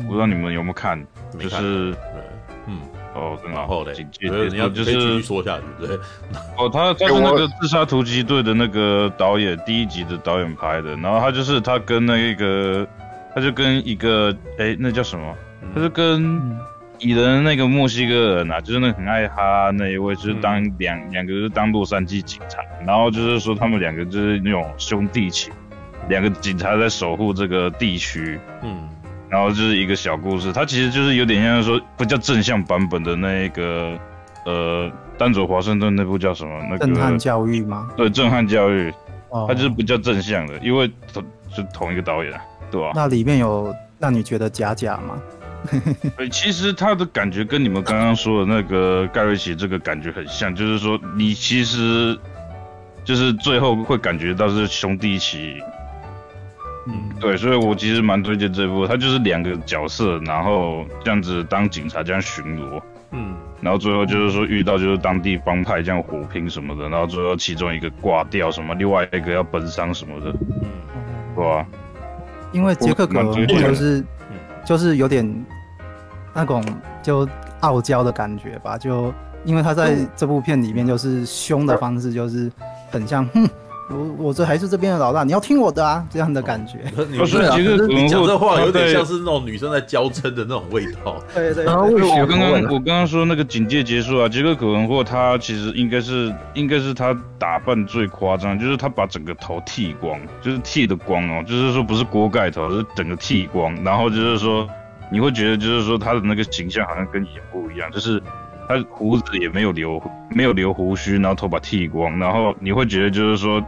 [0.00, 1.00] 我不知道你们有没有看，
[1.38, 1.96] 就是，嗯。
[3.18, 4.30] 哦，很好的，警戒。
[4.48, 5.96] 你要就是继续说下去，对。
[6.56, 10.94] 哦，他他是那个自杀突击队的那个导演，第一集的导演拍的。
[10.96, 12.86] 然后他就是他跟那个，
[13.34, 15.34] 他就跟一个，哎，那叫什么？
[15.74, 16.56] 他就跟
[17.00, 25.52] 蚁人那个墨西哥人啊，就是那个很爱哈那一位，就是当两两个是当洛杉矶警察，然后就是说他们两个就是那种兄弟情，
[26.08, 28.38] 两个警察在守护这个地区。
[28.62, 28.88] 嗯。
[29.30, 33.98] 然后就是一个小故事，它其实就是有点像说不叫正向版本的那个，
[34.46, 36.58] 呃，丹佐华盛顿那部叫什么？
[36.70, 37.88] 那个震撼教育吗？
[37.96, 38.92] 对，震撼教育，
[39.46, 41.22] 它就是不叫正向的，因为同
[41.54, 42.32] 是同一个导演，
[42.70, 42.92] 对吧？
[42.94, 45.20] 那里面有让你觉得假假吗？
[46.30, 52.16] 其实他的感觉跟你们刚刚说的那个盖瑞奇这个感觉很像，就是说你其实
[53.04, 55.60] 就是最后会感觉到是兄弟一起。
[56.90, 70.30] 嗯，对，所以我其实蛮推荐这部，他就是两个角色，然后这样子当警察这样巡逻，嗯，然后最后就是说遇到就是当地帮派这样火拼什么的，然后最后其中一个挂掉什么，另外一个要奔丧什么的，
[70.62, 70.68] 嗯，
[71.36, 71.66] 对吧？
[72.52, 74.02] 因为杰克可能就是
[74.64, 75.44] 就是有点
[76.32, 76.64] 那种
[77.02, 77.28] 就
[77.60, 79.12] 傲娇的感觉吧，就
[79.44, 82.50] 因为他在这部片里面就是凶的方式就是
[82.90, 83.46] 很像哼。
[83.90, 86.78] 我我这还是这边的老大，你要听我的啊，这样的感觉。
[87.16, 91.16] 不是啊，其实你讲这话有点像是那种女生在娇嗔的那种味道。
[91.34, 91.64] 对对。
[91.64, 104.68] 然后我刚刚我刚刚说那个警戒结束啊，杰克·可文霍他其实应该是应该是他打扮最夸张，就是他把整个头剃光，就是剃的光哦，就是说不是锅盖头，是整个剃光，然后就是说
[105.10, 108.22] 你会觉得就是说他的那个形象好像跟以前不一样，就是
[108.68, 109.98] 他胡子也没有留
[110.28, 113.64] 没有留胡须，然后头发剃光，然后你会觉得就是说。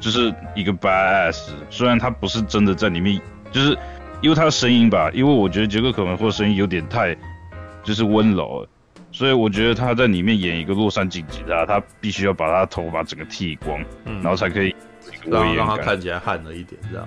[0.00, 3.20] 就是一个 badass，虽然他不是真的在里面，
[3.52, 3.76] 就是
[4.22, 7.14] 因为他的声音吧，因为我觉得杰克可能或声音有点太，
[7.84, 8.68] 就是温柔了，
[9.12, 14.74] 所以我觉得他在里面演一个洛杉矶警察，他必须要把他头发整个剃光，嗯，然后才可以
[15.26, 17.06] 让让他看起来悍了一点，这样。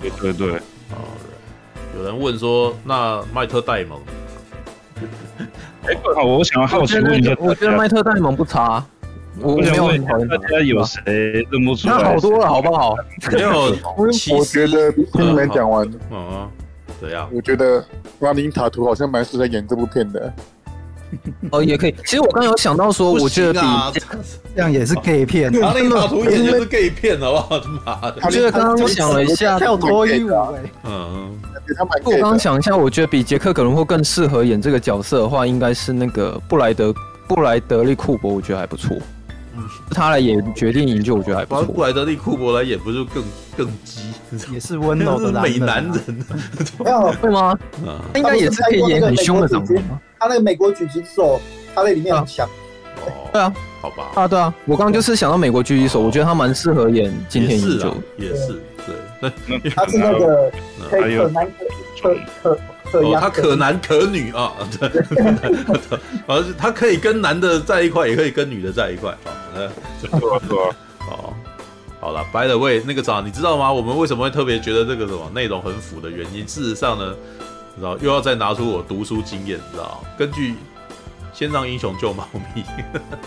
[0.00, 0.56] 对对对。
[0.90, 1.04] 哦，
[1.96, 4.00] 有人问说，那麦特戴蒙？
[5.84, 8.84] 哎，我我想要好奇问一下，我觉得麦特戴蒙不差。
[9.40, 11.94] 我没有很讨厌大家有谁认不出来？
[11.94, 12.94] 他好多了，好不好？
[13.32, 13.74] 没有，
[14.36, 16.48] 我觉得听你们讲完，嗯，
[17.00, 17.28] 怎样？
[17.32, 17.84] 我觉得
[18.20, 20.32] 拉林塔图好像蛮适合演这部片的。
[21.52, 21.94] 哦，也可以。
[22.06, 23.60] 其实我刚有想到说，我觉得
[23.92, 24.00] 比
[24.54, 25.52] 这样也是 gay 片。
[25.60, 27.60] 拉林塔图演就是 gay 片，好不好？
[27.84, 28.16] 妈的！
[28.24, 30.30] 我觉得刚刚想了一下，跳脱衣舞。
[30.84, 31.38] 嗯，
[32.04, 36.94] 我刚刚想一下，我觉得比杰克·可伦霍更适合演这个角色的话，应该是那个布莱德
[37.28, 38.96] 布莱德利·库珀，我觉得还不错。
[39.62, 41.64] 嗯，他来演决定营救，我觉得还不错。
[41.64, 43.24] 布莱德利库珀来演，不是更
[43.56, 44.02] 更鸡？
[44.52, 46.24] 也是温柔的 美男人，
[46.84, 47.58] 没有会吗？
[48.12, 49.82] 他应该也是可以演很凶的长官。
[50.18, 51.40] 他那个美国狙击手，
[51.74, 52.48] 他在里面很强。
[53.32, 54.10] 对啊，好吧。
[54.14, 57.94] 啊，对啊，我刚刚就是想到美国狙击手，我觉得他蛮适合演今天营救。
[58.16, 58.62] 也是，
[59.20, 60.50] 对，他是那个
[60.88, 61.46] 可可男
[62.02, 62.58] 可可。
[62.92, 64.86] 哦，他可男可女啊，对，
[66.26, 69.16] 而且他可以跟男的在一块，也可以跟女的在一块
[71.08, 71.32] 哦，
[71.98, 73.72] 好了，by the way，那个啥，你知道吗？
[73.72, 76.44] 我们为什么会特别觉得这个什么内容很腐的原因？
[76.44, 77.14] 事实上呢，
[77.74, 80.50] 你知道又要再拿出我读书经验，你知道根据
[81.32, 82.62] 《先让英雄救猫咪》，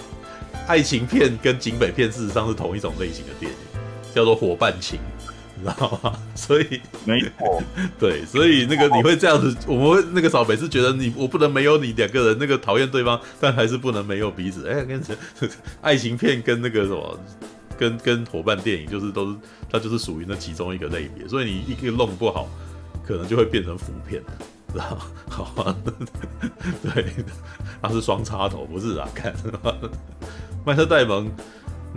[0.67, 3.57] 爱情片跟警匪片事实上是同一种类型的电影，
[4.13, 4.99] 叫做伙伴情。
[5.65, 6.13] 你知道吗？
[6.35, 7.63] 所以没错，
[7.97, 14.67] 对，所以那个你会这样子，我们会那个时候每次觉得你我不能没有你两个人，那个讨厌对方，但还是不能没有彼此。
[14.69, 15.01] 哎，跟
[15.81, 17.19] 爱情片跟那个什么，
[17.77, 19.37] 跟跟伙伴电影，就是都是
[19.71, 21.27] 它就是属于那其中一个类别。
[21.27, 22.47] 所以你一个弄不好，
[23.05, 24.21] 可能就会变成腐片，
[24.71, 25.01] 知道吗？
[25.27, 25.75] 好啊，
[26.83, 27.05] 对，
[27.81, 29.09] 他是双插头，不是啊？
[29.15, 29.33] 看
[30.63, 31.31] 麦特戴蒙。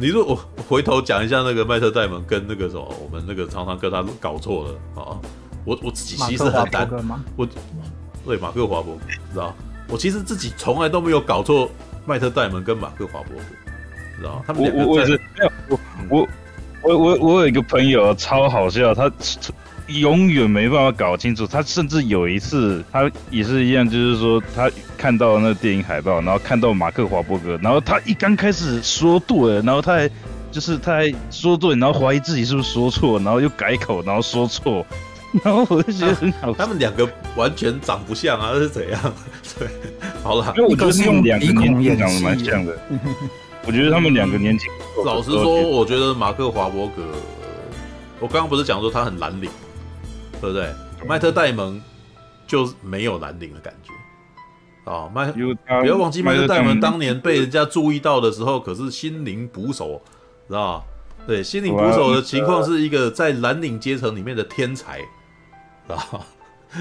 [0.01, 5.19] 你如果我回头讲一下那个麦特戴蒙跟那个什么，我们那个常常跟他搞错了啊！
[5.65, 6.89] 我我自己其实很难，
[7.35, 7.45] 我
[8.25, 9.01] 对马克华伯格，
[9.33, 9.53] 知道？
[9.89, 11.69] 我其实自己从来都没有搞错
[12.07, 13.43] 麦特戴蒙跟马克华伯格，
[14.19, 14.41] 知道？
[14.47, 15.01] 他们两个我我
[16.09, 16.29] 我我
[16.83, 19.11] 我我我有一个朋友超好笑，他。
[19.89, 30.11] 永远没办法搞清楚，他甚至有一次，他也是一样，就是说他看到那个电影海报，然后看到马克华伯格，然后他一刚开始说对了，然后他还
[30.53, 34.87] 就是他还说对，然后怀疑自己是不是说错，然后又改口，然后说错，
[35.43, 36.53] 然后我就觉得很好。
[36.53, 39.01] 他们两个完全长不像啊，是怎样？
[39.59, 39.69] 对，
[40.23, 42.79] 好了，因为我觉得是用两个年纪长得蛮像的。
[43.67, 44.71] 我觉得他们两个年轻。
[45.05, 47.03] 老实说，我觉得马克华伯格，
[48.21, 49.51] 我刚刚不是讲说他很蓝领，
[50.41, 50.73] 对不对？
[51.07, 51.81] 迈特戴蒙
[52.47, 53.93] 就没有蓝领的感觉。
[54.91, 60.01] 啊，迈，不要忘记迈特戴蒙当年被人家注意到的时候，可是心灵捕手，
[60.49, 60.85] 知道吧？
[61.27, 65.01] 对，心灵捕手的情况是一个在蓝领阶层里面的天才，
[65.89, 66.25] 啊，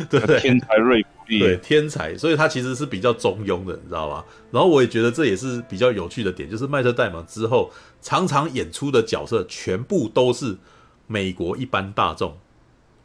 [0.09, 0.39] 对对？
[0.39, 4.23] 天才瑞古利，对天才，所以他其实是比较中庸的，你知道吧？
[4.51, 7.69] 然后我也觉得这也是比较有趣的点，就是迈特戴蒙之后
[8.01, 10.55] 常常演出的角色全部都是
[11.07, 12.38] 美国一般大众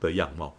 [0.03, 0.55] 的样貌，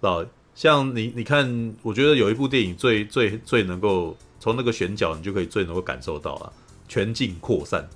[0.00, 0.26] 知道？
[0.54, 6.52] 像你，你看，我觉得有一部电影最最最能够从那个选角，你就可以最能够感受到了
[6.88, 7.88] 全境扩散。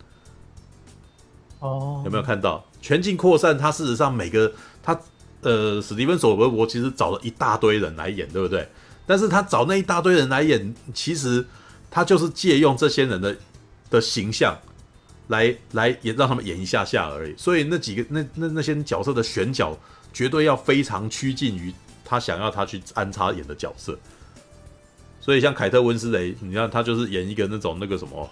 [1.59, 3.59] 哦，有没有看到全境扩散？
[3.59, 4.97] 他事实上每个他
[5.41, 8.69] 呃，史蒂芬·索伯伯其实找了一大堆人来演，对不对？
[9.07, 11.45] 但是他找那一大堆人来演，其实
[11.91, 13.37] 他就是借用这些人的
[13.91, 14.57] 的形象
[15.27, 17.35] 来来也让他们演一下下而已。
[17.37, 19.77] 所以那几个那那那些角色的选角
[20.13, 21.73] 绝对要非常趋近于。
[22.05, 23.99] 他想要他去安插演的角色，
[25.19, 28.29] 所以像凯特温斯雷，你看他就是演一个那种那个什么，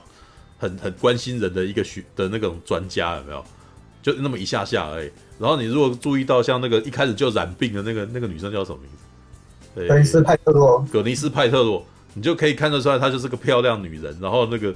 [0.58, 3.42] 很很关心人的一个学的那种专家，有没有？
[4.02, 5.10] 就那么一下下而已。
[5.38, 9.86] 然后你如果注意到像那个一开始就染病的那个那个女生叫什么名字？
[9.88, 10.86] 葛尼斯派特洛。
[10.92, 14.14] 葛尼斯派特洛，你就可以看得出来，她就是个漂亮女人。
[14.20, 14.74] 然后那个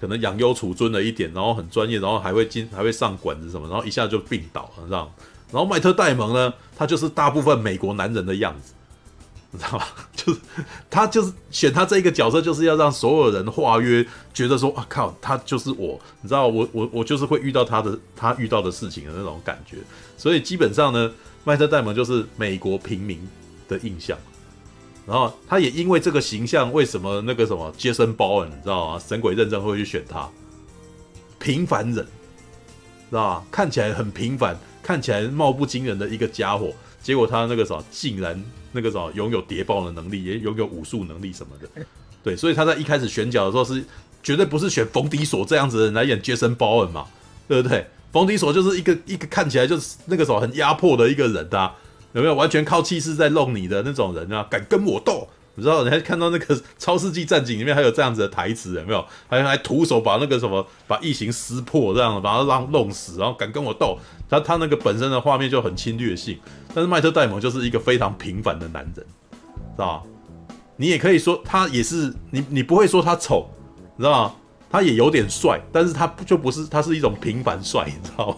[0.00, 5.12] 可能养优处尊了一点，然后很专业，然后还会进还会上馆子什么，然后一下就病倒了，这样。
[5.54, 8.72] 然后迈特戴蒙呢，他就是大部分美国男人的样子，
[9.52, 9.84] 你知道吗？
[10.16, 10.40] 就是
[10.90, 19.76] 他就是选他这一个角色，就是要让所有人化约，觉得说啊靠，他就是我，你知道我我我就是会遇到他的他遇到的事情的那种感觉。
[20.16, 21.12] 所以基本上呢，
[21.44, 23.20] 迈特戴蒙就是美国平民
[23.68, 24.18] 的印象。
[25.06, 28.98] 然后他也因为这个形象，为什么那个什么杰森·鲍恩，你知道吗？
[28.98, 30.28] 神鬼认证会去选他，
[31.38, 32.04] 平凡人，
[33.10, 33.44] 知道吧？
[33.52, 34.58] 看起来很平凡。
[34.84, 38.40] 看起来貌不惊人的一个家伙，结果他那个啥，竟然
[38.72, 41.84] 那个啥，拥有谍报的能力，也拥有武术能力什么的。
[42.22, 43.82] 对，所以他在一开始选角的时候是
[44.22, 47.06] 绝对不是选冯迪索这样子的人来演杰森·鲍恩嘛，
[47.48, 47.86] 对不对？
[48.12, 51.74] 冯迪索就是一个一个看起来就是那个啥很压迫的一个人啊，
[52.12, 52.34] 有没有？
[52.34, 55.28] 完全靠气势在弄你的那种人啊，敢跟我斗？
[55.56, 59.04] 你知道，你还看到那个 《超世纪战警》里面还有这样子的台词，有没有？
[59.28, 63.98] 还还徒手把那个什么把异形撕破，这样把他让弄死，然后敢跟我斗？
[64.28, 66.38] 他他那个本身的画面就很侵略性。
[66.74, 69.04] 但是迈特戴蒙就是一个非常平凡的男人，知
[69.78, 70.02] 道吧？
[70.76, 73.48] 你也可以说他也是你你不会说他丑，
[73.96, 74.34] 你知道吗？
[74.70, 78.36] 他也有点帅，但是他就不是，他是一种平凡帅，你知道吗？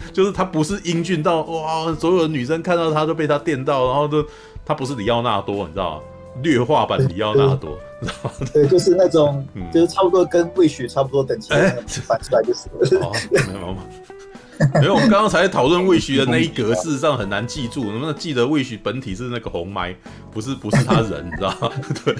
[0.12, 4.22] 就是他不是英俊到哇，所有的女生看到他都被他电到，然后都
[4.66, 6.02] 他不是李奥纳多，你知道吗？
[6.42, 7.78] 劣化版里奥纳多，
[8.52, 12.96] 对，就是那种，就是差不多跟魏雪差不多等级的那种反出来就是。
[12.96, 19.94] 哦，没有，没有，我们刚刚才讨论魏许的那一格，事实上很难记住，能不能记得魏雪本体是那个红麦，
[20.30, 21.70] 不是不是他人，你知道吗？
[22.04, 22.16] 对。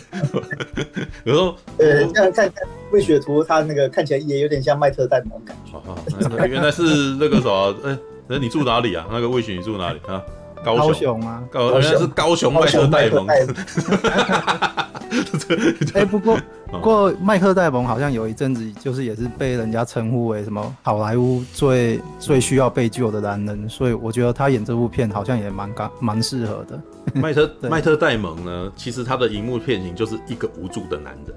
[1.24, 6.46] 有时候，对，这样看看魏雪的图，他那个看起来也有点像麦特戴蒙感觉。
[6.46, 6.82] 原来是
[7.18, 9.06] 那个什么，哎，那你住哪里啊？
[9.10, 10.22] 那个魏雪你住哪里啊？
[10.64, 13.26] 高雄啊，高原来是高雄迈克戴蒙。
[15.94, 16.38] 哎，不过
[16.70, 26.80] 不过迈克戴蒙好像有一阵子就是也是被人家称呼为什么好莱坞最最需要被救的男人，所以我觉得他演这部片好像也蛮刚蛮适合的。
[27.12, 31.36] 迈特迈特戴蒙呢，其实他的荧幕片型就是一个无助的男人。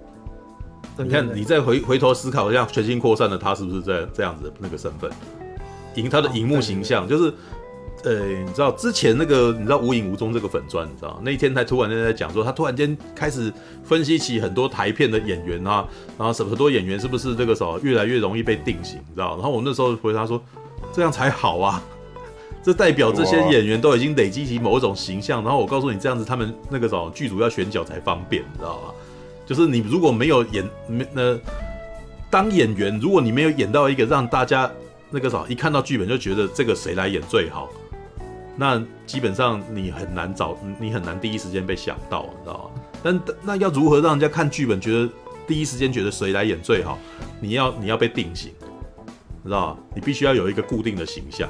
[0.97, 5.11] 你看，你再回回头思考一下，全新扩散的他是不是在这样子的那个身份？
[5.95, 7.33] 荧他的荧幕形象就是。
[8.05, 13.51] 呃，你知道之前那个，你知道无影无踪这个粉钻，你知道那一天他突然间在讲说，他突然间开始
[13.83, 15.83] 分析起很多台片的演员啊，
[16.15, 19.31] 然后什很多演员是不是这个时候越来越容易被定型，你知道？
[19.37, 20.39] 然后我那时候回答说，
[20.93, 21.81] 这样才好啊，
[22.61, 25.43] 这代表这些演员都已经累积起某一种形象。
[25.43, 28.93] 然后我告诉你，这样子他们那个时候剧组要选角才方便，你知道吗？
[29.47, 31.35] 就是你如果没有演没那
[32.29, 34.71] 当演员，如果你没有演到一个让大家
[35.09, 37.67] 那个时候一看到剧本就觉得这个谁来演最好。
[38.57, 42.81] 那基本上你很难找，你很难第一时间被想到，你知道吗？
[43.03, 45.09] 但那要如何让人家看剧本觉得
[45.45, 46.97] 第一时间觉得谁来演最好？
[47.41, 48.51] 你要你要被定型，
[49.43, 49.79] 你知道吗？
[49.93, 51.49] 你必须要有一个固定的形象，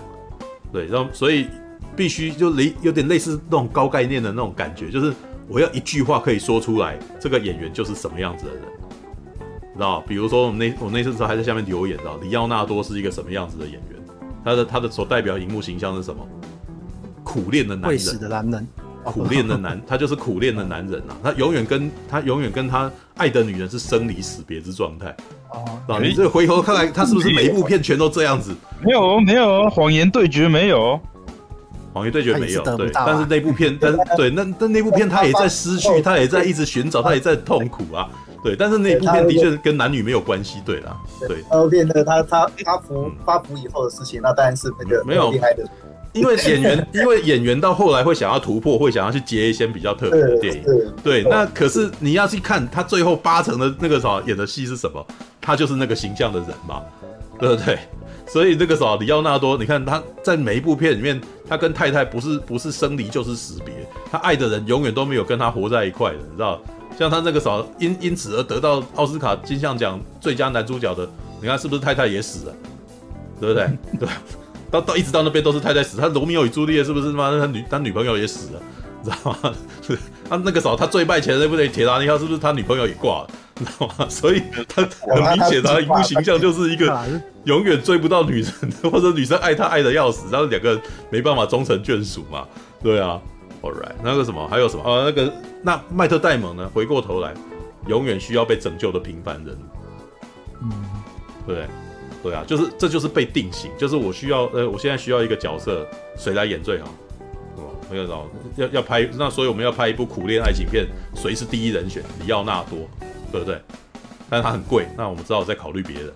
[0.74, 1.48] 对，然后所以
[1.96, 5.14] 必须就类有点类似那种高概念的那种感觉，就是
[5.48, 8.64] 我要一句话可以说出来，这个演员就是什么样子的人，
[9.76, 10.02] 知道？
[10.02, 12.18] 比如说我们那我那次时候还在下面留言，知道？
[12.18, 14.02] 李奥纳多是一个什么样子的演员？
[14.44, 16.28] 他的他的所代表荧幕形象是什么？
[17.26, 18.68] 苦练的男人，会死的男人，
[19.04, 21.18] 苦练的男， 他就是苦练的男人啊！
[21.24, 25.14] 他永远跟他永远跟他爱的女人是生离死别之状态。
[25.88, 28.56] 哦，你这回头看来，他是不是每一部片全都这样子？
[28.82, 31.00] 没有，没有，谎言对决没有，
[31.94, 32.90] 谎言对决没有，对。
[32.94, 38.08] 但是那部片， 但是对那但那部片他也在失去，他也在一直寻找，他也在痛苦啊。
[38.44, 40.96] 对，但是那部片的确跟男女没有关系，对啦。
[41.28, 45.68] 对，那部片的他他发福发福以后的事情，那当然是那个没有厉害的。
[46.16, 50.64] 因为演员， 因为演员到后来会想要突破，会想要去接一些比较特别的电影。
[51.04, 55.06] 对，那可是你要去看他最后八成的那个啥演的戏是什么，
[55.42, 56.82] 他就是那个形象的人嘛，
[57.38, 57.78] 对不对？
[58.28, 63.74] 所以那个啥，李奥纳多，你看他在每一部片里面，他跟太太不是不是生离就是死别，
[64.10, 66.60] 他爱的人永远都没有跟他活在一块的，你知道？
[66.98, 71.08] 像他那个啥，因因此而得到奥斯卡金像奖最佳男主角的，
[71.42, 72.56] 你看是不是太太也死了，
[73.40, 73.70] 对不对？
[74.00, 74.08] 对。
[74.76, 78.62] 到到一直到那边都是太太死，他罗密欧与朱丽叶是不是他妈他女他女朋友也死了，
[79.02, 79.56] 你知道吗？
[80.30, 83.28] 他那个时候他最拜钱的那部电影《铁达尼号》是不是他女朋友也挂了，
[83.60, 84.10] 你知道吗？
[84.10, 86.94] 所以他很明显他一部形象就是一个
[87.46, 88.54] 永远追不到女人，
[88.92, 92.46] 或者女生爱他爱的要死，然后两个人没办法终成眷属嘛。
[92.84, 93.22] 对啊
[93.62, 95.06] ，All right，那个什么还有什么啊？
[95.06, 96.70] 那个那麦特戴蒙呢？
[96.74, 97.34] 回过头来，
[97.88, 99.58] 永远需要被拯救的平凡人，
[100.62, 100.72] 嗯，
[101.48, 101.66] 对。
[102.26, 105.88] 对啊，就是这就是被定型，就是我需要呃，我现在需要一个角色，
[106.18, 106.88] 谁来演最好？
[107.56, 112.02] 哦，那个要要拍，那所以我们要拍一部苦恋爱情片，谁是第一人选？
[112.26, 112.80] 李奥纳多，
[113.32, 113.62] 对不对？
[114.28, 116.12] 但是他很贵，那我们只好再考虑别人。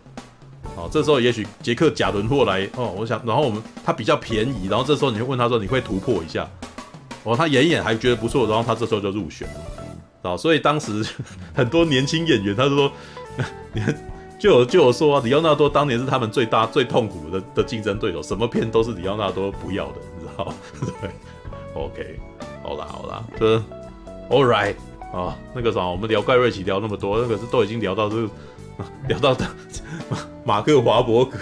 [0.75, 6.49] 哦，这时候也许杰克贾伦霍来哦，我想，然后我们他比较便宜，然后这时候你会问他说，你会突破一下？
[7.23, 9.61] 哦，他演演还觉得不错，然后他这时候就入选了。
[10.23, 11.05] 哦，所以当时
[11.53, 12.91] 很多年轻演员，他就说，
[13.73, 13.83] 你。
[14.39, 20.53] 就有就有说啊，李奥纳多当年是他们最大最痛苦的的竞争对手，什么片都是李奥纳多不要的，你知道吗？
[21.01, 21.09] 对
[21.75, 22.19] ，OK，
[22.63, 23.57] 好啦好啦，这
[24.29, 24.75] All right
[25.13, 28.29] 啊，那个啥，我们聊盖瑞奇聊那么多，那个是都已经聊到这个，
[29.09, 29.45] 聊到的
[30.45, 31.37] 马克华伯格，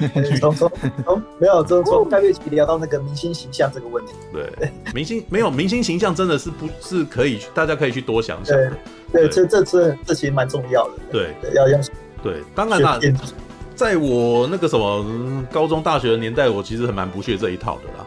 [0.40, 0.72] 从从
[1.04, 4.50] 从没有从从盖瑞奇聊到那个明星形象这个问题，对，
[4.92, 8.72] 明星没有明星形象真的是不是可以，大家可以去多想想的，
[9.12, 11.80] 对，这这这这其实蛮重要的，对，要用。
[12.26, 12.98] 对，当然啦，
[13.76, 18.04] 在我那个什么高中、大学的年代，我其实还蛮不屑这一套的啦，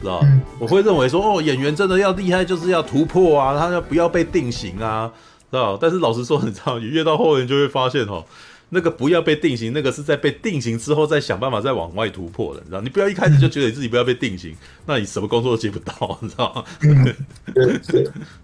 [0.00, 0.24] 知道？
[0.58, 5.10] 我会认为说，哦，演员真的要厉害，就是要突破啊，他要不要被定型啊，
[5.50, 5.76] 知道？
[5.78, 8.24] 但是老实说，你知道，你越到后面就会发现哦。
[8.70, 12.80] 那个不要被定型，那个是在被定型之后再想办法再往外突破的，你知道？
[12.80, 16.64] 你不要一开始就觉得你自己不要被定型，那你什么工作都接不到，你知道吗？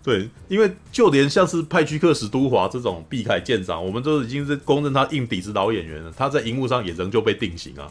[0.03, 7.91] 对，因为就连像是派屈克·史都华这种毕凯舰长，我们都已经是公认他硬底子老演员了，他在荧幕上也仍旧被定型啊。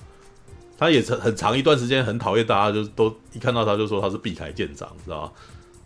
[0.76, 5.32] 他也很很长一段时间很讨厌大家，就都一看到他就说他是毕凯舰长，知道吗？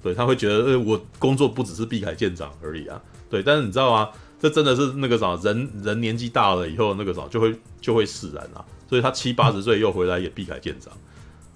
[0.02, 3.02] 对，他会觉得，呃，我工作不只是毕凯舰长而已啊。
[3.30, 4.10] 对，但是你知道吗？
[4.40, 8.64] 这真的是那个啥，人人年纪大了以后，那个啥就会就会释然啊。
[8.88, 10.94] 所以他七八十岁又回来演毕凯舰长，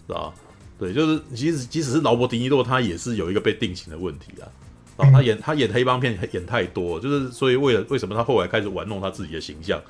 [0.08, 0.34] 是吧？
[0.80, 4.50] 对，就是即使即使是劳勃迪尼洛，他也是有一个被定型的问题啊。
[4.98, 9.82] 啊，他演他演黑帮片演太多，就是所以为了为什么他后来开始玩弄他自己的形象，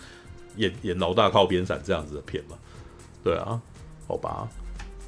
[0.57, 2.57] 演演老大靠边闪这样子的片嘛？
[3.23, 3.61] 对啊，
[4.07, 4.47] 好吧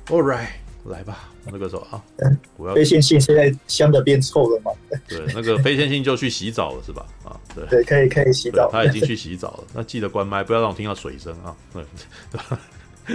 [0.07, 0.47] ，All right。
[0.85, 2.01] 来吧，那个时候啊，
[2.57, 4.71] 我要非线性现在香的变臭了嘛？
[5.07, 7.05] 对，那个非线性就去洗澡了是吧？
[7.23, 9.63] 啊，对，对，可以可以洗澡，他已经去洗澡了。
[9.75, 11.55] 那记得关麦，不要让我听到水声啊。
[11.73, 11.83] 对，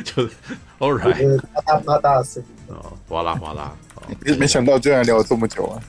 [0.03, 0.31] 就是
[0.79, 3.77] All right，啪啪大声哦，哗啦哗啦。
[4.39, 5.83] 没想到居然聊了这么久啊，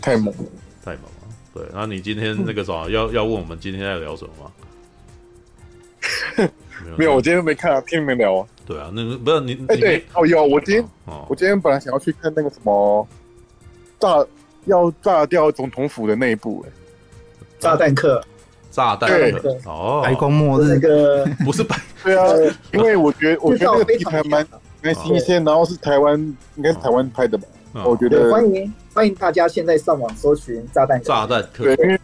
[0.00, 0.44] 太猛了，
[0.84, 1.10] 太猛了。
[1.54, 4.50] 对，那你今天那个啥，要要问我们今天在聊什么吗？
[6.96, 8.46] 没有，我今天没看啊，听你们聊啊。
[8.66, 10.84] 对啊，那个不是你哎，对哦，有我今天，
[11.28, 13.06] 我今天本来想要去看那个什么
[14.00, 14.24] 炸
[14.64, 16.72] 要炸掉总统府的那一部，哎，
[17.60, 18.20] 炸弹客，
[18.70, 20.74] 炸弹客哦，白宫末日。
[20.74, 24.44] 那个不是白，对啊，因为我觉得 我觉得那个题材蛮
[24.82, 26.18] 蛮新鲜，然后是台湾
[26.56, 27.46] 应该是台湾拍的吧，
[27.84, 32.00] 我觉得欢迎欢迎大家现在上网搜寻炸弹炸弹客，对，因为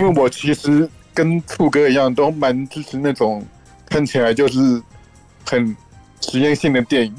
[0.00, 3.42] 因为我其实跟兔哥一样，都蛮支持那种。
[3.88, 4.82] 看起来就是
[5.46, 5.76] 很
[6.20, 7.14] 实验性的电影。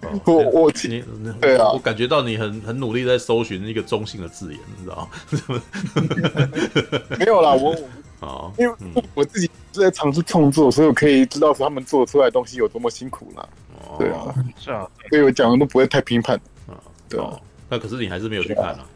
[0.00, 1.02] 哦、我我你
[1.40, 5.08] 对啊，我感觉到你很很努力在搜寻一个中性的字眼，你知道
[5.48, 5.60] 吗？
[7.18, 7.72] 没有啦，我
[8.20, 8.74] 啊， 因为
[9.14, 13.48] 我自己是在尝试创作，所以我可以知道说他们做出来的东西有多么辛苦啦。
[13.80, 16.36] 哦，对啊，是啊，所以我讲的都不会太评判
[16.68, 16.78] 啊。
[17.08, 17.32] 对啊，
[17.68, 18.86] 那可是你还是没有去看啊？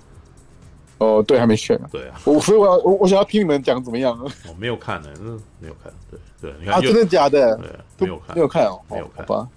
[1.03, 1.89] 哦，对，还没选呢。
[1.91, 4.19] 对啊，我所以我要我我想要听你们讲怎么样。
[4.49, 5.93] 我没有看呢，嗯，没有看。
[6.11, 7.57] 对对，你看啊，真的假的？
[7.99, 9.49] 对，没有看，没有看哦，没有看吧？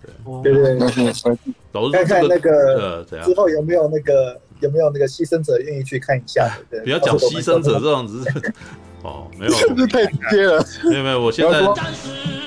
[0.44, 0.80] 对对对，
[1.92, 6.50] 看看那个之后有没有那个有没有那个牺牲者愿意去看一下？
[6.70, 8.24] 对，不要讲牺牲者这样子。
[9.04, 10.66] 哦，没有，这太直接了。
[10.90, 12.45] 没有没有，我现在。